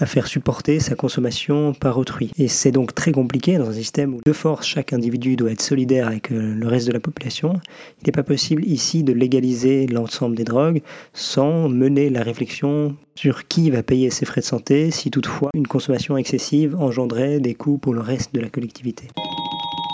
à 0.00 0.06
faire 0.06 0.26
supporter 0.26 0.80
sa 0.80 0.96
consommation 0.96 1.74
par 1.74 1.96
autrui. 1.96 2.32
Et 2.38 2.48
c'est 2.48 2.72
donc 2.72 2.94
très 2.94 3.12
compliqué 3.12 3.56
dans 3.58 3.68
un 3.68 3.72
système 3.72 4.14
où 4.14 4.20
de 4.24 4.32
force 4.32 4.66
chaque 4.66 4.92
individu 4.92 5.36
doit 5.36 5.52
être 5.52 5.60
solidaire 5.60 6.08
avec 6.08 6.30
le 6.30 6.66
reste 6.66 6.88
de 6.88 6.92
la 6.92 7.00
population. 7.00 7.52
Il 8.00 8.06
n'est 8.06 8.12
pas 8.12 8.22
possible 8.24 8.64
ici 8.64 9.04
de 9.04 9.12
légaliser 9.12 9.86
l'ensemble 9.86 10.34
des 10.34 10.44
drogues 10.44 10.82
sans 11.12 11.68
mener 11.68 12.10
la 12.10 12.22
réflexion 12.22 12.96
sur 13.14 13.46
qui 13.46 13.70
va 13.70 13.82
payer 13.82 14.10
ses 14.10 14.24
frais 14.24 14.40
de 14.40 14.46
santé 14.46 14.90
si 14.90 15.10
toutefois 15.10 15.50
une 15.54 15.68
consommation 15.68 16.16
excessive 16.16 16.74
engendrait 16.76 17.38
des 17.38 17.54
coûts 17.54 17.78
pour 17.78 17.94
le 17.94 18.00
reste 18.00 18.34
de 18.34 18.40
la 18.40 18.48
collectivité. 18.48 19.08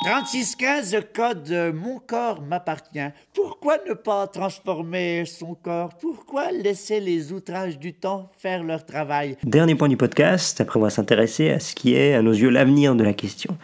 3615 0.07 0.99
code 1.13 1.73
Mon 1.75 1.99
corps 1.99 2.41
m'appartient. 2.41 3.09
Pourquoi 3.35 3.79
ne 3.89 3.93
pas 3.93 4.29
transformer 4.29 5.25
son 5.27 5.57
corps? 5.57 5.95
Pourquoi 6.01 6.53
laisser 6.53 7.01
les 7.01 7.33
outrages 7.33 7.77
du 7.77 7.93
temps 7.93 8.31
faire 8.39 8.63
leur 8.63 8.87
travail? 8.87 9.37
Dernier 9.43 9.75
point 9.75 9.89
du 9.89 9.97
podcast, 9.97 10.61
après 10.61 10.79
on 10.79 10.83
va 10.85 10.91
s'intéresser 10.91 11.51
à 11.51 11.59
ce 11.59 11.75
qui 11.75 11.97
est 11.97 12.15
à 12.15 12.23
nos 12.23 12.31
yeux 12.31 12.51
l'avenir 12.51 12.95
de 12.95 13.03
la 13.03 13.15
question. 13.15 13.59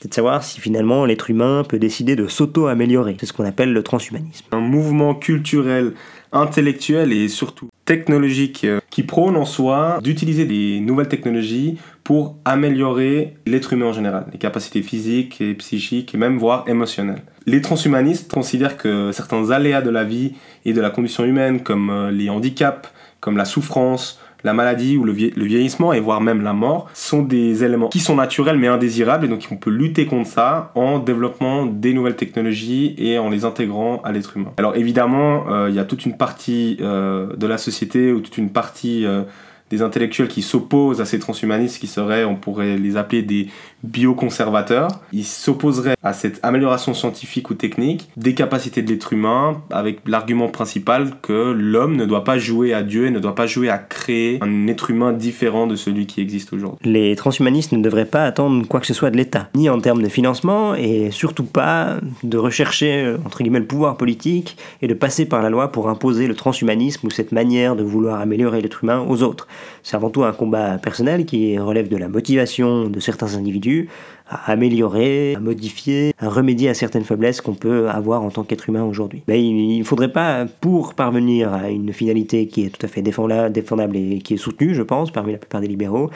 C'est 0.00 0.08
de 0.08 0.14
savoir 0.14 0.42
si 0.42 0.60
finalement 0.60 1.04
l'être 1.04 1.30
humain 1.30 1.62
peut 1.62 1.78
décider 1.78 2.16
de 2.16 2.26
s'auto-améliorer. 2.26 3.16
C'est 3.20 3.26
ce 3.26 3.32
qu'on 3.32 3.44
appelle 3.44 3.72
le 3.72 3.84
transhumanisme. 3.84 4.44
Un 4.50 4.58
mouvement 4.58 5.14
culturel, 5.14 5.94
intellectuel 6.32 7.12
et 7.12 7.28
surtout 7.28 7.68
technologique 7.84 8.64
euh, 8.64 8.80
qui 8.96 9.02
prône 9.02 9.36
en 9.36 9.44
soi 9.44 9.98
d'utiliser 10.02 10.46
des 10.46 10.80
nouvelles 10.80 11.08
technologies 11.08 11.76
pour 12.02 12.38
améliorer 12.46 13.36
l'être 13.44 13.74
humain 13.74 13.88
en 13.88 13.92
général, 13.92 14.24
les 14.32 14.38
capacités 14.38 14.80
physiques 14.80 15.38
et 15.42 15.52
psychiques 15.52 16.14
et 16.14 16.16
même 16.16 16.38
voire 16.38 16.64
émotionnelles. 16.66 17.20
Les 17.44 17.60
transhumanistes 17.60 18.32
considèrent 18.32 18.78
que 18.78 19.12
certains 19.12 19.50
aléas 19.50 19.82
de 19.82 19.90
la 19.90 20.02
vie 20.02 20.32
et 20.64 20.72
de 20.72 20.80
la 20.80 20.88
condition 20.88 21.26
humaine 21.26 21.60
comme 21.60 21.90
euh, 21.90 22.10
les 22.10 22.30
handicaps, 22.30 22.88
comme 23.20 23.36
la 23.36 23.44
souffrance, 23.44 24.18
la 24.46 24.54
maladie 24.54 24.96
ou 24.96 25.04
le, 25.04 25.12
vie 25.12 25.32
le, 25.36 25.44
vieillissement 25.44 25.92
et 25.92 26.00
voire 26.00 26.20
même 26.20 26.40
la 26.40 26.52
mort 26.52 26.88
sont 26.94 27.22
des 27.22 27.64
éléments 27.64 27.88
qui 27.88 27.98
sont 27.98 28.14
naturels 28.14 28.56
mais 28.56 28.68
indésirables 28.68 29.26
et 29.26 29.28
donc 29.28 29.46
on 29.50 29.56
peut 29.56 29.70
lutter 29.70 30.06
contre 30.06 30.30
ça 30.30 30.70
en 30.76 31.00
développant 31.00 31.66
des 31.66 31.92
nouvelles 31.92 32.16
technologies 32.16 32.94
et 32.96 33.18
en 33.18 33.28
les 33.28 33.44
intégrant 33.44 34.00
à 34.04 34.12
l'être 34.12 34.36
humain. 34.36 34.52
Alors 34.56 34.76
évidemment, 34.76 35.44
il 35.48 35.52
euh, 35.52 35.70
y 35.70 35.78
a 35.80 35.84
toute 35.84 36.06
une 36.06 36.16
partie 36.16 36.78
euh, 36.80 37.34
de 37.36 37.46
la 37.46 37.58
société 37.58 38.12
ou 38.12 38.20
toute 38.20 38.38
une 38.38 38.50
partie 38.50 39.04
euh, 39.04 39.22
des 39.70 39.82
intellectuels 39.82 40.28
qui 40.28 40.42
s'opposent 40.42 41.00
à 41.00 41.04
ces 41.04 41.18
transhumanistes 41.18 41.78
qui 41.78 41.86
seraient, 41.86 42.24
on 42.24 42.36
pourrait 42.36 42.76
les 42.76 42.96
appeler 42.96 43.22
des 43.22 43.48
bioconservateurs. 43.82 44.88
Ils 45.12 45.24
s'opposeraient 45.24 45.96
à 46.02 46.12
cette 46.12 46.40
amélioration 46.42 46.94
scientifique 46.94 47.50
ou 47.50 47.54
technique 47.54 48.08
des 48.16 48.34
capacités 48.34 48.82
de 48.82 48.90
l'être 48.90 49.12
humain 49.12 49.62
avec 49.70 50.00
l'argument 50.06 50.48
principal 50.48 51.12
que 51.22 51.52
l'homme 51.52 51.96
ne 51.96 52.04
doit 52.04 52.24
pas 52.24 52.38
jouer 52.38 52.74
à 52.74 52.82
Dieu 52.82 53.06
et 53.06 53.10
ne 53.10 53.18
doit 53.18 53.34
pas 53.34 53.46
jouer 53.46 53.68
à 53.68 53.78
créer 53.78 54.38
un 54.42 54.66
être 54.68 54.90
humain 54.90 55.12
différent 55.12 55.66
de 55.66 55.76
celui 55.76 56.06
qui 56.06 56.20
existe 56.20 56.52
aujourd'hui. 56.52 56.78
Les 56.90 57.16
transhumanistes 57.16 57.72
ne 57.72 57.82
devraient 57.82 58.04
pas 58.04 58.24
attendre 58.24 58.66
quoi 58.66 58.80
que 58.80 58.86
ce 58.86 58.94
soit 58.94 59.10
de 59.10 59.16
l'État, 59.16 59.48
ni 59.54 59.68
en 59.68 59.80
termes 59.80 60.02
de 60.02 60.08
financement 60.08 60.74
et 60.74 61.10
surtout 61.10 61.44
pas 61.44 61.96
de 62.22 62.38
rechercher 62.38 63.16
entre 63.24 63.42
guillemets 63.42 63.60
le 63.60 63.66
pouvoir 63.66 63.96
politique 63.96 64.56
et 64.82 64.86
de 64.86 64.94
passer 64.94 65.26
par 65.26 65.42
la 65.42 65.50
loi 65.50 65.72
pour 65.72 65.88
imposer 65.88 66.26
le 66.26 66.34
transhumanisme 66.34 67.06
ou 67.06 67.10
cette 67.10 67.32
manière 67.32 67.76
de 67.76 67.82
vouloir 67.82 68.20
améliorer 68.20 68.60
l'être 68.60 68.84
humain 68.84 69.04
aux 69.08 69.22
autres. 69.22 69.46
C'est 69.82 69.96
avant 69.96 70.10
tout 70.10 70.24
un 70.24 70.32
combat 70.32 70.78
personnel 70.78 71.26
qui 71.26 71.58
relève 71.58 71.88
de 71.88 71.96
la 71.96 72.08
motivation 72.08 72.88
de 72.88 73.00
certains 73.00 73.34
individus 73.34 73.88
à 74.28 74.52
améliorer, 74.52 75.34
à 75.36 75.40
modifier, 75.40 76.12
à 76.18 76.28
remédier 76.28 76.68
à 76.68 76.74
certaines 76.74 77.04
faiblesses 77.04 77.40
qu'on 77.40 77.54
peut 77.54 77.88
avoir 77.88 78.22
en 78.22 78.30
tant 78.30 78.42
qu'être 78.42 78.68
humain 78.68 78.82
aujourd'hui. 78.82 79.22
Mais 79.28 79.42
il 79.42 79.78
ne 79.78 79.84
faudrait 79.84 80.12
pas, 80.12 80.46
pour 80.60 80.94
parvenir 80.94 81.52
à 81.52 81.70
une 81.70 81.92
finalité 81.92 82.48
qui 82.48 82.64
est 82.64 82.70
tout 82.70 82.84
à 82.84 82.88
fait 82.88 83.02
défendable 83.02 83.96
et 83.96 84.18
qui 84.18 84.34
est 84.34 84.38
soutenue, 84.38 84.74
je 84.74 84.82
pense, 84.82 85.10
parmi 85.10 85.32
la 85.32 85.38
plupart 85.38 85.60
des 85.60 85.68
libéraux, 85.68 86.10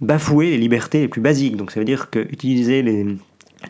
bafouer 0.00 0.50
les 0.50 0.58
libertés 0.58 1.00
les 1.00 1.08
plus 1.08 1.20
basiques. 1.20 1.56
Donc 1.56 1.70
ça 1.70 1.78
veut 1.78 1.86
dire 1.86 2.10
que 2.10 2.18
utiliser 2.18 2.82
les, 2.82 3.06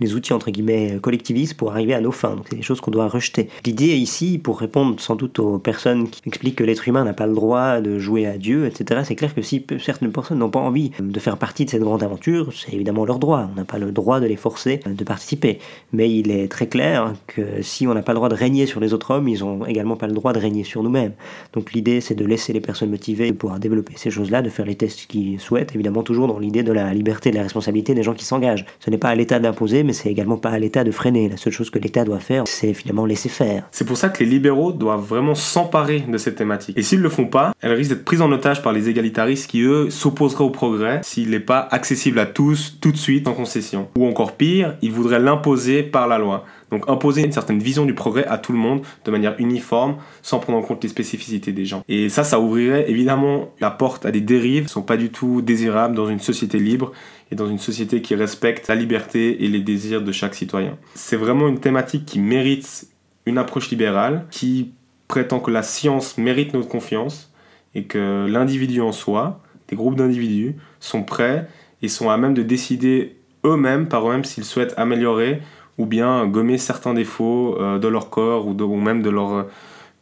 les 0.01 0.15
outils 0.15 0.33
entre 0.33 0.51
guillemets 0.51 0.99
collectivistes 1.01 1.55
pour 1.55 1.73
arriver 1.73 1.95
à 1.95 2.01
nos 2.01 2.13
fins. 2.13 2.37
Donc 2.37 2.47
c'est 2.51 2.57
des 2.57 2.63
choses 2.63 2.81
qu'on 2.81 2.91
doit 2.91 3.09
rejeter. 3.09 3.49
L'idée 3.65 3.97
ici, 3.97 4.39
pour 4.39 4.61
répondre 4.61 5.01
sans 5.01 5.17
doute 5.17 5.39
aux 5.39 5.59
personnes 5.59 6.09
qui 6.09 6.23
expliquent 6.27 6.57
que 6.57 6.65
l'être 6.65 6.89
humain 6.89 7.05
n'a 7.05 7.13
pas 7.13 7.27
le 7.27 7.35
droit 7.35 7.81
de 7.81 7.99
jouer 7.99 8.27
à 8.27 8.39
Dieu, 8.39 8.67
etc., 8.67 9.03
c'est 9.05 9.15
clair 9.15 9.35
que 9.35 9.43
si 9.43 9.65
certaines 9.81 10.13
personnes 10.13 10.39
n'ont 10.39 10.51
pas 10.51 10.61
envie 10.61 10.91
de 11.01 11.19
faire 11.19 11.37
partie 11.37 11.65
de 11.65 11.71
cette 11.71 11.83
grande 11.83 12.03
aventure, 12.03 12.53
c'est 12.53 12.73
évidemment 12.73 13.05
leur 13.05 13.19
droit. 13.19 13.49
On 13.53 13.57
n'a 13.57 13.65
pas 13.65 13.79
le 13.79 13.93
droit 13.93 14.21
de 14.21 14.27
les 14.27 14.37
forcer 14.37 14.81
de 14.87 15.05
participer. 15.05 15.59
Mais 15.93 16.11
il 16.11 16.31
est 16.31 16.49
très 16.49 16.67
clair 16.67 17.15
que 17.27 17.63
si 17.63 17.87
on 17.87 17.95
n'a 17.95 18.03
pas 18.03 18.13
le 18.13 18.17
droit 18.17 18.29
de 18.29 18.35
régner 18.35 18.67
sur 18.67 18.81
les 18.81 18.93
autres 18.93 19.11
hommes, 19.13 19.29
ils 19.29 19.41
n'ont 19.41 19.67
également 19.67 19.97
pas 19.97 20.07
le 20.07 20.13
droit 20.13 20.33
de 20.33 20.39
régner 20.39 20.65
sur 20.65 20.83
nous-mêmes. 20.83 21.13
Donc 21.53 21.73
l'idée, 21.73 22.01
c'est 22.01 22.15
de 22.15 22.25
laisser 22.25 22.53
les 22.53 22.61
personnes 22.61 22.91
motivées 22.91 23.31
de 23.31 23.37
pouvoir 23.37 23.61
développer 23.61 23.95
ces 23.97 24.11
choses-là, 24.11 24.43
de 24.43 24.51
faire 24.51 24.67
les 24.67 24.75
tests 24.75 25.07
qu'ils 25.07 25.41
souhaitent, 25.41 25.75
évidemment 25.75 26.03
toujours 26.03 26.27
dans 26.27 26.39
l'idée 26.39 26.63
de 26.63 26.73
la 26.73 26.93
liberté 26.93 27.31
de 27.31 27.37
la 27.37 27.43
responsabilité 27.43 27.95
des 27.95 28.03
gens 28.03 28.15
qui 28.15 28.25
s'engagent. 28.25 28.65
Ce 28.81 28.91
n'est 28.91 28.99
pas 28.99 29.09
à 29.09 29.15
l'État 29.15 29.39
d'imposer, 29.39 29.84
mais 29.85 29.92
c'est 29.92 30.11
également 30.11 30.37
pas 30.37 30.51
à 30.51 30.59
l'État 30.59 30.85
de 30.85 30.90
freiner. 30.90 31.29
La 31.29 31.37
seule 31.37 31.53
chose 31.53 31.70
que 31.70 31.79
l'État 31.79 32.05
doit 32.05 32.20
faire, 32.20 32.44
c'est 32.47 32.75
finalement 32.75 33.07
laisser 33.07 33.29
faire. 33.29 33.68
C'est 33.70 33.85
pour 33.85 33.97
ça 33.97 34.09
que 34.09 34.23
les 34.23 34.31
libéraux 34.31 34.73
doivent 34.73 35.05
vraiment 35.05 35.35
s'emparer 35.35 36.01
de 36.01 36.18
cette 36.18 36.37
thématique. 36.37 36.77
Et 36.77 36.83
s'ils 36.83 37.01
le 37.01 37.09
font 37.09 37.27
pas, 37.27 37.53
elle 37.61 37.73
risque 37.73 37.90
d'être 37.90 38.05
prise 38.05 38.23
en 38.23 38.33
otage 38.33 38.62
par 38.62 38.73
les 38.73 38.88
égalitaristes 38.88 39.51
qui, 39.51 39.62
eux, 39.62 39.90
s'opposeraient 39.90 40.44
au 40.44 40.51
progrès 40.51 41.01
s'il 41.03 41.31
n'est 41.31 41.40
pas 41.40 41.68
accessible 41.70 42.18
à 42.18 42.27
tous 42.27 42.79
tout 42.81 42.92
de 42.92 42.97
suite 42.97 43.29
en 43.29 43.35
concession. 43.35 43.88
Ou 43.97 44.07
encore 44.07 44.33
pire, 44.33 44.77
ils 44.83 44.92
voudraient 44.92 45.20
l'imposer 45.20 45.83
par 45.83 46.09
la 46.09 46.18
loi. 46.18 46.44
Donc 46.75 46.89
imposer 46.89 47.23
une 47.23 47.31
certaine 47.31 47.61
vision 47.61 47.87
du 47.87 47.95
progrès 47.95 48.27
à 48.27 48.37
tout 48.37 48.51
le 48.51 48.59
monde 48.59 48.83
de 49.05 49.11
manière 49.13 49.37
uniforme, 49.39 49.97
sans 50.23 50.41
prendre 50.41 50.59
en 50.59 50.63
compte 50.63 50.83
les 50.83 50.89
spécificités 50.89 51.53
des 51.53 51.65
gens. 51.65 51.85
Et 51.89 52.09
ça, 52.09 52.25
ça 52.25 52.41
ouvrirait 52.41 52.91
évidemment 52.91 53.53
la 53.61 53.71
porte 53.71 54.05
à 54.05 54.11
des 54.11 54.21
dérives 54.21 54.63
qui 54.63 54.71
ne 54.71 54.71
sont 54.71 54.83
pas 54.83 54.97
du 54.97 55.11
tout 55.11 55.41
désirables 55.41 55.95
dans 55.95 56.09
une 56.09 56.19
société 56.19 56.59
libre 56.59 56.91
et 57.31 57.37
dans 57.37 57.49
une 57.49 57.61
société 57.61 58.03
qui 58.03 58.17
respecte 58.17 58.67
la 58.67 58.75
liberté 58.75 59.45
et 59.45 59.49
les 59.49 59.61
désirs 59.61 60.03
de 60.03 60.11
chaque 60.11 60.35
citoyen. 60.35 60.77
C'est 60.97 61.17
vraiment 61.17 61.47
une 61.47 61.61
thématique 61.61 62.07
qui 62.07 62.19
mérite 62.19 62.89
une 63.25 63.39
approche 63.39 63.71
libérale, 63.71 64.27
qui 64.33 64.73
prétend 65.07 65.39
que 65.39 65.53
la 65.53 65.63
science 65.63 66.19
mérite 66.19 66.55
notre 66.55 66.69
confiance 66.69 67.33
et 67.77 67.85
que 67.85 68.27
l'individu 68.29 68.81
en 68.81 68.91
soi, 68.91 69.41
des 69.69 69.77
groupes 69.77 69.95
d'individus, 69.95 70.57
sont 70.81 71.05
prêts 71.05 71.47
et 71.83 71.89
sont 71.89 72.11
à 72.11 72.17
même 72.17 72.35
de 72.35 72.43
décider 72.43 73.17
eux-mêmes 73.45 73.87
par 73.87 74.09
eux-mêmes 74.09 74.25
s'ils 74.25 74.45
souhaitent 74.45 74.75
améliorer 74.77 75.41
ou 75.79 75.87
bien 75.87 76.27
gommer 76.27 76.59
certains 76.59 76.95
défauts 76.95 77.57
euh, 77.61 77.79
de 77.79 77.89
leur 77.89 78.11
corps 78.11 78.47
ou, 78.47 78.77
même 78.77 79.03
de 79.03 79.11
leur, 79.11 79.47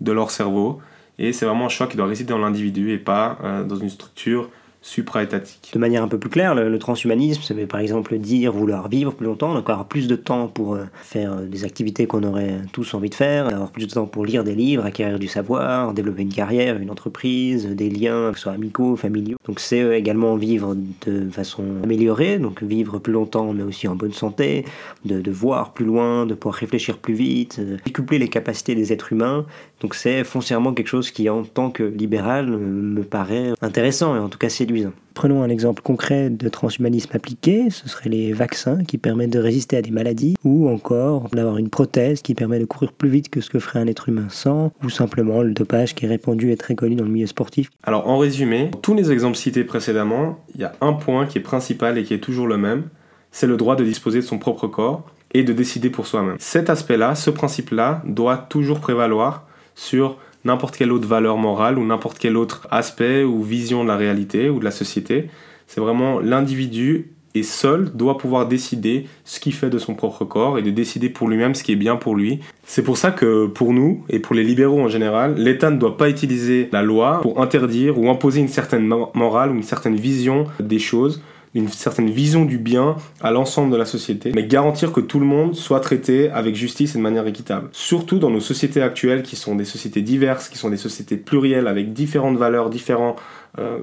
de 0.00 0.12
leur 0.12 0.30
cerveau. 0.30 0.80
Et 1.18 1.32
c'est 1.32 1.46
vraiment 1.46 1.66
un 1.66 1.70
choix 1.70 1.86
qui 1.86 1.96
doit 1.96 2.06
résider 2.06 2.32
dans 2.32 2.38
l'individu 2.38 2.92
et 2.92 2.98
pas 2.98 3.38
euh, 3.44 3.64
dans 3.64 3.76
une 3.76 3.90
structure 3.90 4.50
supra-étatique. 4.82 5.70
De 5.72 5.78
manière 5.78 6.02
un 6.02 6.08
peu 6.08 6.18
plus 6.18 6.28
claire, 6.28 6.56
le, 6.56 6.78
transhumanisme, 6.78 7.42
ça 7.42 7.54
veut 7.54 7.66
par 7.66 7.80
exemple 7.80 8.18
dire 8.18 8.52
vouloir 8.52 8.88
vivre 8.88 9.12
plus 9.12 9.26
longtemps, 9.26 9.54
donc 9.54 9.70
avoir 9.70 9.86
plus 9.86 10.08
de 10.08 10.16
temps 10.16 10.48
pour 10.48 10.74
euh, 10.74 10.84
faire 10.94 11.32
euh, 11.32 11.46
des 11.46 11.64
activités 11.64 12.06
qu'on 12.06 12.24
aurait 12.24 12.56
tous 12.72 12.92
envie 12.94 13.08
de 13.08 13.14
faire, 13.14 13.46
avoir 13.46 13.70
plus 13.70 13.86
de 13.86 13.92
temps 13.92 14.06
pour 14.06 14.26
lire 14.26 14.42
des 14.42 14.56
livres, 14.56 14.84
acquérir 14.84 15.20
du 15.20 15.28
savoir, 15.28 15.94
développer 15.94 16.22
une 16.22 16.32
carrière, 16.32 16.78
une 16.78 16.90
entreprise, 16.90 17.68
des 17.68 17.88
liens, 17.88 18.32
que 18.32 18.38
ce 18.38 18.42
soit 18.42 18.52
amicaux, 18.52 18.96
familiaux. 18.96 19.38
Donc 19.46 19.60
c'est 19.60 19.82
euh, 19.82 19.96
également 19.96 20.34
vivre 20.34 20.76
de 21.06 21.30
façon 21.30 21.64
améliorée, 21.84 22.38
donc 22.38 22.62
vivre 22.62 22.98
plus 22.98 23.12
longtemps 23.12 23.52
mais 23.52 23.62
aussi 23.62 23.86
en 23.86 23.94
bonne 23.94 24.12
santé, 24.12 24.64
de, 25.04 25.20
de 25.20 25.30
voir 25.30 25.74
plus 25.74 25.84
loin, 25.84 26.26
de 26.26 26.34
pouvoir 26.34 26.56
réfléchir 26.56 26.98
plus 26.98 27.14
vite, 27.14 27.60
de 27.60 27.76
décupler 27.84 28.18
les 28.18 28.28
capacités 28.28 28.74
des 28.74 28.92
êtres 28.92 29.12
humains. 29.12 29.46
Donc 29.80 29.94
c'est 29.94 30.24
foncièrement 30.24 30.74
quelque 30.74 30.88
chose 30.88 31.12
qui 31.12 31.28
en 31.30 31.44
tant 31.44 31.70
que 31.70 31.84
libéral 31.84 32.48
me 32.48 33.02
paraît 33.02 33.52
intéressant 33.60 34.16
et 34.16 34.18
en 34.18 34.28
tout 34.28 34.38
cas 34.38 34.48
séduisant 34.48 34.71
Prenons 35.14 35.42
un 35.42 35.48
exemple 35.48 35.82
concret 35.82 36.30
de 36.30 36.48
transhumanisme 36.48 37.10
appliqué, 37.14 37.68
ce 37.70 37.88
serait 37.88 38.08
les 38.08 38.32
vaccins 38.32 38.82
qui 38.84 38.98
permettent 38.98 39.32
de 39.32 39.38
résister 39.38 39.76
à 39.76 39.82
des 39.82 39.90
maladies, 39.90 40.36
ou 40.44 40.68
encore 40.68 41.28
d'avoir 41.32 41.58
une 41.58 41.68
prothèse 41.68 42.22
qui 42.22 42.34
permet 42.34 42.58
de 42.58 42.64
courir 42.64 42.92
plus 42.92 43.10
vite 43.10 43.28
que 43.28 43.40
ce 43.40 43.50
que 43.50 43.58
ferait 43.58 43.78
un 43.78 43.86
être 43.86 44.08
humain 44.08 44.26
sans, 44.30 44.72
ou 44.82 44.88
simplement 44.88 45.42
le 45.42 45.52
dopage 45.52 45.94
qui 45.94 46.06
est 46.06 46.08
répandu 46.08 46.50
et 46.50 46.56
très 46.56 46.74
connu 46.74 46.94
dans 46.94 47.04
le 47.04 47.10
milieu 47.10 47.26
sportif. 47.26 47.70
Alors 47.82 48.08
en 48.08 48.18
résumé, 48.18 48.70
tous 48.80 48.94
les 48.94 49.12
exemples 49.12 49.36
cités 49.36 49.64
précédemment, 49.64 50.38
il 50.54 50.62
y 50.62 50.64
a 50.64 50.72
un 50.80 50.94
point 50.94 51.26
qui 51.26 51.38
est 51.38 51.42
principal 51.42 51.98
et 51.98 52.04
qui 52.04 52.14
est 52.14 52.18
toujours 52.18 52.46
le 52.46 52.56
même, 52.56 52.84
c'est 53.30 53.46
le 53.46 53.56
droit 53.56 53.76
de 53.76 53.84
disposer 53.84 54.20
de 54.20 54.24
son 54.24 54.38
propre 54.38 54.66
corps 54.66 55.04
et 55.34 55.44
de 55.44 55.52
décider 55.52 55.90
pour 55.90 56.06
soi-même. 56.06 56.36
Cet 56.38 56.70
aspect-là, 56.70 57.14
ce 57.14 57.30
principe-là, 57.30 58.02
doit 58.06 58.36
toujours 58.36 58.80
prévaloir 58.80 59.46
sur 59.74 60.18
n'importe 60.44 60.76
quelle 60.76 60.92
autre 60.92 61.06
valeur 61.06 61.36
morale 61.36 61.78
ou 61.78 61.84
n'importe 61.84 62.18
quel 62.18 62.36
autre 62.36 62.66
aspect 62.70 63.24
ou 63.24 63.42
vision 63.42 63.82
de 63.82 63.88
la 63.88 63.96
réalité 63.96 64.50
ou 64.50 64.58
de 64.58 64.64
la 64.64 64.70
société. 64.70 65.28
C'est 65.66 65.80
vraiment 65.80 66.20
l'individu 66.20 67.12
et 67.34 67.42
seul 67.42 67.90
doit 67.94 68.18
pouvoir 68.18 68.46
décider 68.46 69.06
ce 69.24 69.40
qu'il 69.40 69.54
fait 69.54 69.70
de 69.70 69.78
son 69.78 69.94
propre 69.94 70.24
corps 70.24 70.58
et 70.58 70.62
de 70.62 70.70
décider 70.70 71.08
pour 71.08 71.28
lui-même 71.28 71.54
ce 71.54 71.62
qui 71.62 71.72
est 71.72 71.76
bien 71.76 71.96
pour 71.96 72.14
lui. 72.14 72.40
C'est 72.64 72.82
pour 72.82 72.98
ça 72.98 73.10
que 73.10 73.46
pour 73.46 73.72
nous 73.72 74.04
et 74.10 74.18
pour 74.18 74.34
les 74.34 74.44
libéraux 74.44 74.80
en 74.80 74.88
général, 74.88 75.34
l'État 75.36 75.70
ne 75.70 75.78
doit 75.78 75.96
pas 75.96 76.10
utiliser 76.10 76.68
la 76.72 76.82
loi 76.82 77.20
pour 77.22 77.40
interdire 77.40 77.98
ou 77.98 78.10
imposer 78.10 78.40
une 78.40 78.48
certaine 78.48 78.86
morale 79.14 79.50
ou 79.50 79.54
une 79.54 79.62
certaine 79.62 79.96
vision 79.96 80.46
des 80.60 80.78
choses 80.78 81.22
une 81.54 81.68
certaine 81.68 82.10
vision 82.10 82.44
du 82.44 82.58
bien 82.58 82.96
à 83.20 83.30
l'ensemble 83.30 83.70
de 83.72 83.76
la 83.76 83.84
société, 83.84 84.32
mais 84.34 84.46
garantir 84.46 84.92
que 84.92 85.00
tout 85.00 85.20
le 85.20 85.26
monde 85.26 85.54
soit 85.54 85.80
traité 85.80 86.30
avec 86.30 86.54
justice 86.54 86.94
et 86.94 86.98
de 86.98 87.02
manière 87.02 87.26
équitable. 87.26 87.68
Surtout 87.72 88.18
dans 88.18 88.30
nos 88.30 88.40
sociétés 88.40 88.80
actuelles 88.80 89.22
qui 89.22 89.36
sont 89.36 89.54
des 89.54 89.66
sociétés 89.66 90.00
diverses, 90.00 90.48
qui 90.48 90.56
sont 90.56 90.70
des 90.70 90.76
sociétés 90.78 91.16
plurielles 91.16 91.66
avec 91.66 91.92
différentes 91.92 92.38
valeurs, 92.38 92.70
euh, 93.58 93.78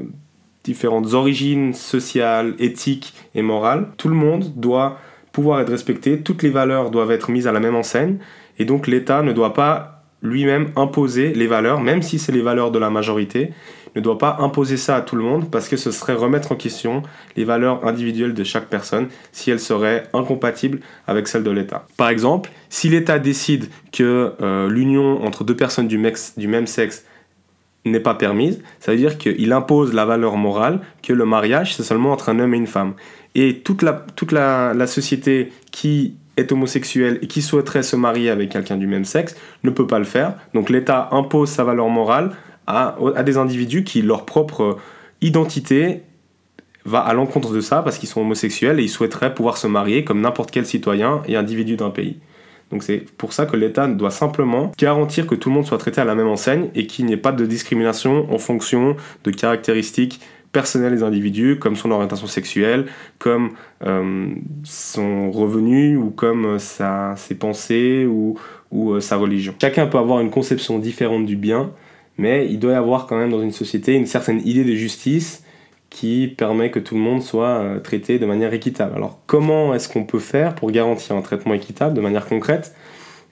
différentes 0.63 1.13
origines 1.13 1.73
sociales, 1.73 2.55
éthiques 2.58 3.13
et 3.36 3.43
morales. 3.43 3.88
Tout 3.97 4.10
le 4.10 4.15
monde 4.15 4.51
doit 4.55 4.97
pouvoir 5.32 5.62
être 5.62 5.69
respecté, 5.69 6.21
toutes 6.21 6.41
les 6.41 6.49
valeurs 6.49 6.89
doivent 6.89 7.12
être 7.12 7.29
mises 7.29 7.47
à 7.47 7.51
la 7.51 7.60
même 7.60 7.75
enseigne, 7.75 8.17
et 8.58 8.65
donc 8.65 8.88
l'État 8.88 9.21
ne 9.21 9.32
doit 9.32 9.53
pas 9.53 10.03
lui-même 10.21 10.71
imposer 10.75 11.34
les 11.34 11.47
valeurs, 11.47 11.82
même 11.82 12.01
si 12.01 12.19
c'est 12.19 12.32
les 12.32 12.41
valeurs 12.41 12.71
de 12.71 12.79
la 12.79 12.89
majorité, 12.89 13.51
ne 13.95 14.02
doit 14.02 14.17
pas 14.17 14.38
imposer 14.39 14.78
ça 14.78 14.95
à 14.95 15.02
tout 15.02 15.15
le 15.15 15.23
monde 15.23 15.49
parce 15.49 15.67
que 15.67 15.78
ce 15.78 15.91
serait 15.91 16.13
remettre 16.13 16.52
en 16.52 16.56
question 16.56 17.04
les 17.36 17.43
valeurs 17.43 17.86
individuelles 17.86 18.34
de 18.34 18.43
chaque 18.43 18.67
personne 18.67 19.08
si 19.32 19.52
elles 19.52 19.60
seraient 19.60 20.04
incompatibles 20.13 20.80
avec 21.08 21.28
celles 21.28 21.43
de 21.43 21.52
l'État. 21.52 21.86
Par 21.97 22.10
exemple, 22.10 22.52
si 22.69 22.89
l'État 22.89 23.19
décide 23.19 23.69
que 23.91 24.34
euh, 24.41 24.69
l'union 24.69 25.23
entre 25.23 25.43
deux 25.43 25.56
personnes 25.56 25.88
du, 25.88 25.97
même 25.97 26.67
sexe 26.67 27.06
n'est 27.86 27.99
pas 27.99 28.13
permise, 28.13 28.62
ça 28.80 28.91
veut 28.91 28.97
dire 28.97 29.17
qu'il 29.17 29.52
impose 29.52 29.93
la 29.93 30.06
valeur 30.06 30.38
morale 30.38 30.82
que 31.02 31.13
le 31.13 31.25
mariage, 31.25 31.75
c'est 31.75 31.84
seulement 31.84 32.12
entre 32.12 32.30
un 32.30 32.39
homme 32.39 32.54
et 32.54 32.58
une 32.58 32.67
femme. 32.67 32.93
Et 33.36 33.60
toute 33.60 33.82
la, 33.82 33.93
toute 34.15 34.32
la, 34.32 34.73
la 34.73 34.88
société 34.88 35.52
qui 35.71 36.15
est 36.39 36.52
homosexuelle 36.52 37.19
et 37.21 37.28
qui 37.28 37.41
souhaiterait 37.41 37.84
se 37.84 37.95
marier 37.95 38.30
avec 38.30 38.49
quelqu'un 38.49 38.78
du 38.78 38.88
même 38.88 39.06
sexe 39.06 39.36
ne 39.63 39.69
peut 39.69 39.88
pas 39.88 39.99
le 39.99 40.06
faire. 40.06 40.36
Donc 40.54 40.69
l'État 40.69 41.10
impose 41.12 41.49
sa 41.49 41.63
valeur 41.63 41.89
morale 41.89 42.32
à, 42.69 43.23
des 43.23 43.38
individus 43.38 43.84
qui, 43.84 44.01
leur 44.01 44.25
propre 44.25 44.77
identité 45.21 46.03
va 46.86 46.99
à 46.99 47.13
l'encontre 47.13 47.51
de 47.53 47.62
ça 47.62 47.82
parce 47.82 47.97
qu'ils 47.97 48.10
sont 48.10 48.21
homosexuels 48.21 48.79
et 48.79 48.84
ils 48.84 48.89
souhaiteraient 48.89 49.34
pouvoir 49.34 49.58
se 49.58 49.67
marier 49.67 50.03
comme 50.03 50.21
n'importe 50.21 50.51
quel 50.51 50.65
citoyen 50.65 51.21
et 51.27 51.36
individu 51.36 51.75
d'un 51.75 51.89
pays. 51.89 52.17
Donc 52.71 52.84
c'est 52.84 52.99
pour 53.17 53.34
ça 53.34 53.45
que 53.45 53.55
l'État 53.58 53.88
doit 53.88 54.12
simplement 54.12 54.71
garantir 54.77 55.25
que 55.25 55.34
tout 55.34 55.49
le 55.49 55.55
monde 55.55 55.65
soit 55.65 55.79
traité 55.79 56.01
à 56.01 56.05
la 56.05 56.13
même 56.13 56.27
enseigne 56.27 56.69
et 56.75 56.86
qu'il 56.86 57.05
n'y 57.05 57.13
ait 57.13 57.17
pas 57.17 57.32
de 57.32 57.45
discrimination 57.45 58.32
en 58.32 58.38
fonction 58.38 58.95
de 59.23 59.32
caractéristiques 59.32 60.21
personnelles 60.51 60.93
des 60.93 61.03
individus, 61.03 61.58
comme 61.60 61.75
son 61.75 61.91
orientation 61.91 62.27
sexuelle, 62.27 62.86
comme 63.19 63.51
euh, 63.86 64.29
son 64.63 65.32
revenu 65.32 65.95
ou 65.97 66.10
comme 66.10 66.60
sa, 66.60 67.15
ses 67.17 67.36
pensées 67.36 68.05
ou, 68.08 68.38
euh, 68.73 68.99
sa 68.99 69.17
religion. 69.17 69.53
Chacun 69.62 69.88
peut 69.88 69.97
avoir 69.97 70.19
une 70.21 70.32
conception 70.32 70.79
différente 70.79 71.25
du 71.25 71.36
bien, 71.36 71.71
mais 72.19 72.47
il 72.49 72.60
doit 72.60 72.73
y 72.73 72.75
avoir 72.75 73.08
quand 73.08 73.17
même 73.17 73.32
dans 73.32 73.41
une 73.41 73.53
société 73.53 73.95
une 73.95 74.05
certaine 74.05 74.45
idée 74.45 74.65
de 74.65 74.75
justice 74.75 75.43
qui 75.89 76.27
permet 76.38 76.69
que 76.69 76.79
tout 76.79 76.93
le 76.93 77.01
monde 77.01 77.23
soit 77.23 77.47
euh, 77.47 77.79
traité 77.79 78.19
de 78.19 78.25
manière 78.25 78.53
équitable. 78.53 78.93
Alors 78.95 79.19
comment 79.25 79.73
est-ce 79.73 79.89
qu'on 79.89 80.03
peut 80.03 80.19
faire 80.19 80.53
pour 80.53 80.69
garantir 80.69 81.15
un 81.15 81.21
traitement 81.21 81.53
équitable 81.53 81.95
de 81.95 82.01
manière 82.01 82.27
concrète? 82.27 82.75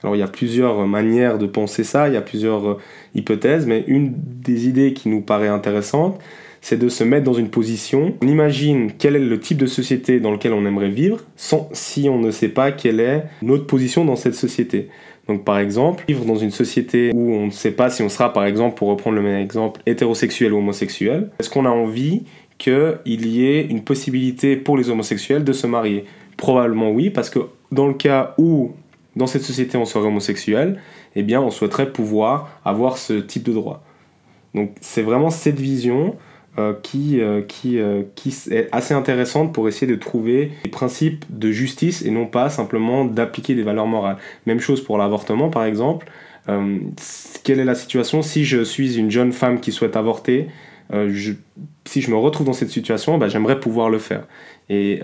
Alors 0.01 0.15
il 0.15 0.19
y 0.19 0.23
a 0.23 0.27
plusieurs 0.27 0.87
manières 0.87 1.37
de 1.37 1.45
penser 1.45 1.83
ça, 1.83 2.07
il 2.07 2.13
y 2.13 2.17
a 2.17 2.21
plusieurs 2.21 2.67
euh, 2.67 2.77
hypothèses, 3.13 3.67
mais 3.67 3.83
une 3.87 4.13
des 4.15 4.67
idées 4.67 4.93
qui 4.93 5.09
nous 5.09 5.21
paraît 5.21 5.49
intéressante, 5.49 6.19
c'est 6.61 6.77
de 6.77 6.89
se 6.89 7.03
mettre 7.03 7.25
dans 7.25 7.33
une 7.33 7.49
position, 7.49 8.15
on 8.21 8.27
imagine 8.27 8.91
quel 8.97 9.15
est 9.15 9.19
le 9.19 9.39
type 9.39 9.57
de 9.57 9.67
société 9.67 10.19
dans 10.19 10.31
lequel 10.31 10.53
on 10.53 10.65
aimerait 10.65 10.89
vivre, 10.89 11.19
sans, 11.35 11.69
si 11.73 12.09
on 12.09 12.19
ne 12.19 12.31
sait 12.31 12.49
pas 12.49 12.71
quelle 12.71 12.99
est 12.99 13.25
notre 13.41 13.67
position 13.67 14.05
dans 14.05 14.15
cette 14.15 14.35
société. 14.35 14.89
Donc 15.27 15.43
par 15.43 15.59
exemple, 15.59 16.05
vivre 16.07 16.25
dans 16.25 16.37
une 16.37 16.51
société 16.51 17.11
où 17.13 17.33
on 17.33 17.47
ne 17.47 17.51
sait 17.51 17.71
pas 17.71 17.89
si 17.89 18.01
on 18.01 18.09
sera 18.09 18.31
par 18.31 18.45
exemple, 18.45 18.77
pour 18.77 18.87
reprendre 18.87 19.15
le 19.15 19.21
même 19.21 19.41
exemple, 19.41 19.81
hétérosexuel 19.85 20.53
ou 20.53 20.57
homosexuel, 20.57 21.29
est-ce 21.39 21.49
qu'on 21.49 21.65
a 21.65 21.69
envie 21.69 22.23
qu'il 22.57 23.27
y 23.27 23.45
ait 23.45 23.65
une 23.65 23.83
possibilité 23.83 24.55
pour 24.55 24.77
les 24.77 24.89
homosexuels 24.89 25.43
de 25.43 25.53
se 25.53 25.67
marier? 25.67 26.05
Probablement 26.37 26.91
oui, 26.91 27.09
parce 27.09 27.29
que 27.29 27.39
dans 27.71 27.87
le 27.87 27.93
cas 27.93 28.35
où 28.37 28.71
dans 29.15 29.27
cette 29.27 29.41
société 29.41 29.77
on 29.77 29.85
serait 29.85 30.07
homosexuel, 30.07 30.79
eh 31.15 31.23
bien 31.23 31.41
on 31.41 31.49
souhaiterait 31.51 31.91
pouvoir 31.91 32.59
avoir 32.63 32.97
ce 32.97 33.13
type 33.13 33.43
de 33.43 33.53
droit. 33.53 33.83
Donc 34.53 34.71
c'est 34.79 35.01
vraiment 35.01 35.29
cette 35.29 35.59
vision 35.59 36.15
qui, 36.81 37.21
euh, 37.21 37.41
qui, 37.41 37.79
euh, 37.79 38.01
qui 38.15 38.35
est 38.49 38.67
assez 38.71 38.93
intéressante 38.93 39.53
pour 39.53 39.67
essayer 39.67 39.85
de 39.85 39.95
trouver 39.97 40.51
des 40.63 40.69
principes 40.69 41.23
de 41.29 41.51
justice 41.51 42.03
et 42.03 42.09
non 42.09 42.25
pas 42.25 42.49
simplement 42.49 43.05
d'appliquer 43.05 43.53
des 43.53 43.63
valeurs 43.63 43.85
morales. 43.85 44.17
Même 44.45 44.59
chose 44.59 44.83
pour 44.83 44.97
l'avortement 44.97 45.49
par 45.49 45.65
exemple. 45.65 46.07
quelle 47.43 47.59
est 47.59 47.65
la 47.65 47.75
situation 47.75 48.21
si 48.21 48.45
je 48.45 48.63
suis 48.63 48.97
une 48.97 49.11
jeune 49.11 49.33
femme 49.33 49.59
qui 49.59 49.71
souhaite 49.71 49.97
avorter 49.97 50.47
si 51.85 52.01
je 52.01 52.09
me 52.09 52.15
retrouve 52.15 52.45
dans 52.45 52.53
cette 52.53 52.69
situation, 52.69 53.17
bah, 53.17 53.27
j'aimerais 53.27 53.59
pouvoir 53.59 53.89
le 53.89 53.99
faire. 53.99 54.23
Et, 54.69 55.01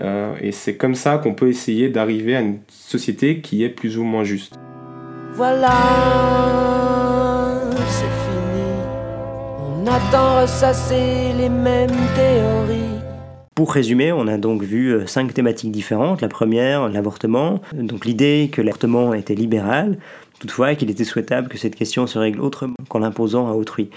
c'est 0.52 0.76
comme 0.76 0.94
ça 0.94 1.18
qu'on 1.18 1.34
peut 1.34 1.48
essayer 1.48 1.90
d'arriver 1.90 2.34
à 2.34 2.40
une 2.40 2.60
société 2.68 3.40
qui 3.40 3.62
est 3.62 3.68
plus 3.68 3.98
ou 3.98 4.04
moins 4.04 4.24
juste. 4.24 4.58
Voilà, 5.34 5.72
on 7.76 8.23
les 11.36 11.48
mêmes 11.48 11.90
théories. 12.14 13.00
Pour 13.54 13.72
résumer, 13.72 14.12
on 14.12 14.26
a 14.26 14.38
donc 14.38 14.62
vu 14.62 14.88
euh, 14.88 15.06
cinq 15.06 15.32
thématiques 15.32 15.70
différentes. 15.70 16.20
La 16.20 16.28
première, 16.28 16.88
l'avortement. 16.88 17.60
Donc 17.72 18.04
l'idée 18.04 18.50
que 18.50 18.62
l'avortement 18.62 19.14
était 19.14 19.34
libéral, 19.34 19.98
toutefois 20.40 20.74
qu'il 20.74 20.90
était 20.90 21.04
souhaitable 21.04 21.48
que 21.48 21.58
cette 21.58 21.76
question 21.76 22.06
se 22.06 22.18
règle 22.18 22.40
autrement 22.40 22.74
qu'en 22.88 22.98
l'imposant 22.98 23.48
à 23.48 23.52
autrui 23.52 23.90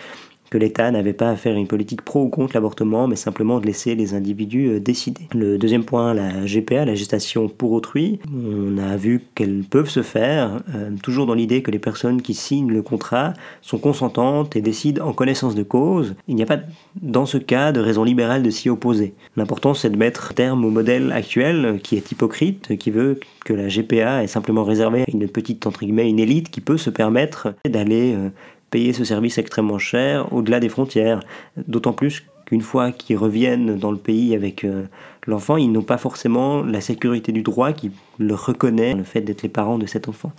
que 0.49 0.57
l'État 0.57 0.91
n'avait 0.91 1.13
pas 1.13 1.29
à 1.29 1.35
faire 1.35 1.55
une 1.55 1.67
politique 1.67 2.01
pro 2.01 2.23
ou 2.23 2.29
contre 2.29 2.55
l'avortement, 2.55 3.07
mais 3.07 3.15
simplement 3.15 3.59
de 3.59 3.65
laisser 3.65 3.95
les 3.95 4.13
individus 4.13 4.69
euh, 4.69 4.79
décider. 4.79 5.27
Le 5.33 5.57
deuxième 5.57 5.83
point, 5.83 6.13
la 6.13 6.45
GPA, 6.45 6.85
la 6.85 6.95
gestation 6.95 7.49
pour 7.49 7.71
autrui, 7.71 8.19
on 8.33 8.77
a 8.77 8.95
vu 8.95 9.23
qu'elles 9.35 9.63
peuvent 9.69 9.89
se 9.89 10.01
faire, 10.01 10.61
euh, 10.75 10.91
toujours 11.01 11.25
dans 11.25 11.33
l'idée 11.33 11.61
que 11.61 11.71
les 11.71 11.79
personnes 11.79 12.21
qui 12.21 12.33
signent 12.33 12.71
le 12.71 12.81
contrat 12.81 13.33
sont 13.61 13.77
consentantes 13.77 14.55
et 14.55 14.61
décident 14.61 15.05
en 15.05 15.13
connaissance 15.13 15.55
de 15.55 15.63
cause. 15.63 16.15
Il 16.27 16.35
n'y 16.35 16.43
a 16.43 16.45
pas, 16.45 16.59
dans 17.01 17.25
ce 17.25 17.37
cas, 17.37 17.71
de 17.71 17.79
raison 17.79 18.03
libérale 18.03 18.43
de 18.43 18.49
s'y 18.49 18.69
opposer. 18.69 19.13
L'important, 19.35 19.73
c'est 19.73 19.89
de 19.89 19.97
mettre 19.97 20.33
terme 20.33 20.65
au 20.65 20.69
modèle 20.69 21.11
actuel 21.11 21.79
qui 21.83 21.95
est 21.95 22.11
hypocrite, 22.11 22.77
qui 22.77 22.91
veut 22.91 23.19
que 23.45 23.53
la 23.53 23.67
GPA 23.67 24.23
est 24.23 24.27
simplement 24.27 24.63
réservée 24.63 25.01
à 25.01 25.05
une 25.11 25.27
petite, 25.27 25.65
entre 25.67 25.79
guillemets, 25.79 26.09
une 26.09 26.19
élite 26.19 26.49
qui 26.49 26.61
peut 26.61 26.77
se 26.77 26.89
permettre 26.89 27.53
d'aller 27.65 28.13
euh, 28.13 28.29
payer 28.69 28.93
ce 28.93 29.03
service 29.03 29.37
extrêmement 29.37 29.79
cher 29.79 30.31
au-delà 30.33 30.59
des 30.59 30.69
frontières. 30.69 31.21
D'autant 31.67 31.93
plus 31.93 32.23
qu'une 32.45 32.61
fois 32.61 32.91
qu'ils 32.91 33.17
reviennent 33.17 33.77
dans 33.77 33.91
le 33.91 33.97
pays 33.97 34.33
avec 34.33 34.63
euh, 34.63 34.85
l'enfant, 35.27 35.57
ils 35.57 35.69
n'ont 35.69 35.83
pas 35.83 35.97
forcément 35.97 36.63
la 36.63 36.79
sécurité 36.79 37.33
du 37.33 37.41
droit 37.41 37.73
qui 37.73 37.91
le 38.17 38.33
reconnaît, 38.33 38.93
le 38.93 39.03
fait 39.03 39.19
d'être 39.19 39.41
les 39.41 39.49
parents 39.49 39.77
de 39.77 39.85
cet 39.85 40.07
enfant. 40.07 40.31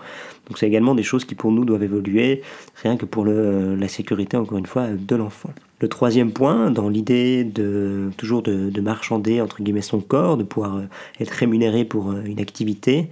Donc 0.48 0.56
c'est 0.56 0.66
également 0.66 0.94
des 0.94 1.02
choses 1.02 1.26
qui 1.26 1.34
pour 1.34 1.52
nous 1.52 1.66
doivent 1.66 1.82
évoluer, 1.82 2.42
rien 2.82 2.96
que 2.96 3.04
pour 3.04 3.24
le, 3.24 3.76
la 3.76 3.88
sécurité, 3.88 4.38
encore 4.38 4.56
une 4.56 4.66
fois, 4.66 4.86
de 4.88 5.16
l'enfant. 5.16 5.50
Le 5.80 5.88
troisième 5.88 6.32
point, 6.32 6.70
dans 6.70 6.88
l'idée 6.88 7.44
de 7.44 8.10
toujours 8.16 8.42
de, 8.42 8.70
de, 8.70 8.80
marchander 8.80 9.42
entre 9.42 9.62
guillemets 9.62 9.82
son 9.82 10.00
corps, 10.00 10.38
de 10.38 10.44
pouvoir 10.44 10.76
euh, 10.76 10.82
être 11.20 11.30
rémunéré 11.30 11.84
pour 11.84 12.10
euh, 12.10 12.22
une 12.24 12.40
activité, 12.40 13.10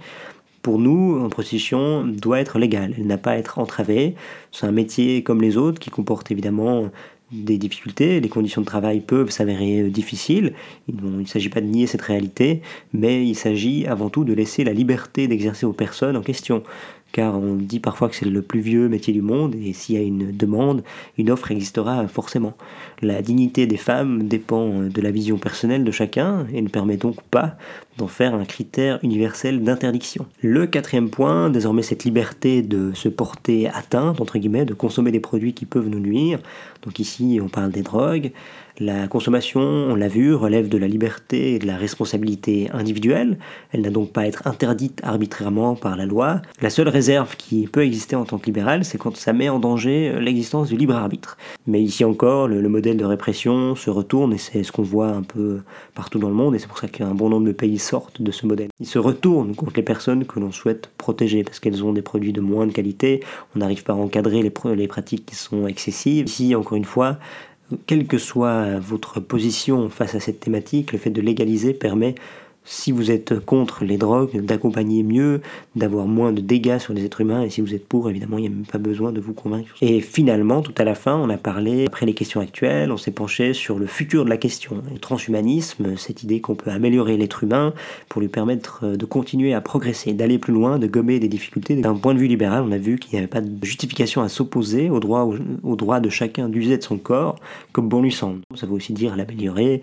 pour 0.61 0.79
nous, 0.79 1.19
en 1.23 1.29
prostitution, 1.29 2.05
doit 2.05 2.39
être 2.39 2.59
légale. 2.59 2.93
Elle 2.97 3.07
n'a 3.07 3.17
pas 3.17 3.31
à 3.31 3.37
être 3.37 3.59
entravée. 3.59 4.15
C'est 4.51 4.65
un 4.65 4.71
métier 4.71 5.23
comme 5.23 5.41
les 5.41 5.57
autres 5.57 5.79
qui 5.79 5.89
comporte 5.89 6.31
évidemment 6.31 6.89
des 7.31 7.57
difficultés. 7.57 8.19
Les 8.19 8.29
conditions 8.29 8.61
de 8.61 8.65
travail 8.65 9.01
peuvent 9.01 9.29
s'avérer 9.29 9.83
difficiles. 9.89 10.53
Il 10.87 10.95
ne 11.03 11.25
s'agit 11.25 11.49
pas 11.49 11.61
de 11.61 11.65
nier 11.65 11.87
cette 11.87 12.01
réalité, 12.01 12.61
mais 12.93 13.25
il 13.25 13.35
s'agit 13.35 13.85
avant 13.85 14.09
tout 14.09 14.23
de 14.23 14.33
laisser 14.33 14.63
la 14.63 14.73
liberté 14.73 15.27
d'exercer 15.27 15.65
aux 15.65 15.73
personnes 15.73 16.15
en 16.15 16.21
question 16.21 16.63
car 17.11 17.37
on 17.37 17.55
dit 17.55 17.79
parfois 17.79 18.09
que 18.09 18.15
c'est 18.15 18.25
le 18.25 18.41
plus 18.41 18.59
vieux 18.59 18.89
métier 18.89 19.13
du 19.13 19.21
monde, 19.21 19.55
et 19.55 19.73
s'il 19.73 19.95
y 19.95 19.97
a 19.97 20.01
une 20.01 20.35
demande, 20.35 20.83
une 21.17 21.31
offre 21.31 21.51
existera 21.51 22.07
forcément. 22.07 22.53
La 23.01 23.21
dignité 23.21 23.67
des 23.67 23.77
femmes 23.77 24.27
dépend 24.27 24.81
de 24.81 25.01
la 25.01 25.11
vision 25.11 25.37
personnelle 25.37 25.83
de 25.83 25.91
chacun, 25.91 26.45
et 26.53 26.61
ne 26.61 26.69
permet 26.69 26.97
donc 26.97 27.21
pas 27.23 27.57
d'en 27.97 28.07
faire 28.07 28.35
un 28.35 28.45
critère 28.45 28.99
universel 29.03 29.63
d'interdiction. 29.63 30.27
Le 30.41 30.67
quatrième 30.67 31.09
point, 31.09 31.49
désormais 31.49 31.81
cette 31.81 32.03
liberté 32.03 32.61
de 32.61 32.91
se 32.93 33.09
porter 33.09 33.67
atteinte, 33.69 34.21
entre 34.21 34.37
guillemets, 34.37 34.65
de 34.65 34.73
consommer 34.73 35.11
des 35.11 35.19
produits 35.19 35.53
qui 35.53 35.65
peuvent 35.65 35.89
nous 35.89 35.99
nuire, 35.99 36.39
donc 36.83 36.99
ici 36.99 37.39
on 37.41 37.49
parle 37.49 37.71
des 37.71 37.81
drogues, 37.81 38.31
la 38.79 39.07
consommation, 39.07 39.61
on 39.61 39.95
l'a 39.95 40.07
vu, 40.07 40.35
relève 40.35 40.69
de 40.69 40.77
la 40.77 40.87
liberté 40.87 41.53
et 41.53 41.59
de 41.59 41.65
la 41.65 41.77
responsabilité 41.77 42.69
individuelle. 42.71 43.39
Elle 43.71 43.81
n'a 43.81 43.89
donc 43.89 44.11
pas 44.11 44.21
à 44.21 44.25
être 44.25 44.45
interdite 44.45 45.01
arbitrairement 45.03 45.75
par 45.75 45.95
la 45.95 46.05
loi. 46.05 46.41
La 46.61 46.69
seule 46.69 46.89
réserve 46.89 47.35
qui 47.37 47.67
peut 47.67 47.83
exister 47.83 48.15
en 48.15 48.25
tant 48.25 48.37
que 48.37 48.45
libéral, 48.45 48.85
c'est 48.85 48.97
quand 48.97 49.15
ça 49.17 49.33
met 49.33 49.49
en 49.49 49.59
danger 49.59 50.19
l'existence 50.19 50.69
du 50.69 50.77
libre 50.77 50.95
arbitre. 50.95 51.37
Mais 51.65 51.81
ici 51.81 52.05
encore, 52.05 52.47
le, 52.47 52.67
modèle 52.67 52.97
de 52.97 53.05
répression 53.05 53.75
se 53.75 53.89
retourne 53.89 54.33
et 54.33 54.37
c'est 54.37 54.63
ce 54.63 54.71
qu'on 54.71 54.83
voit 54.83 55.07
un 55.07 55.23
peu 55.23 55.61
partout 55.95 56.19
dans 56.19 56.29
le 56.29 56.35
monde 56.35 56.53
et 56.53 56.59
c'est 56.59 56.67
pour 56.67 56.77
ça 56.77 56.87
qu'un 56.87 57.15
bon 57.15 57.29
nombre 57.29 57.47
de 57.47 57.53
pays 57.53 57.79
sortent 57.79 58.21
de 58.21 58.31
ce 58.31 58.45
modèle. 58.45 58.69
Il 58.79 58.87
se 58.87 58.99
retourne 58.99 59.55
contre 59.55 59.73
les 59.77 59.83
personnes 59.83 60.25
que 60.25 60.39
l'on 60.39 60.51
souhaite 60.51 60.91
protéger 60.97 61.43
parce 61.43 61.59
qu'elles 61.59 61.83
ont 61.83 61.93
des 61.93 62.01
produits 62.01 62.33
de 62.33 62.41
moindre 62.41 62.73
qualité. 62.73 63.23
On 63.55 63.59
n'arrive 63.59 63.83
pas 63.83 63.93
à 63.93 63.95
encadrer 63.95 64.43
les 64.43 64.87
pratiques 64.87 65.25
qui 65.25 65.35
sont 65.35 65.65
excessives. 65.65 66.25
Ici, 66.27 66.53
encore 66.55 66.77
une 66.77 66.85
fois, 66.85 67.17
quelle 67.85 68.07
que 68.07 68.17
soit 68.17 68.79
votre 68.79 69.19
position 69.19 69.89
face 69.89 70.15
à 70.15 70.19
cette 70.19 70.39
thématique, 70.39 70.93
le 70.93 70.99
fait 70.99 71.09
de 71.09 71.21
légaliser 71.21 71.73
permet 71.73 72.15
si 72.67 72.91
vous 72.91 73.11
êtes 73.11 73.39
contre 73.39 73.85
les 73.85 73.97
drogues, 73.97 74.41
d'accompagner 74.41 75.01
mieux, 75.01 75.41
d'avoir 75.75 76.05
moins 76.05 76.33
de 76.33 76.41
dégâts 76.41 76.79
sur 76.79 76.93
les 76.93 77.05
êtres 77.05 77.21
humains, 77.21 77.43
et 77.43 77.49
si 77.49 77.61
vous 77.61 77.73
êtes 77.73 77.87
pour, 77.87 78.09
évidemment, 78.09 78.37
il 78.37 78.41
n'y 78.41 78.47
a 78.47 78.51
même 78.51 78.65
pas 78.65 78.77
besoin 78.77 79.11
de 79.11 79.21
vous 79.21 79.33
convaincre. 79.33 79.73
Et 79.81 80.01
finalement, 80.01 80.61
tout 80.61 80.73
à 80.77 80.83
la 80.83 80.93
fin, 80.93 81.15
on 81.15 81.29
a 81.29 81.37
parlé, 81.37 81.85
après 81.87 82.05
les 82.05 82.13
questions 82.13 82.41
actuelles, 82.41 82.91
on 82.91 82.97
s'est 82.97 83.11
penché 83.11 83.53
sur 83.53 83.79
le 83.79 83.87
futur 83.87 84.25
de 84.25 84.29
la 84.29 84.37
question. 84.37 84.83
Le 84.91 84.99
transhumanisme, 84.99 85.95
cette 85.95 86.23
idée 86.23 86.41
qu'on 86.41 86.55
peut 86.55 86.69
améliorer 86.69 87.15
l'être 87.15 87.43
humain 87.43 87.73
pour 88.09 88.21
lui 88.21 88.27
permettre 88.27 88.85
de 88.85 89.05
continuer 89.05 89.53
à 89.53 89.61
progresser, 89.61 90.13
d'aller 90.13 90.37
plus 90.37 90.53
loin, 90.53 90.77
de 90.77 90.87
gommer 90.87 91.19
des 91.19 91.29
difficultés. 91.29 91.75
D'un 91.75 91.95
point 91.95 92.13
de 92.13 92.19
vue 92.19 92.27
libéral, 92.27 92.65
on 92.67 92.71
a 92.73 92.77
vu 92.77 92.99
qu'il 92.99 93.13
n'y 93.13 93.19
avait 93.19 93.27
pas 93.27 93.41
de 93.41 93.65
justification 93.65 94.21
à 94.21 94.29
s'opposer 94.29 94.89
au 94.89 94.99
droit, 94.99 95.29
au 95.63 95.75
droit 95.75 96.01
de 96.01 96.09
chacun 96.09 96.49
d'user 96.49 96.77
de 96.77 96.83
son 96.83 96.97
corps 96.97 97.37
comme 97.71 97.87
bon 97.87 98.01
lui 98.01 98.11
semble. 98.11 98.41
Ça 98.55 98.65
veut 98.65 98.73
aussi 98.73 98.93
dire 98.93 99.15
l'améliorer, 99.15 99.81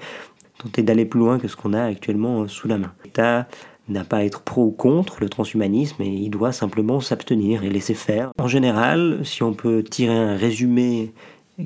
tenter 0.58 0.82
d'aller 0.82 1.04
plus 1.04 1.20
loin 1.20 1.38
que 1.38 1.48
ce 1.48 1.56
qu'on 1.56 1.72
a 1.72 1.82
actuellement 1.82 2.42
euh, 2.42 2.48
sous 2.48 2.68
la 2.68 2.78
main. 2.78 2.92
L'État 3.04 3.48
n'a 3.88 4.04
pas 4.04 4.18
à 4.18 4.24
être 4.24 4.42
pro 4.42 4.64
ou 4.64 4.70
contre 4.70 5.18
le 5.20 5.28
transhumanisme 5.28 6.02
et 6.02 6.08
il 6.08 6.30
doit 6.30 6.52
simplement 6.52 7.00
s'abstenir 7.00 7.64
et 7.64 7.70
laisser 7.70 7.94
faire. 7.94 8.30
En 8.38 8.48
général, 8.48 9.20
si 9.24 9.42
on 9.42 9.52
peut 9.52 9.82
tirer 9.82 10.14
un 10.14 10.36
résumé 10.36 11.12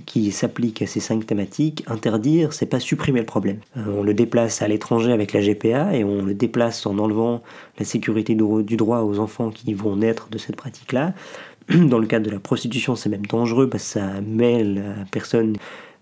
qui 0.05 0.33
s'applique 0.33 0.83
à 0.83 0.87
ces 0.87 1.01
cinq 1.01 1.25
thématiques, 1.27 1.85
interdire, 1.87 2.53
c'est 2.53 2.67
pas 2.67 2.81
supprimer 2.81 3.21
le 3.21 3.27
problème. 3.27 3.61
Euh, 3.77 3.85
on 3.99 4.03
le 4.03 4.15
déplace 4.15 4.61
à 4.61 4.69
l'étranger 4.69 5.13
avec 5.13 5.33
la 5.33 5.41
GPA 5.41 5.95
et 5.95 6.05
on 6.05 6.23
le 6.23 6.35
déplace 6.35 6.85
en 6.87 6.99
enlevant 6.99 7.43
la 7.79 7.85
sécurité 7.85 8.35
du 8.35 8.77
droit 8.77 9.01
aux 9.01 9.19
enfants 9.19 9.51
qui 9.51 9.73
vont 9.75 9.97
naître 9.97 10.29
de 10.29 10.39
cette 10.39 10.57
pratique-là. 10.57 11.15
Dans 11.69 11.99
le 11.99 12.07
cadre 12.07 12.27
de 12.27 12.31
la 12.31 12.41
prostitution, 12.41 12.97
c'est 12.97 13.09
même 13.09 13.27
dangereux 13.27 13.69
parce 13.69 13.85
que 13.85 14.01
ça 14.01 14.21
met 14.21 14.63
la 14.65 14.95
personne 15.11 15.57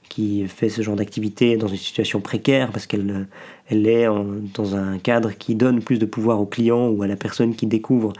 qui 0.08 0.46
fait 0.46 0.68
ce 0.68 0.82
genre 0.82 0.96
d'activité 0.96 1.56
dans 1.56 1.68
une 1.68 1.76
situation 1.76 2.20
précaire 2.20 2.70
parce 2.72 2.86
qu'elle 2.86 3.26
elle 3.68 3.86
est 3.86 4.06
dans 4.54 4.76
un 4.76 4.98
cadre 4.98 5.32
qui 5.32 5.54
donne 5.54 5.82
plus 5.82 5.98
de 5.98 6.06
pouvoir 6.06 6.40
au 6.40 6.46
client 6.46 6.88
ou 6.88 7.02
à 7.02 7.06
la 7.06 7.16
personne 7.16 7.54
qui 7.54 7.66
découvre 7.66 8.12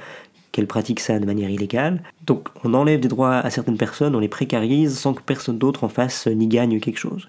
qu'elle 0.57 0.67
pratique 0.67 1.01
ça 1.01 1.19
de 1.19 1.27
manière 1.27 1.51
illégale. 1.51 2.03
Donc 2.27 2.49
on 2.65 2.73
enlève 2.73 2.99
des 2.99 3.09
droits 3.09 3.35
à 3.35 3.51
certaines 3.51 3.77
personnes, 3.77 4.17
on 4.17 4.21
les 4.21 4.29
précarise 4.29 4.97
sans 4.97 5.13
que 5.13 5.21
personne 5.21 5.59
d'autre 5.59 5.85
en 5.85 5.91
fasse 5.91 6.27
ni 6.29 6.47
gagne 6.47 6.81
quelque 6.81 6.99
chose. 6.99 7.29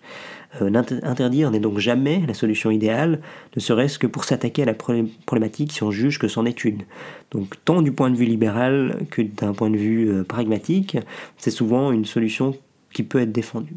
Euh, 0.62 0.74
interdire 1.04 1.52
n'est 1.52 1.60
donc 1.60 1.78
jamais 1.78 2.24
la 2.26 2.34
solution 2.34 2.72
idéale, 2.72 3.20
ne 3.56 3.60
serait-ce 3.60 4.00
que 4.00 4.08
pour 4.08 4.24
s'attaquer 4.24 4.64
à 4.64 4.66
la 4.66 4.74
problématique 4.74 5.74
si 5.74 5.84
on 5.84 5.92
juge 5.92 6.20
que 6.20 6.30
c'en 6.30 6.46
est 6.46 6.64
une. 6.64 6.84
Donc 7.32 7.56
tant 7.66 7.82
du 7.82 7.92
point 7.92 8.10
de 8.10 8.16
vue 8.16 8.26
libéral 8.26 8.96
que 9.12 9.22
d'un 9.22 9.52
point 9.52 9.70
de 9.70 9.78
vue 9.78 10.10
euh, 10.10 10.24
pragmatique, 10.24 10.98
c'est 11.36 11.52
souvent 11.52 11.92
une 11.92 12.06
solution 12.06 12.56
qui 12.94 13.04
peut 13.04 13.20
être 13.20 13.34
défendu. 13.34 13.76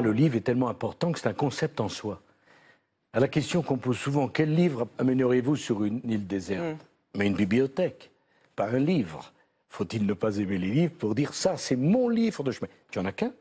Moi, 0.00 0.06
le 0.06 0.12
livre 0.12 0.36
est 0.36 0.40
tellement 0.40 0.68
important 0.68 1.12
que 1.12 1.18
c'est 1.18 1.28
un 1.28 1.34
concept 1.34 1.80
en 1.80 1.88
soi. 1.88 2.22
À 3.12 3.20
la 3.20 3.28
question 3.28 3.62
qu'on 3.62 3.76
pose 3.76 3.98
souvent, 3.98 4.28
quel 4.28 4.54
livre 4.54 4.88
amènerez-vous 4.98 5.56
sur 5.56 5.84
une 5.84 6.00
île 6.08 6.26
déserte 6.26 6.76
Mais 7.16 7.26
une 7.26 7.34
bibliothèque, 7.34 8.10
pas 8.56 8.68
un 8.68 8.78
livre. 8.78 9.32
Faut-il 9.68 10.06
ne 10.06 10.14
pas 10.14 10.38
aimer 10.38 10.58
les 10.58 10.70
livres 10.70 10.94
pour 10.98 11.14
dire 11.14 11.34
ça, 11.34 11.56
c'est 11.56 11.76
mon 11.76 12.08
livre 12.08 12.42
de 12.42 12.50
chemin? 12.50 12.68
Tu 12.90 12.98
en 12.98 13.04
as 13.04 13.12
qu'un? 13.12 13.32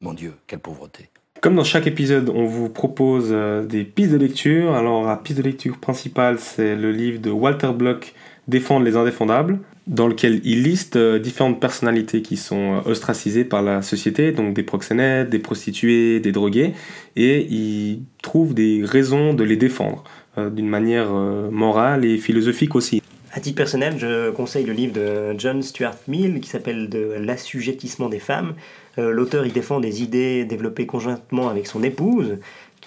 Mon 0.00 0.14
Dieu, 0.14 0.34
quelle 0.46 0.60
pauvreté. 0.60 1.10
Comme 1.42 1.56
dans 1.56 1.64
chaque 1.64 1.86
épisode, 1.86 2.30
on 2.30 2.46
vous 2.46 2.68
propose 2.68 3.28
euh, 3.30 3.64
des 3.64 3.84
pistes 3.84 4.12
de 4.12 4.16
lecture. 4.16 4.74
Alors, 4.74 5.04
la 5.04 5.16
piste 5.16 5.38
de 5.38 5.42
lecture 5.42 5.78
principale, 5.78 6.38
c'est 6.38 6.74
le 6.74 6.90
livre 6.90 7.20
de 7.20 7.30
Walter 7.30 7.72
Block, 7.72 8.14
Défendre 8.48 8.84
les 8.84 8.96
indéfendables, 8.96 9.58
dans 9.86 10.08
lequel 10.08 10.40
il 10.44 10.62
liste 10.62 10.96
euh, 10.96 11.18
différentes 11.18 11.60
personnalités 11.60 12.22
qui 12.22 12.36
sont 12.36 12.76
euh, 12.76 12.90
ostracisées 12.90 13.44
par 13.44 13.62
la 13.62 13.82
société, 13.82 14.32
donc 14.32 14.54
des 14.54 14.62
proxénètes, 14.62 15.30
des 15.30 15.38
prostituées, 15.38 16.20
des 16.20 16.32
drogués, 16.32 16.72
et 17.16 17.46
il 17.50 18.02
trouve 18.22 18.54
des 18.54 18.82
raisons 18.84 19.34
de 19.34 19.44
les 19.44 19.56
défendre 19.56 20.04
d'une 20.54 20.68
manière 20.68 21.10
morale 21.10 22.04
et 22.04 22.16
philosophique 22.16 22.76
aussi. 22.76 23.02
À 23.32 23.40
titre 23.40 23.56
personnel, 23.56 23.94
je 23.98 24.30
conseille 24.30 24.64
le 24.64 24.72
livre 24.72 24.94
de 24.94 25.38
John 25.38 25.62
Stuart 25.62 25.96
Mill 26.08 26.40
qui 26.40 26.48
s'appelle 26.48 26.88
De 26.88 27.14
l'assujettissement 27.18 28.08
des 28.08 28.18
femmes. 28.18 28.54
Euh, 28.98 29.10
l'auteur 29.10 29.46
y 29.46 29.52
défend 29.52 29.80
des 29.80 30.02
idées 30.02 30.44
développées 30.44 30.86
conjointement 30.86 31.48
avec 31.48 31.66
son 31.66 31.82
épouse 31.82 32.38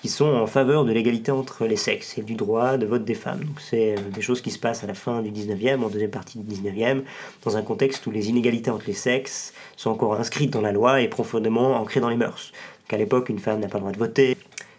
qui 0.02 0.10
sont 0.10 0.26
en 0.26 0.48
faveur 0.48 0.84
de 0.84 0.92
l'égalité 0.92 1.32
entre 1.32 1.66
les 1.66 1.76
sexes 1.76 2.18
et 2.18 2.22
du 2.22 2.34
droit 2.34 2.78
de 2.78 2.86
vote 2.86 3.06
des 3.06 3.14
femmes. 3.14 3.46
c'est 3.60 3.98
euh, 3.98 4.02
des 4.14 4.22
choses 4.22 4.42
qui 4.42 4.52
se 4.52 4.60
passent 4.60 4.84
à 4.84 4.88
la 4.88 4.94
fin 4.94 5.22
du 5.22 5.32
19e, 5.32 5.84
en 5.84 5.90
deuxième 5.90 6.10
partie 6.10 6.40
du 6.40 6.56
19e, 6.56 7.04
dans 7.44 7.58
un 7.58 7.62
contexte 7.62 8.06
où 8.08 8.12
les 8.12 8.30
inégalités 8.30 8.72
entre 8.72 8.88
les 8.88 8.94
sexes 8.94 9.54
sont 9.78 9.92
encore 9.92 10.16
inscrites 10.16 10.52
dans 10.52 10.62
la 10.62 10.72
loi 10.72 11.02
et 11.02 11.08
profondément 11.08 11.76
ancrées 11.76 12.00
dans 12.00 12.10
les 12.10 12.18
mœurs. 12.18 12.52
Qu'à 12.88 12.98
l'époque, 12.98 13.30
une 13.30 13.40
femme 13.40 13.60
n'a 13.60 13.68
pas 13.68 13.78
le 13.78 13.82
droit 13.82 13.94
de 13.94 14.00
voter, 14.00 14.38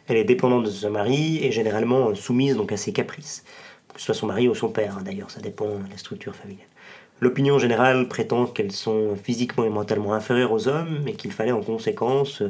elle 0.09 0.17
est 0.17 0.25
dépendante 0.25 0.65
de 0.65 0.71
son 0.71 0.91
mari 0.91 1.39
et 1.43 1.53
généralement 1.53 2.15
soumise 2.15 2.57
donc 2.57 2.73
à 2.73 2.77
ses 2.77 2.93
caprices 2.93 3.45
que 3.93 4.01
ce 4.01 4.07
soit 4.07 4.15
son 4.15 4.27
mari 4.27 4.49
ou 4.49 4.55
son 4.55 4.69
père, 4.69 4.99
hein, 4.99 5.03
d'ailleurs, 5.05 5.31
ça 5.31 5.41
dépend 5.41 5.67
de 5.67 5.91
la 5.91 5.99
structure 5.99 6.35
familiale. 6.35 6.67
L'opinion 7.21 7.59
générale 7.59 8.09
prétend 8.09 8.47
qu'elles 8.47 8.73
sont 8.73 9.17
physiquement 9.23 9.65
et 9.65 9.69
mentalement 9.69 10.13
inférieures 10.13 10.53
aux 10.53 10.67
hommes 10.67 11.07
et 11.07 11.13
qu'il 11.13 11.31
fallait 11.31 11.53
en 11.53 11.61
conséquence 11.61 12.43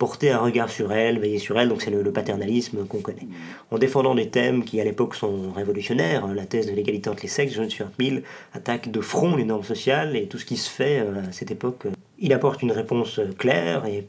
porter 0.00 0.30
un 0.30 0.38
regard 0.38 0.70
sur 0.70 0.92
elles, 0.92 1.18
veiller 1.18 1.38
sur 1.38 1.60
elles, 1.60 1.68
donc 1.68 1.82
c'est 1.82 1.90
le, 1.90 2.10
paternalisme 2.10 2.86
qu'on 2.86 3.02
connaît. 3.02 3.28
En 3.70 3.76
défendant 3.76 4.14
des 4.14 4.30
thèmes 4.30 4.64
qui 4.64 4.80
à 4.80 4.84
l'époque 4.84 5.14
sont 5.14 5.52
révolutionnaires, 5.54 6.26
la 6.28 6.46
thèse 6.46 6.66
de 6.66 6.72
l'égalité 6.72 7.10
entre 7.10 7.22
les 7.22 7.28
sexes, 7.28 7.52
John 7.54 7.68
Stuart 7.68 7.90
Mill 7.98 8.22
attaque 8.54 8.90
de 8.90 9.00
front 9.02 9.36
les 9.36 9.44
normes 9.44 9.62
sociales 9.62 10.16
et 10.16 10.26
tout 10.26 10.38
ce 10.38 10.46
qui 10.46 10.56
se 10.56 10.70
fait 10.70 11.00
euh, 11.00 11.28
à 11.28 11.32
cette 11.32 11.50
époque. 11.50 11.86
Il 12.18 12.32
apporte 12.32 12.62
une 12.62 12.72
réponse 12.72 13.20
claire 13.36 13.84
et 13.84 14.06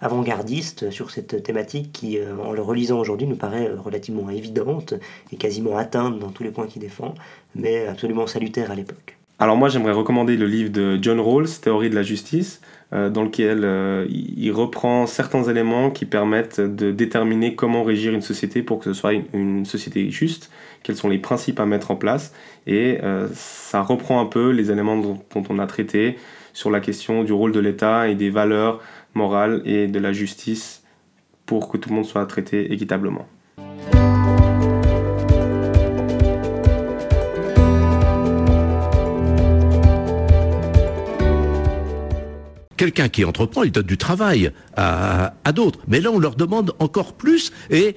avant-gardiste 0.00 0.90
sur 0.90 1.12
cette 1.12 1.44
thématique 1.44 1.92
qui, 1.92 2.18
euh, 2.18 2.36
en 2.44 2.50
le 2.50 2.60
relisant 2.60 2.98
aujourd'hui, 2.98 3.28
nous 3.28 3.36
paraît 3.36 3.68
euh, 3.68 3.80
relativement 3.80 4.30
évidente 4.30 4.94
et 5.32 5.36
quasiment 5.36 5.76
atteinte 5.76 6.18
dans 6.18 6.30
tous 6.30 6.42
les 6.42 6.50
points 6.50 6.66
qu'il 6.66 6.82
défend, 6.82 7.14
mais 7.54 7.86
absolument 7.86 8.26
salutaire 8.26 8.72
à 8.72 8.74
l'époque. 8.74 9.16
Alors 9.38 9.56
moi 9.56 9.70
j'aimerais 9.70 9.92
recommander 9.92 10.36
le 10.36 10.46
livre 10.46 10.70
de 10.70 10.98
John 11.00 11.18
Rawls, 11.18 11.48
Théorie 11.62 11.88
de 11.88 11.94
la 11.94 12.02
justice, 12.02 12.60
euh, 12.60 12.66
dans 12.92 13.22
lequel 13.22 14.06
il 14.08 14.50
reprend 14.50 15.06
certains 15.06 15.44
éléments 15.44 15.90
qui 15.90 16.06
permettent 16.06 16.60
de 16.60 16.90
déterminer 16.90 17.54
comment 17.54 17.84
régir 17.84 18.12
une 18.12 18.20
société 18.20 18.62
pour 18.62 18.80
que 18.80 18.84
ce 18.86 18.92
soit 18.92 19.12
une, 19.32 19.64
société 19.64 20.10
juste, 20.10 20.50
quels 20.82 20.96
sont 20.96 21.08
les 21.08 21.18
principes 21.18 21.60
à 21.60 21.66
mettre 21.66 21.92
en 21.92 21.96
place, 21.96 22.34
et 22.66 22.98
ça 23.32 23.82
reprend 23.82 24.20
un 24.20 24.26
peu 24.26 24.50
les 24.50 24.72
éléments 24.72 24.96
dont 24.96 25.44
on 25.48 25.58
a 25.60 25.66
traité 25.68 26.18
sur 26.52 26.70
la 26.70 26.80
question 26.80 27.22
du 27.22 27.32
rôle 27.32 27.52
de 27.52 27.60
l'État 27.60 28.08
et 28.08 28.16
des 28.16 28.30
valeurs 28.30 28.80
morale 29.14 29.62
et 29.64 29.86
de 29.86 29.98
la 29.98 30.12
justice 30.12 30.82
pour 31.46 31.68
que 31.68 31.76
tout 31.76 31.88
le 31.88 31.96
monde 31.96 32.04
soit 32.04 32.24
traité 32.26 32.72
équitablement. 32.72 33.26
Quelqu'un 42.80 43.10
qui 43.10 43.26
entreprend, 43.26 43.62
il 43.62 43.72
donne 43.72 43.84
du 43.84 43.98
travail 43.98 44.52
à, 44.74 45.52
d'autres. 45.52 45.80
Mais 45.86 46.00
là, 46.00 46.10
on 46.10 46.18
leur 46.18 46.34
demande 46.34 46.72
encore 46.78 47.12
plus 47.12 47.52
et 47.70 47.94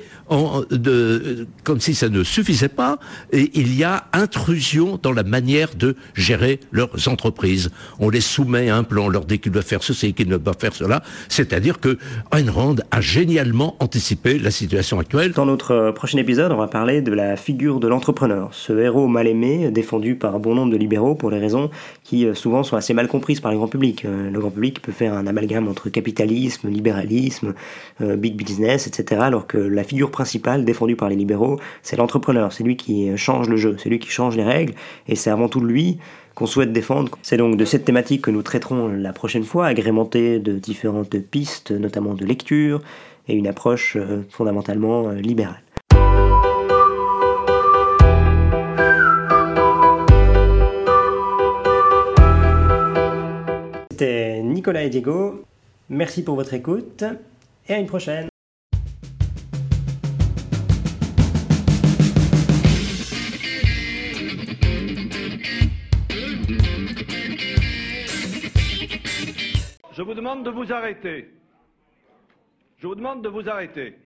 de, 0.72 1.48
comme 1.64 1.80
si 1.80 1.96
ça 1.96 2.10
ne 2.10 2.22
suffisait 2.22 2.68
pas, 2.68 2.98
et 3.32 3.50
il 3.54 3.74
y 3.74 3.86
a 3.86 4.08
intrusion 4.12 5.00
dans 5.02 5.14
la 5.14 5.24
manière 5.24 5.76
de 5.76 5.96
gérer 6.16 6.60
leurs 6.74 7.08
entreprises. 7.08 7.72
On 8.00 8.10
les 8.10 8.20
soumet 8.20 8.70
à 8.70 8.76
un 8.76 8.84
plan, 8.84 9.06
on 9.06 9.10
leur 9.10 9.24
dit 9.24 9.40
qu'ils 9.40 9.54
doivent 9.54 9.66
faire 9.66 9.84
ceci, 9.84 10.14
qu'ils 10.14 10.28
ne 10.28 10.36
doivent 10.36 10.60
faire 10.60 10.76
cela. 10.76 11.02
C'est-à-dire 11.30 11.80
que 11.80 11.98
Ayn 12.34 12.50
Rand 12.50 12.76
a 12.92 13.00
génialement 13.00 13.78
anticipé 13.80 14.38
la 14.38 14.52
situation 14.52 15.00
actuelle. 15.00 15.32
Dans 15.32 15.46
notre 15.46 15.92
prochain 15.92 16.18
épisode, 16.18 16.52
on 16.52 16.58
va 16.58 16.68
parler 16.68 17.02
de 17.02 17.14
la 17.14 17.38
figure 17.38 17.80
de 17.80 17.88
l'entrepreneur, 17.88 18.50
ce 18.52 18.74
héros 18.74 19.08
mal 19.08 19.28
aimé, 19.28 19.72
défendu 19.72 20.16
par 20.16 20.40
bon 20.40 20.56
nombre 20.56 20.74
de 20.74 20.78
libéraux 20.78 21.16
pour 21.16 21.32
des 21.32 21.40
raisons 21.40 21.70
qui 22.04 22.26
euh, 22.26 22.34
souvent 22.34 22.64
sont 22.64 22.76
assez 22.76 22.94
mal 22.94 23.08
comprises 23.08 23.40
par 23.40 23.52
le 23.52 23.58
grand 23.58 23.70
public. 23.70 24.04
Euh, 24.04 24.30
le 24.30 24.40
grand 24.40 24.52
public 24.52 24.73
qui 24.74 24.82
peut 24.82 24.92
faire 24.92 25.14
un 25.14 25.28
amalgame 25.28 25.68
entre 25.68 25.90
capitalisme, 25.90 26.70
libéralisme, 26.70 27.54
euh, 28.02 28.16
big 28.16 28.36
business, 28.36 28.88
etc. 28.88 29.22
Alors 29.24 29.48
que 29.48 29.58
la 29.58 29.84
figure 29.84 30.12
principale 30.12 30.66
défendue 30.66 30.96
par 30.96 31.10
les 31.10 31.16
libéraux, 31.16 31.60
c'est 31.82 31.96
l'entrepreneur, 31.96 32.52
c'est 32.52 32.64
lui 32.64 32.76
qui 32.76 33.16
change 33.18 33.50
le 33.50 33.58
jeu, 33.58 33.76
c'est 33.78 33.90
lui 33.90 34.00
qui 34.00 34.10
change 34.10 34.36
les 34.36 34.44
règles, 34.44 34.74
et 35.08 35.16
c'est 35.16 35.30
avant 35.30 35.48
tout 35.48 35.62
lui 35.62 36.00
qu'on 36.36 36.46
souhaite 36.46 36.74
défendre. 36.74 37.12
C'est 37.22 37.38
donc 37.38 37.58
de 37.58 37.66
cette 37.66 37.86
thématique 37.86 38.24
que 38.24 38.32
nous 38.32 38.42
traiterons 38.42 38.88
la 38.88 39.14
prochaine 39.14 39.44
fois, 39.44 39.68
agrémentée 39.68 40.40
de 40.40 40.54
différentes 40.54 41.18
pistes, 41.20 41.72
notamment 41.72 42.14
de 42.14 42.26
lecture, 42.26 42.82
et 43.28 43.36
une 43.36 43.48
approche 43.48 43.96
euh, 43.96 44.24
fondamentalement 44.30 45.10
euh, 45.10 45.16
libérale. 45.16 45.62
C'était 54.04 54.42
Nicolas 54.44 54.84
et 54.84 54.90
Diego. 54.90 55.46
Merci 55.88 56.26
pour 56.26 56.36
votre 56.36 56.54
écoute 56.54 57.06
et 57.70 57.74
à 57.74 57.80
une 57.80 57.86
prochaine. 57.86 58.28
Je 69.94 70.02
vous 70.02 70.14
demande 70.14 70.44
de 70.44 70.50
vous 70.50 70.74
arrêter. 70.74 71.30
Je 72.80 72.88
vous 72.88 72.96
demande 72.96 73.24
de 73.24 73.30
vous 73.30 73.48
arrêter. 73.48 74.04